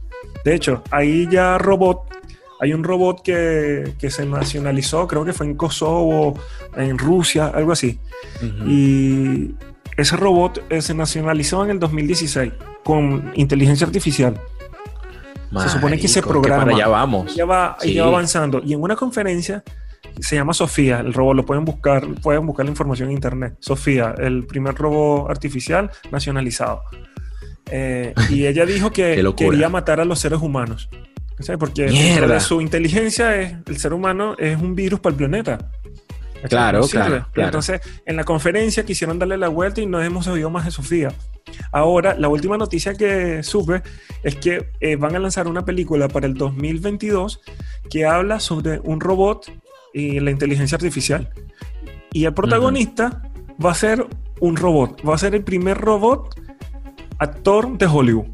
De 0.43 0.53
hecho, 0.53 0.83
hay 0.91 1.27
ya 1.29 1.57
robot. 1.57 2.01
Hay 2.61 2.73
un 2.73 2.83
robot 2.83 3.21
que, 3.21 3.95
que 3.99 4.09
se 4.09 4.25
nacionalizó, 4.25 5.07
creo 5.07 5.25
que 5.25 5.33
fue 5.33 5.45
en 5.45 5.55
Kosovo, 5.55 6.39
en 6.77 6.97
Rusia, 6.97 7.47
algo 7.47 7.71
así. 7.73 7.99
Ujú. 8.37 8.69
Y 8.69 9.55
ese 9.97 10.15
robot 10.17 10.63
eh, 10.69 10.81
se 10.81 10.93
nacionalizó 10.93 11.63
en 11.65 11.71
el 11.71 11.79
2016 11.79 12.53
con 12.83 13.31
inteligencia 13.35 13.85
artificial. 13.85 14.39
se 15.61 15.69
supone 15.69 15.97
que 15.97 16.05
ese 16.07 16.21
Marico, 16.21 16.29
programa- 16.41 16.63
para 16.63 16.75
allá 16.75 16.87
vamos. 16.87 17.35
Ya 17.35 17.45
va, 17.45 17.77
Sí. 17.79 17.93
ya 17.93 18.03
va 18.03 18.09
avanzando. 18.09 18.61
Y 18.63 18.73
en 18.73 18.81
una 18.81 18.95
conferencia 18.95 19.63
se 20.19 20.35
llama 20.35 20.53
Sofía, 20.53 20.99
el 20.99 21.13
robot, 21.13 21.35
lo 21.35 21.45
pueden 21.45 21.65
buscar, 21.65 22.07
pueden 22.21 22.45
buscar 22.45 22.65
la 22.65 22.71
información 22.71 23.09
en 23.09 23.15
internet. 23.15 23.55
Sofía, 23.59 24.15
el 24.17 24.45
primer 24.45 24.75
robot 24.75 25.29
artificial 25.29 25.91
nacionalizado. 26.11 26.81
Eh, 27.71 28.13
y 28.29 28.45
ella 28.45 28.65
dijo 28.65 28.91
que 28.91 29.23
quería 29.37 29.69
matar 29.69 29.99
a 29.99 30.05
los 30.05 30.19
seres 30.19 30.41
humanos. 30.41 30.89
¿Sabes? 31.39 31.59
Porque 31.59 31.83
de 31.87 32.39
su 32.39 32.61
inteligencia 32.61 33.35
es, 33.41 33.55
el 33.65 33.77
ser 33.77 33.93
humano 33.93 34.35
es 34.37 34.57
un 34.57 34.73
virus 34.73 35.01
para 35.01 35.11
el 35.11 35.17
planeta. 35.17 35.71
Claro, 36.47 36.87
claro. 36.87 37.27
Entonces, 37.35 37.81
en 38.05 38.15
la 38.15 38.23
conferencia 38.23 38.85
quisieron 38.85 39.19
darle 39.19 39.37
la 39.37 39.49
vuelta 39.49 39.81
y 39.81 39.85
no 39.85 40.01
hemos 40.01 40.27
oído 40.27 40.49
más 40.49 40.65
de 40.65 40.71
Sofía. 40.71 41.11
Ahora, 41.71 42.15
la 42.17 42.27
última 42.29 42.57
noticia 42.57 42.93
que 42.93 43.43
supe 43.43 43.81
es 44.23 44.35
que 44.35 44.69
eh, 44.79 44.95
van 44.95 45.15
a 45.15 45.19
lanzar 45.19 45.47
una 45.47 45.65
película 45.65 46.07
para 46.07 46.27
el 46.27 46.35
2022 46.35 47.41
que 47.89 48.05
habla 48.05 48.39
sobre 48.39 48.79
un 48.79 48.99
robot 48.99 49.51
y 49.95 50.19
la 50.19 50.29
inteligencia 50.29 50.75
artificial. 50.75 51.29
Y 52.11 52.25
el 52.25 52.33
protagonista 52.33 53.23
va 53.63 53.71
a 53.71 53.75
ser 53.75 54.05
un 54.41 54.57
robot. 54.57 55.01
Va 55.07 55.15
a 55.15 55.17
ser 55.17 55.33
el 55.33 55.43
primer 55.43 55.77
robot 55.77 56.35
actor 57.17 57.77
de 57.77 57.85
Hollywood. 57.85 58.25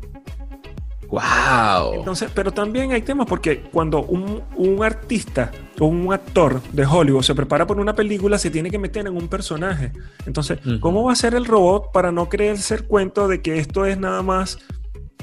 ¡Wow! 1.07 1.93
Entonces, 1.93 2.31
pero 2.33 2.51
también 2.51 2.93
hay 2.93 3.01
temas 3.03 3.27
porque 3.27 3.61
cuando 3.61 4.03
un, 4.03 4.41
un 4.55 4.83
artista 4.83 5.51
o 5.79 5.85
un 5.85 6.11
actor 6.11 6.61
de 6.71 6.85
Hollywood 6.85 7.21
se 7.21 7.35
prepara 7.35 7.67
por 7.67 7.79
una 7.79 7.93
película, 7.93 8.39
se 8.39 8.49
tiene 8.49 8.71
que 8.71 8.79
meter 8.79 9.05
en 9.05 9.15
un 9.15 9.27
personaje. 9.27 9.91
Entonces. 10.25 10.59
¿cómo 10.79 11.03
va 11.03 11.11
a 11.11 11.15
ser 11.15 11.35
el 11.35 11.45
robot 11.45 11.91
para 11.91 12.11
no 12.11 12.27
creerse 12.27 12.73
el 12.73 12.85
cuento 12.85 13.27
de 13.27 13.41
que 13.41 13.59
esto 13.59 13.85
es 13.85 13.99
nada 13.99 14.23
más 14.23 14.57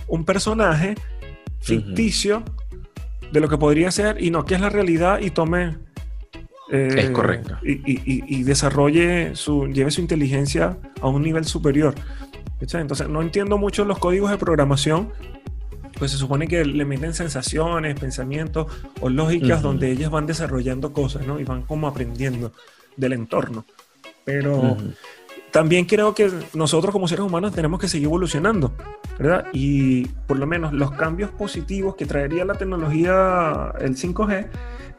un 0.07 0.25
personaje 0.25 0.95
ficticio 1.61 2.45
de 3.33 3.41
lo 3.41 3.49
que 3.49 3.59
podría 3.59 3.91
ser 3.91 4.23
y 4.23 4.31
no 4.31 4.45
que 4.45 4.55
es 4.55 4.61
la 4.61 4.71
realidad 4.71 5.19
y 5.21 5.31
tome... 5.31 5.88
eh, 6.71 6.89
Es 6.97 7.11
correcto. 7.11 7.57
Y, 7.63 7.73
y- 7.73 8.25
y- 8.27 8.43
desarrolle 8.43 9.35
su, 9.35 9.67
lleve 9.69 9.91
su 9.91 10.01
inteligencia 10.01 10.77
a 11.01 11.09
un 11.09 11.23
nivel 11.23 11.45
superior. 11.45 11.95
Entonces, 12.61 13.09
no 13.09 13.23
entiendo 13.23 13.57
mucho 13.59 13.85
los 13.85 13.99
códigos 13.99 14.31
de 14.31 14.39
programación, 14.39 15.11
pues 15.99 16.11
se 16.11 16.17
supone 16.17 16.47
que 16.49 16.65
le 16.65 16.85
meten 16.85 17.15
sensaciones, 17.15 17.99
pensamientos 17.99 18.67
o 19.01 19.09
lógicas 19.09 19.63
donde 19.63 19.91
ellas 19.91 20.11
van 20.11 20.27
desarrollando 20.27 20.93
cosas, 20.93 21.27
¿no? 21.27 21.41
Y 21.41 21.45
van 21.45 21.63
como 21.63 21.87
aprendiendo 21.89 22.53
del 22.97 23.13
entorno. 23.15 23.65
Pero 24.25 24.77
también 25.53 25.87
creo 25.87 26.15
que 26.15 26.31
nosotros 26.55 26.93
como 26.93 27.09
seres 27.09 27.25
humanos 27.25 27.53
tenemos 27.55 27.81
que 27.81 27.89
seguir 27.89 28.07
evolucionando, 28.07 28.73
¿verdad? 29.19 29.47
Y 29.53 30.05
por 30.27 30.39
lo 30.39 30.47
menos 30.47 30.73
los 30.73 30.91
cambios 30.93 31.31
positivos 31.31 31.97
que 31.97 32.07
traería 32.07 32.45
la 32.45 32.55
tecnología, 32.55 33.73
el 33.81 33.97
5G, 33.97 34.47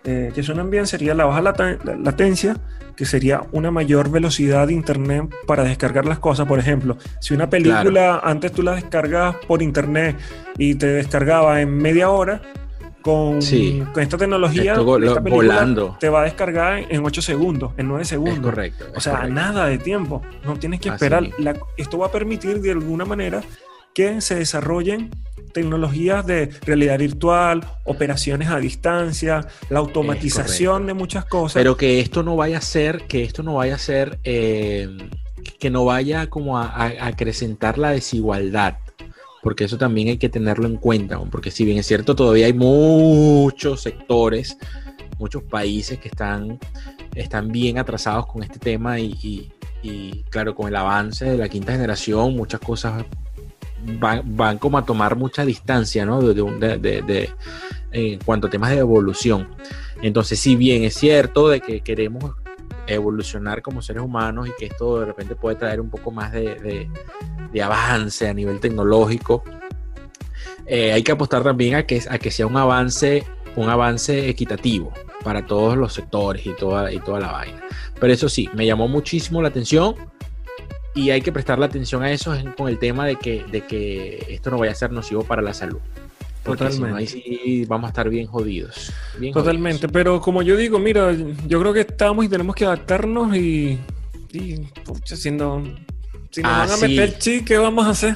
eh, 0.04 0.32
que 0.34 0.44
suenan 0.44 0.70
bien, 0.70 0.88
sería 0.88 1.14
la 1.14 1.26
baja 1.26 1.42
latencia, 1.42 2.58
que 2.96 3.06
sería 3.06 3.44
una 3.52 3.72
mayor 3.72 4.10
velocidad 4.10 4.68
de 4.68 4.74
internet 4.74 5.34
para 5.46 5.64
descargar 5.64 6.06
las 6.06 6.20
cosas. 6.20 6.48
Por 6.48 6.60
ejemplo, 6.60 6.98
si 7.20 7.34
una 7.34 7.50
película 7.50 8.20
antes 8.24 8.52
tú 8.52 8.64
la 8.64 8.76
descargas 8.76 9.36
por 9.48 9.62
internet 9.62 10.18
y 10.58 10.76
te 10.76 10.88
descargaba 10.88 11.62
en 11.62 11.78
media 11.78 12.10
hora, 12.10 12.42
con, 13.02 13.40
con 13.94 14.04
esta 14.04 14.18
tecnología 14.18 14.74
esta 14.74 15.20
volando. 15.22 15.98
te 16.00 16.10
va 16.10 16.22
a 16.22 16.24
descargar 16.26 16.86
en 16.90 17.06
8 17.06 17.22
segundos, 17.22 17.72
en 17.78 17.88
9 17.88 18.06
segundos. 18.06 18.40
correcto. 18.40 18.86
o 18.96 19.00
sea, 19.00 19.28
nada 19.28 19.66
de 19.68 19.78
tiempo. 19.78 20.22
No 20.44 20.58
tienes 20.58 20.80
que 20.80 20.90
esperar. 20.90 21.24
esto 21.78 21.98
va 21.98 22.08
a 22.08 22.12
permitir 22.12 22.62
de 22.62 22.72
alguna 22.72 23.06
manera 23.06 23.42
que 23.94 24.22
se 24.22 24.36
desarrollen 24.36 25.10
tecnologías 25.52 26.26
de 26.26 26.50
realidad 26.66 27.00
virtual, 27.00 27.66
operaciones 27.84 28.50
a 28.50 28.60
distancia, 28.60 29.48
la 29.70 29.80
automatización 29.80 30.88
de 30.88 30.94
muchas 30.94 31.26
cosas. 31.26 31.54
Pero 31.54 31.78
que 31.78 32.00
esto 32.00 32.24
no 32.24 32.36
vaya 32.36 32.58
a 32.60 32.62
ser, 32.62 33.08
que 33.08 33.24
esto 33.24 33.44
no 33.44 33.56
vaya 33.56 33.76
a 33.76 33.80
ser, 33.80 34.20
eh, 34.24 34.90
que 35.60 35.70
no 35.70 35.86
vaya 35.86 36.30
como 36.30 36.58
a 36.58 36.86
acrecentar 37.02 37.78
la 37.78 37.92
desigualdad 37.92 38.78
porque 39.42 39.64
eso 39.64 39.78
también 39.78 40.10
hay 40.10 40.18
que 40.18 40.30
tenerlo 40.30 40.68
en 40.68 40.78
cuenta, 40.78 41.20
porque 41.32 41.52
si 41.52 41.66
bien 41.66 41.78
es 41.78 41.88
cierto, 41.88 42.16
todavía 42.16 42.48
hay 42.48 42.54
muchos 42.54 43.82
sectores, 43.82 44.58
muchos 45.18 45.44
países 45.44 46.00
que 46.00 46.10
están, 46.10 46.60
están 47.16 47.50
bien 47.50 47.78
atrasados 47.78 48.28
con 48.28 48.44
este 48.44 48.60
tema 48.60 49.00
y, 49.00 49.52
claro, 50.30 50.56
con 50.56 50.68
el 50.68 50.76
avance 50.76 51.26
de 51.26 51.38
la 51.38 51.50
quinta 51.50 51.72
generación, 51.72 52.36
muchas 52.36 52.60
cosas 52.60 53.06
van, 53.84 54.58
como 54.58 54.78
a 54.78 54.86
tomar 54.86 55.16
mucha 55.16 55.46
distancia, 55.46 56.06
¿no? 56.06 56.22
De, 56.22 57.30
en 57.92 58.20
cuanto 58.20 58.48
a 58.48 58.50
temas 58.50 58.72
de 58.72 58.78
evolución. 58.78 59.50
Entonces, 60.02 60.40
si 60.40 60.56
bien 60.56 60.84
es 60.84 60.96
cierto 60.96 61.50
de 61.50 61.62
que 61.62 61.82
queremos 61.82 62.36
evolucionar 62.88 63.62
como 63.62 63.82
seres 63.82 64.02
humanos 64.02 64.48
y 64.48 64.52
que 64.58 64.66
esto 64.66 65.00
de 65.00 65.06
repente 65.06 65.36
puede 65.36 65.56
traer 65.56 65.80
un 65.80 65.90
poco 65.90 66.12
más 66.12 66.32
de, 66.32 66.90
avance 67.64 68.28
a 68.28 68.34
nivel 68.34 68.60
tecnológico. 68.60 69.44
Eh, 70.66 70.92
hay 70.92 71.04
que 71.04 71.12
apostar 71.12 71.44
también 71.44 71.76
a 71.76 71.84
que, 71.84 72.02
a 72.10 72.18
que 72.20 72.32
sea 72.32 72.48
un 72.48 72.58
avance, 72.58 73.24
un 73.56 73.70
avance 73.70 74.30
equitativo 74.30 74.94
para 75.24 75.46
todos 75.46 75.78
los 75.78 75.94
sectores 75.94 76.46
y 76.46 76.54
toda, 76.54 76.92
y 76.92 77.00
toda 77.00 77.20
la 77.20 77.32
vaina. 77.32 77.62
Pero 78.00 78.14
eso 78.14 78.30
sí, 78.30 78.50
me 78.54 78.66
llamó 78.66 78.88
muchísimo 78.88 79.42
la 79.42 79.50
atención 79.50 79.96
y 80.96 81.12
hay 81.12 81.22
que 81.22 81.32
prestarle 81.32 81.66
atención 81.66 82.04
a 82.04 82.12
eso 82.12 82.36
con 82.58 82.68
el 82.70 82.80
tema 82.80 83.06
de 83.06 83.16
que, 83.16 83.44
de 83.52 83.62
que 83.62 84.26
esto 84.30 84.50
no 84.50 84.58
vaya 84.58 84.72
a 84.72 84.76
ser 84.76 84.92
nocivo 84.92 85.24
para 85.24 85.42
la 85.42 85.54
salud. 85.54 85.80
Totalmente. 86.44 86.98
ahí 86.98 87.08
sí 87.08 87.66
vamos 87.68 87.88
a 87.88 87.90
estar 87.90 88.10
bien 88.10 88.26
jodidos. 88.26 88.92
Totalmente, 89.34 89.88
pero 89.88 90.20
como 90.22 90.42
yo 90.42 90.56
digo, 90.56 90.80
mira, 90.80 91.14
yo 91.48 91.60
creo 91.60 91.74
que 91.74 91.82
estamos 91.82 92.26
y 92.26 92.30
tenemos 92.30 92.56
que 92.56 92.66
adaptarnos 92.66 93.36
y, 93.36 93.80
y 94.32 94.58
pucha, 94.84 95.16
siendo, 95.16 95.64
si 96.32 96.42
nos 96.42 96.52
van 96.52 96.72
a 96.72 96.78
meter 96.78 97.18
chi, 97.18 97.44
¿qué 97.44 97.58
vamos 97.58 97.86
a 97.86 97.90
hacer? 97.90 98.16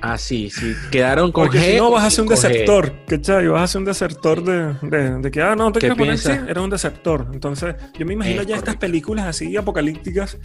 Ah, 0.00 0.16
sí, 0.16 0.48
sí, 0.50 0.74
quedaron 0.92 1.32
con 1.32 1.46
Porque 1.46 1.60
si 1.60 1.76
no 1.76 1.90
vas 1.90 2.04
a 2.04 2.10
ser 2.10 2.22
un 2.22 2.28
desertor, 2.28 2.92
¿cachai? 3.06 3.48
Vas 3.48 3.62
a 3.62 3.66
ser 3.66 3.78
un 3.80 3.84
desertor 3.84 4.44
de, 4.44 5.18
de, 5.18 5.30
que, 5.30 5.42
ah, 5.42 5.56
no, 5.56 5.72
te 5.72 5.80
quieres 5.80 5.98
poner 5.98 6.18
sí, 6.18 6.30
eres 6.30 6.62
un 6.62 6.70
desertor. 6.70 7.28
Entonces, 7.32 7.74
yo 7.98 8.06
me 8.06 8.12
imagino 8.12 8.42
ya 8.42 8.56
estas 8.56 8.76
películas 8.76 9.26
así 9.26 9.56
apocalípticas, 9.56 10.38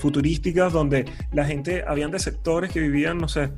futurísticas, 0.00 0.72
donde 0.72 1.04
la 1.32 1.44
gente, 1.44 1.84
habían 1.86 2.10
desertores 2.10 2.72
que 2.72 2.80
vivían, 2.80 3.18
no 3.18 3.28
sé, 3.28 3.50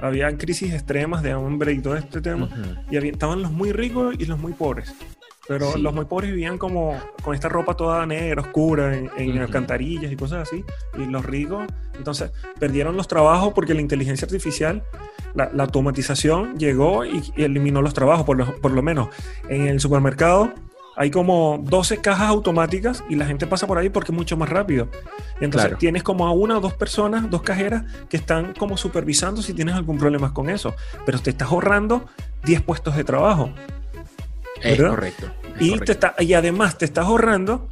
había 0.00 0.36
crisis 0.36 0.72
extremas 0.72 1.22
de 1.22 1.32
hambre 1.32 1.72
y 1.72 1.78
todo 1.78 1.96
este 1.96 2.20
tema. 2.20 2.48
Y 2.90 2.96
estaban 2.96 3.42
los 3.42 3.50
muy 3.50 3.72
ricos 3.72 4.14
y 4.18 4.26
los 4.26 4.38
muy 4.38 4.52
pobres. 4.52 4.94
Pero 5.46 5.76
los 5.76 5.94
muy 5.94 6.06
pobres 6.06 6.30
vivían 6.30 6.56
como 6.56 6.98
con 7.22 7.34
esta 7.34 7.50
ropa 7.50 7.76
toda 7.76 8.06
negra, 8.06 8.40
oscura, 8.40 8.96
en, 8.96 9.38
alcantarillas 9.38 10.10
y 10.10 10.16
cosas 10.16 10.48
así. 10.48 10.64
Y 10.98 11.04
los 11.06 11.24
ricos, 11.24 11.66
entonces, 11.96 12.32
perdieron 12.58 12.96
los 12.96 13.08
trabajos 13.08 13.52
porque 13.52 13.74
la 13.74 13.82
inteligencia 13.82 14.24
artificial, 14.24 14.82
la, 15.34 15.50
automatización 15.62 16.58
llegó 16.58 17.04
y, 17.04 17.22
eliminó 17.36 17.82
los 17.82 17.92
trabajos, 17.92 18.24
por 18.24 18.38
lo, 18.38 18.54
por 18.56 18.72
lo 18.72 18.82
menos. 18.82 19.08
En 19.48 19.66
el 19.66 19.80
supermercado 19.80 20.52
hay 20.96 21.10
como 21.10 21.60
12 21.62 21.98
cajas 21.98 22.28
automáticas 22.28 23.04
y 23.08 23.16
la 23.16 23.26
gente 23.26 23.46
pasa 23.46 23.66
por 23.66 23.78
ahí 23.78 23.88
porque 23.88 24.12
es 24.12 24.16
mucho 24.16 24.36
más 24.36 24.48
rápido. 24.48 24.88
Entonces 25.40 25.76
tienes 25.78 26.02
como 26.02 26.26
a 26.26 26.32
una 26.32 26.58
o 26.58 26.60
dos 26.60 26.74
personas, 26.74 27.28
dos 27.30 27.42
cajeras, 27.42 27.84
que 28.08 28.16
están 28.16 28.54
como 28.54 28.76
supervisando 28.76 29.42
si 29.42 29.54
tienes 29.54 29.74
algún 29.74 29.98
problema 29.98 30.32
con 30.32 30.48
eso. 30.48 30.74
Pero 31.04 31.18
te 31.18 31.30
estás 31.30 31.50
ahorrando 31.50 32.06
10 32.44 32.62
puestos 32.62 32.96
de 32.96 33.04
trabajo. 33.04 33.50
Es 34.62 34.80
correcto. 34.80 35.30
y, 35.60 35.78
Te 35.80 35.92
está, 35.92 36.14
y 36.18 36.32
además 36.34 36.78
te 36.78 36.84
estás 36.84 37.06
ahorrando, 37.06 37.68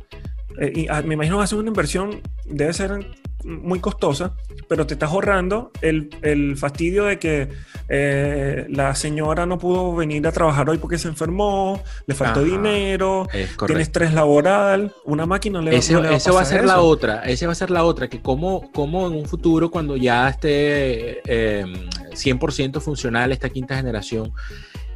eh, 0.58 0.72
y 0.74 0.86
ah, 0.88 1.02
me 1.02 1.14
imagino 1.14 1.38
que 1.38 1.44
hacer 1.44 1.58
una 1.58 1.68
inversión, 1.68 2.20
debe 2.44 2.72
ser 2.72 3.06
muy 3.44 3.80
costosa, 3.80 4.34
pero 4.68 4.86
te 4.86 4.94
estás 4.94 5.10
ahorrando 5.10 5.70
el, 5.80 6.10
el 6.22 6.56
fastidio 6.56 7.04
de 7.04 7.18
que 7.18 7.48
eh, 7.88 8.66
la 8.70 8.94
señora 8.94 9.46
no 9.46 9.58
pudo 9.58 9.94
venir 9.94 10.26
a 10.26 10.32
trabajar 10.32 10.68
hoy 10.70 10.78
porque 10.78 10.98
se 10.98 11.08
enfermó, 11.08 11.82
le 12.06 12.14
faltó 12.14 12.42
dinero, 12.42 13.28
tiene 13.66 13.82
estrés 13.82 14.14
laboral, 14.14 14.92
una 15.04 15.26
máquina 15.26 15.60
le, 15.60 15.76
ese, 15.76 15.96
va, 15.96 16.12
eso 16.12 16.34
va 16.34 16.42
a 16.42 16.44
ser 16.44 16.64
la 16.64 16.80
otra, 16.80 17.22
ese 17.24 17.46
va 17.46 17.52
a 17.52 17.56
ser 17.56 17.70
la 17.70 17.84
otra, 17.84 18.08
que 18.08 18.20
como, 18.20 18.70
como 18.72 19.06
en 19.06 19.14
un 19.14 19.26
futuro 19.26 19.70
cuando 19.70 19.96
ya 19.96 20.28
esté 20.28 21.22
100% 21.22 22.74
em, 22.76 22.80
funcional 22.80 23.32
esta 23.32 23.48
quinta 23.48 23.76
generación, 23.76 24.32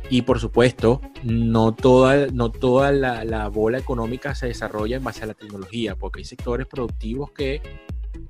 y 0.08 0.22
por 0.22 0.38
supuesto, 0.38 1.00
no 1.24 1.74
toda, 1.74 2.28
no 2.32 2.50
toda 2.50 2.92
la, 2.92 3.24
la, 3.24 3.48
bola 3.48 3.78
económica 3.78 4.34
se 4.34 4.46
desarrolla 4.46 4.96
en 4.96 5.04
base 5.04 5.24
a 5.24 5.26
la 5.26 5.34
tecnología, 5.34 5.96
porque 5.96 6.20
hay 6.20 6.24
sectores 6.24 6.66
productivos 6.66 7.32
que 7.32 7.60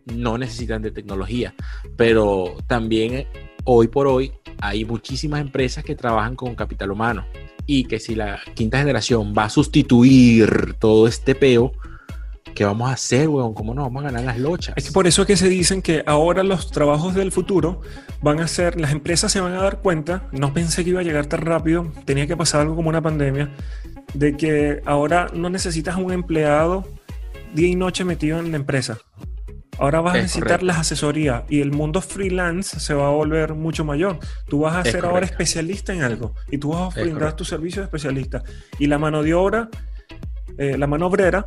no 0.07 0.39
necesitan 0.39 0.83
de 0.83 0.91
tecnología, 0.91 1.55
pero 1.97 2.57
también 2.67 3.15
eh, 3.15 3.27
hoy 3.65 3.89
por 3.89 4.07
hoy 4.07 4.33
hay 4.61 4.85
muchísimas 4.85 5.41
empresas 5.41 5.85
que 5.85 5.95
trabajan 5.95 6.37
con 6.37 6.55
capital 6.55 6.91
humano 6.91 7.25
y 7.67 7.85
que 7.85 7.99
si 7.99 8.15
la 8.15 8.39
quinta 8.55 8.79
generación 8.79 9.35
va 9.37 9.45
a 9.45 9.51
sustituir 9.51 10.75
todo 10.79 11.09
este 11.09 11.35
peo, 11.35 11.73
¿qué 12.55 12.65
vamos 12.65 12.89
a 12.89 12.95
hacer, 12.95 13.29
weón? 13.29 13.55
¿Cómo 13.55 13.75
nos 13.75 13.85
vamos 13.85 14.03
a 14.03 14.07
ganar 14.07 14.25
las 14.25 14.39
lochas? 14.39 14.75
Es 14.77 14.87
que 14.87 14.93
por 14.93 15.07
eso 15.07 15.23
es 15.23 15.27
que 15.27 15.37
se 15.37 15.49
dicen 15.49 15.83
que 15.83 16.03
ahora 16.07 16.43
los 16.43 16.71
trabajos 16.71 17.15
del 17.15 17.33
futuro 17.33 17.83
van 18.23 18.41
a 18.41 18.49
ser, 18.49 18.81
las 18.81 18.93
empresas 18.93 19.33
se 19.33 19.41
van 19.41 19.53
a 19.53 19.63
dar 19.63 19.81
cuenta, 19.81 20.29
no 20.33 20.55
pensé 20.55 20.85
que 20.85 20.91
iba 20.91 21.01
a 21.01 21.05
llegar 21.05 21.27
tan 21.27 21.43
rápido, 21.43 21.93
tenía 22.05 22.27
que 22.27 22.37
pasar 22.37 22.63
algo 22.63 22.77
como 22.77 22.89
una 22.89 23.03
pandemia, 23.03 23.51
de 24.15 24.37
que 24.37 24.81
ahora 24.87 25.29
no 25.35 25.51
necesitas 25.51 25.97
un 25.97 26.13
empleado 26.13 26.89
día 27.55 27.69
y 27.69 27.75
noche 27.75 28.05
metido 28.05 28.39
en 28.39 28.51
la 28.51 28.57
empresa. 28.57 28.99
Ahora 29.79 30.01
vas 30.01 30.15
a 30.15 30.19
necesitar 30.19 30.63
las 30.63 30.79
asesorías 30.79 31.45
y 31.49 31.61
el 31.61 31.73
mundo 31.73 32.01
freelance 32.01 32.81
se 32.81 32.95
va 32.95 33.09
a 33.09 33.11
volver 33.11 33.55
mucho 33.55 33.85
mayor. 33.85 34.19
Tú 34.49 34.61
vas 34.61 34.77
a 34.77 34.91
ser 34.91 35.05
ahora 35.05 35.27
especialista 35.27 35.93
en 35.93 36.03
algo 36.03 36.35
y 36.51 36.59
tú 36.59 36.71
vas 36.71 36.97
a 36.97 37.01
brindar 37.01 37.37
tu 37.37 37.45
servicio 37.45 37.83
de 37.83 37.87
especialista. 37.87 38.43
Y 38.79 38.87
la 38.87 38.99
mano 38.99 39.23
de 39.23 39.35
obra, 39.35 39.69
eh, 40.59 40.79
la 40.79 40.87
mano 40.87 41.07
obrera, 41.07 41.45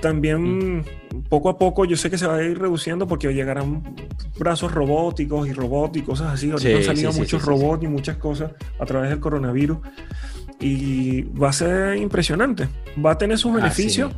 también 0.00 0.78
mm. 0.78 0.84
poco 1.30 1.48
a 1.48 1.58
poco 1.58 1.86
yo 1.86 1.96
sé 1.96 2.10
que 2.10 2.18
se 2.18 2.26
va 2.26 2.36
a 2.36 2.42
ir 2.42 2.58
reduciendo 2.58 3.06
porque 3.06 3.32
llegarán 3.32 3.96
brazos 4.38 4.72
robóticos 4.72 5.48
y 5.48 5.52
robots 5.52 5.96
y 5.96 6.02
cosas 6.02 6.34
así. 6.34 6.50
Ahorita 6.50 6.76
han 6.76 6.84
salido 6.84 7.12
muchos 7.12 7.42
robots 7.44 7.84
y 7.84 7.88
muchas 7.88 8.18
cosas 8.18 8.52
a 8.78 8.84
través 8.84 9.10
del 9.10 9.20
coronavirus. 9.20 9.78
Y 10.60 11.22
va 11.22 11.48
a 11.48 11.52
ser 11.52 11.96
impresionante. 11.96 12.68
Va 13.04 13.12
a 13.12 13.18
tener 13.18 13.38
sus 13.38 13.52
ah, 13.52 13.56
beneficios, 13.56 14.12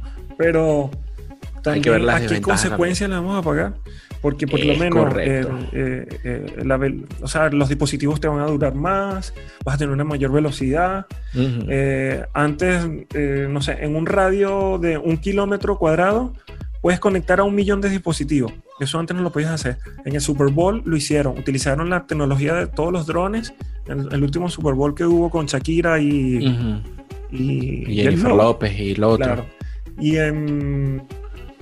pero 1.66 1.74
hay 1.74 1.80
que 1.80 1.90
ver 1.90 2.00
las 2.00 2.22
a 2.22 2.26
qué 2.26 2.40
consecuencias 2.40 3.10
le 3.10 3.16
vamos 3.16 3.38
a 3.38 3.42
pagar. 3.42 3.74
Porque 4.22 4.46
por 4.46 4.64
lo 4.64 4.76
menos 4.76 5.14
eh, 5.18 5.46
eh, 5.72 6.06
eh, 6.24 7.04
o 7.20 7.28
sea, 7.28 7.48
los 7.50 7.68
dispositivos 7.68 8.20
te 8.20 8.28
van 8.28 8.40
a 8.40 8.46
durar 8.46 8.74
más, 8.74 9.34
vas 9.64 9.74
a 9.74 9.78
tener 9.78 9.92
una 9.92 10.04
mayor 10.04 10.32
velocidad. 10.32 11.06
antes, 12.32 12.86
no 13.48 13.60
sé, 13.60 13.78
en 13.80 13.96
un 13.96 14.06
radio 14.06 14.78
de 14.78 14.98
un 14.98 15.18
kilómetro 15.18 15.78
cuadrado, 15.78 16.32
puedes 16.80 16.98
conectar 17.00 17.40
a 17.40 17.44
un 17.44 17.54
millón 17.54 17.80
de 17.80 17.90
dispositivos. 17.90 18.52
Eso 18.78 18.98
antes 18.98 19.16
no 19.16 19.22
lo 19.22 19.32
podías 19.32 19.52
hacer. 19.52 19.78
En 20.04 20.14
el 20.14 20.20
Super 20.20 20.48
Bowl 20.48 20.82
lo 20.84 20.96
hicieron. 20.96 21.38
Utilizaron 21.38 21.88
la 21.88 22.06
tecnología 22.06 22.54
de 22.54 22.66
todos 22.66 22.92
los 22.92 23.06
drones. 23.06 23.54
El, 23.86 24.12
el 24.12 24.22
último 24.22 24.50
Super 24.50 24.74
Bowl 24.74 24.94
que 24.94 25.04
hubo 25.04 25.30
con 25.30 25.46
Shakira 25.46 25.98
y... 26.00 26.72
Y, 27.30 27.84
Jennifer 27.86 28.32
López 28.32 28.78
y 28.78 28.94
lo 28.94 29.10
otro. 29.10 29.44
Y 29.98 30.16
en 30.16 31.02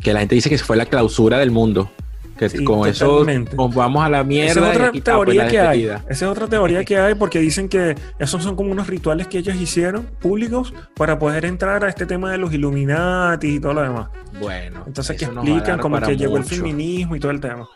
que 0.05 0.12
la 0.12 0.21
gente 0.21 0.37
dice 0.37 0.49
que 0.49 0.59
fue 0.59 0.77
la 0.77 0.87
clausura 0.87 1.38
del 1.38 1.51
mundo. 1.51 1.90
Que 2.38 2.49
Sí, 2.49 2.64
con 2.64 2.83
totalmente. 2.93 3.53
eso 3.53 3.57
nos 3.69 3.75
vamos 3.75 4.05
a 4.05 4.09
la 4.09 4.19
Esa 4.19 4.25
mierda. 4.27 4.51
es 4.51 4.57
y 4.57 4.61
otra 4.61 4.90
está, 4.93 5.17
pues, 5.17 5.27
teoría 5.29 5.49
que 5.49 5.61
hay. 5.61 5.85
Esa 5.85 6.03
es 6.09 6.23
otra 6.25 6.46
teoría 6.48 6.85
que 6.85 6.98
hay 6.98 7.15
porque 7.15 7.38
dicen 7.38 7.69
que 7.69 7.94
esos 8.19 8.42
son 8.42 8.57
como 8.57 8.73
unos 8.73 8.88
rituales 8.88 9.29
que 9.29 9.38
ellos 9.38 9.55
hicieron 9.55 10.07
públicos 10.21 10.75
para 10.96 11.17
poder 11.19 11.44
entrar 11.44 11.85
a 11.85 11.88
este 11.88 12.07
tema 12.07 12.33
de 12.33 12.38
los 12.38 12.52
Illuminati 12.52 13.55
y 13.55 13.61
todo 13.61 13.75
lo 13.75 13.83
demás. 13.83 14.09
Bueno, 14.40 14.83
Entonces 14.85 15.17
que 15.17 15.27
explican 15.27 15.79
para 15.79 16.07
que 16.09 16.17
llegó 16.17 16.37
el 16.37 16.44
feminismo 16.44 17.15
y 17.15 17.21
todo 17.21 17.31
el 17.31 17.40
tema. 17.40 17.69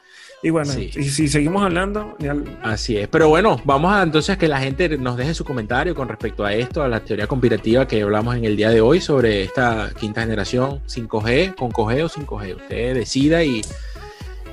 Y 0.43 0.51
bueno, 0.51 0.72
Sí. 0.72 0.91
y 0.97 1.03
si 1.05 1.26
seguimos 1.26 1.64
hablando, 1.64 2.14
ya- 2.20 2.36
Así 2.62 2.97
es. 2.97 3.09
Pero 3.09 3.28
bueno, 3.28 3.61
vamos 3.64 3.93
a 3.93 4.03
entonces 4.05 4.36
que 4.39 4.47
la 4.47 4.61
gente 4.61 4.97
nos 4.97 5.16
deje 5.16 5.34
su 5.34 5.45
comentario 5.45 5.97
con 5.97 6.09
respecto 6.09 6.45
a 6.45 6.55
esto, 6.55 6.82
a 6.82 6.89
la 6.89 7.01
teoría 7.01 7.26
conspirativa 7.26 7.89
que 7.89 8.03
hablamos 8.03 8.36
en 8.36 8.45
el 8.45 8.57
día 8.57 8.70
de 8.70 8.80
hoy 8.80 9.01
sobre 9.01 9.43
esta 9.43 9.91
quinta 9.99 10.20
generación 10.22 10.80
5G, 10.86 11.55
con 11.57 11.72
COG 11.72 12.05
o 12.05 12.09
5G. 12.09 12.55
Usted 12.57 12.95
decida 12.95 13.43
y. 13.43 13.57
y 13.59 13.62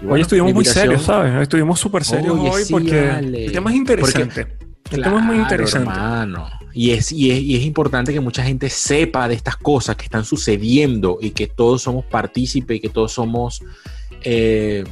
bueno, 0.01 0.13
hoy 0.15 0.21
estuvimos 0.21 0.53
muy 0.55 0.65
serios, 0.65 1.03
¿sabes? 1.03 1.33
Estuvimos 1.43 1.79
súper 1.79 2.03
serios 2.03 2.36
Oye, 2.38 2.49
hoy 2.49 2.63
sí, 2.63 2.71
porque 2.73 3.07
vale. 3.07 3.45
el 3.45 3.51
tema 3.51 3.69
es 3.69 3.75
interesante. 3.77 4.47
el 4.91 5.03
tema 5.03 5.17
es 5.19 5.23
muy 5.23 5.36
Claro, 5.36 5.41
interesante. 5.43 5.89
hermano. 5.91 6.49
Y 6.73 6.91
es, 6.91 7.11
y, 7.11 7.31
es, 7.31 7.39
y 7.41 7.55
es 7.57 7.63
importante 7.63 8.11
que 8.11 8.19
mucha 8.19 8.43
gente 8.43 8.69
sepa 8.71 9.27
de 9.29 9.36
estas 9.36 9.55
cosas 9.55 9.95
que 9.95 10.03
están 10.05 10.25
sucediendo 10.25 11.19
y 11.21 11.29
que 11.29 11.45
todos 11.47 11.83
somos 11.83 12.03
partícipes 12.05 12.77
y 12.77 12.79
que 12.81 12.89
todos 12.89 13.13
somos 13.13 13.61
eh, 14.23 14.83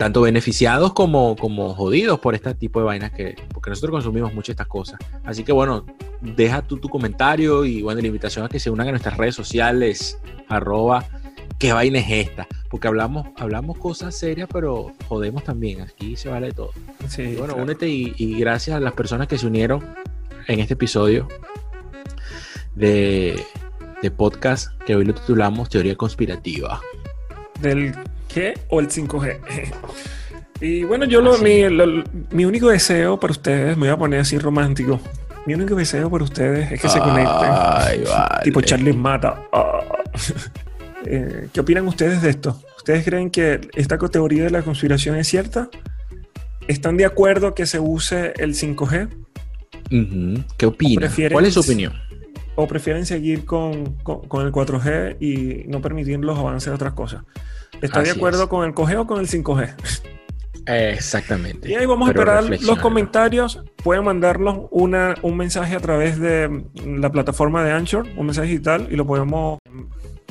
tanto 0.00 0.22
beneficiados 0.22 0.94
como, 0.94 1.36
como 1.36 1.74
jodidos 1.74 2.18
por 2.20 2.34
este 2.34 2.54
tipo 2.54 2.80
de 2.80 2.86
vainas 2.86 3.12
que, 3.12 3.36
porque 3.52 3.68
nosotros 3.68 3.90
consumimos 3.92 4.32
mucho 4.32 4.50
estas 4.50 4.66
cosas. 4.66 4.98
Así 5.24 5.44
que 5.44 5.52
bueno, 5.52 5.84
deja 6.22 6.62
tú 6.62 6.78
tu 6.78 6.88
comentario 6.88 7.66
y 7.66 7.82
bueno, 7.82 8.00
la 8.00 8.06
invitación 8.06 8.46
a 8.46 8.48
que 8.48 8.58
se 8.58 8.70
unan 8.70 8.88
a 8.88 8.92
nuestras 8.92 9.18
redes 9.18 9.34
sociales, 9.34 10.18
arroba, 10.48 11.04
qué 11.58 11.74
vaina 11.74 11.98
es 11.98 12.28
esta, 12.28 12.48
porque 12.70 12.88
hablamos, 12.88 13.26
hablamos 13.36 13.76
cosas 13.76 14.14
serias, 14.16 14.48
pero 14.50 14.90
jodemos 15.06 15.44
también, 15.44 15.82
aquí 15.82 16.16
se 16.16 16.30
vale 16.30 16.52
todo. 16.52 16.70
Sí, 17.06 17.20
Y 17.20 17.34
bueno, 17.34 17.48
claro. 17.52 17.62
únete 17.64 17.86
y, 17.90 18.14
y 18.16 18.40
gracias 18.40 18.78
a 18.78 18.80
las 18.80 18.94
personas 18.94 19.28
que 19.28 19.36
se 19.36 19.46
unieron 19.46 19.84
en 20.46 20.60
este 20.60 20.72
episodio 20.72 21.28
de, 22.74 23.38
de 24.00 24.10
podcast 24.10 24.72
que 24.86 24.96
hoy 24.96 25.04
lo 25.04 25.12
titulamos 25.12 25.68
Teoría 25.68 25.94
Conspirativa. 25.94 26.80
del 27.60 27.92
G 28.34 28.54
o 28.68 28.80
el 28.80 28.88
5G. 28.88 29.38
Y 30.62 30.84
bueno, 30.84 31.06
yo 31.06 31.22
lo, 31.22 31.32
Así. 31.32 31.42
mi, 31.44 31.68
lo- 31.70 32.04
mi 32.32 32.44
único 32.44 32.68
deseo 32.68 33.18
para 33.18 33.30
ustedes, 33.30 33.78
me 33.78 33.86
voy 33.86 33.94
a 33.94 33.96
poner 33.96 34.20
así 34.20 34.36
romántico. 34.38 35.00
Mi 35.46 35.54
único 35.54 35.74
deseo 35.74 36.10
para 36.10 36.22
ustedes 36.22 36.70
es 36.70 36.82
que 36.82 36.86
se 36.90 36.98
conecten. 36.98 37.48
Vale. 37.50 38.04
Tipo 38.44 38.60
Charlie 38.60 38.92
Mata. 38.92 39.42
Ah. 39.52 39.80
Eh, 41.06 41.48
¿Qué 41.54 41.60
opinan 41.60 41.88
ustedes 41.88 42.20
de 42.20 42.28
esto? 42.28 42.60
¿Ustedes 42.76 43.06
creen 43.06 43.30
que 43.30 43.58
esta 43.74 43.96
teoría 43.96 44.44
de 44.44 44.50
la 44.50 44.60
conspiración 44.60 45.16
es 45.16 45.28
cierta? 45.28 45.70
¿Están 46.68 46.98
de 46.98 47.06
acuerdo 47.06 47.54
que 47.54 47.64
se 47.64 47.80
use 47.80 48.34
el 48.36 48.54
5G? 48.54 49.08
Ujú. 49.90 50.44
¿Qué 50.58 50.66
opina? 50.66 51.00
prefieres- 51.00 51.32
¿Cuál 51.32 51.46
es 51.46 51.54
su 51.54 51.60
opinión? 51.60 51.94
¿O 52.54 52.66
prefieren 52.68 53.06
seguir 53.06 53.46
con, 53.46 53.94
con- 54.02 54.28
con 54.28 54.44
el 54.44 54.52
4G 54.52 55.16
y 55.20 55.66
no 55.68 55.80
permitir 55.80 56.18
los 56.18 56.38
avances 56.38 56.66
de 56.66 56.74
otras 56.74 56.92
cosas? 56.92 57.22
¿Está 57.80 58.02
de 58.02 58.10
acuerdo 58.10 58.44
es. 58.44 58.48
con 58.48 58.64
el 58.66 58.74
5G 58.74 58.96
o 58.98 59.06
con 59.06 59.20
el 59.20 59.28
5G? 59.28 59.74
Exactamente. 60.66 61.68
Y 61.70 61.74
ahí 61.74 61.86
vamos 61.86 62.08
a 62.08 62.12
esperar 62.12 62.44
los 62.44 62.78
comentarios. 62.78 63.62
Pueden 63.82 64.04
mandarnos 64.04 64.66
una, 64.70 65.14
un 65.22 65.36
mensaje 65.36 65.74
a 65.74 65.80
través 65.80 66.18
de 66.20 66.64
la 66.84 67.10
plataforma 67.10 67.64
de 67.64 67.72
Anchor, 67.72 68.06
un 68.16 68.26
mensaje 68.26 68.48
digital, 68.48 68.86
y 68.90 68.96
lo 68.96 69.06
podemos 69.06 69.58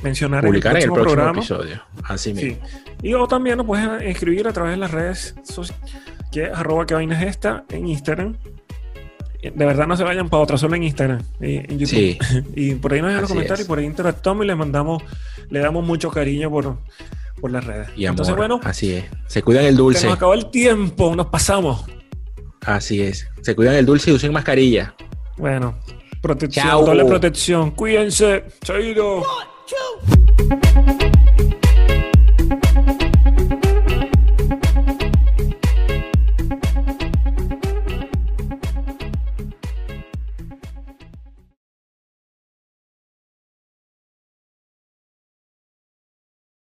mencionar 0.03 0.45
Publicar 0.45 0.77
en 0.77 0.83
el 0.83 0.87
próximo, 0.89 1.03
programa. 1.13 1.39
episodio. 1.39 1.81
Así 2.03 2.33
Sí. 2.35 2.45
mismo. 2.45 2.63
Y 3.01 3.13
o 3.15 3.27
también 3.27 3.57
nos 3.57 3.65
puedes 3.65 4.01
escribir 4.03 4.47
a 4.47 4.53
través 4.53 4.71
de 4.73 4.77
las 4.77 4.91
redes 4.91 5.35
sociales, 5.43 5.83
que 6.31 6.43
es 6.43 6.53
arroba 6.53 6.85
que 6.85 6.93
vaina 6.93 7.19
es 7.21 7.27
esta 7.27 7.65
en 7.69 7.87
Instagram. 7.87 8.37
De 9.41 9.65
verdad 9.65 9.87
no 9.87 9.95
se 9.97 10.03
vayan 10.03 10.29
para 10.29 10.43
otra, 10.43 10.57
solo 10.57 10.75
en 10.75 10.83
Instagram 10.83 11.21
y 11.41 11.55
en 11.57 11.79
YouTube. 11.79 11.87
Sí. 11.87 12.17
Y 12.55 12.75
por 12.75 12.93
ahí 12.93 12.99
nos 13.01 13.07
dejan 13.09 13.21
los 13.21 13.29
comentarios 13.31 13.59
es. 13.61 13.65
y 13.65 13.67
por 13.67 13.79
ahí 13.79 13.85
interactuamos 13.85 14.43
y 14.45 14.47
les 14.47 14.57
mandamos, 14.57 15.01
le 15.49 15.59
damos 15.59 15.85
mucho 15.85 16.11
cariño 16.11 16.49
por, 16.49 16.77
por 17.39 17.51
las 17.51 17.65
redes. 17.65 17.89
Y 17.95 18.05
amor. 18.05 18.13
Entonces, 18.13 18.35
bueno, 18.35 18.59
Así 18.63 18.93
es. 18.93 19.05
Se 19.27 19.41
cuidan 19.41 19.65
el 19.65 19.75
se 19.75 19.77
dulce. 19.77 20.05
nos 20.05 20.15
acabó 20.15 20.33
el 20.33 20.49
tiempo, 20.51 21.15
nos 21.15 21.27
pasamos. 21.27 21.85
Así 22.65 23.01
es. 23.01 23.27
Se 23.41 23.55
cuidan 23.55 23.75
el 23.75 23.85
dulce 23.85 24.11
y 24.11 24.13
usen 24.13 24.33
mascarilla. 24.33 24.93
Bueno, 25.37 25.79
protección, 26.21 26.65
Chao. 26.67 26.85
doble 26.85 27.05
protección. 27.05 27.71
Cuídense. 27.71 28.43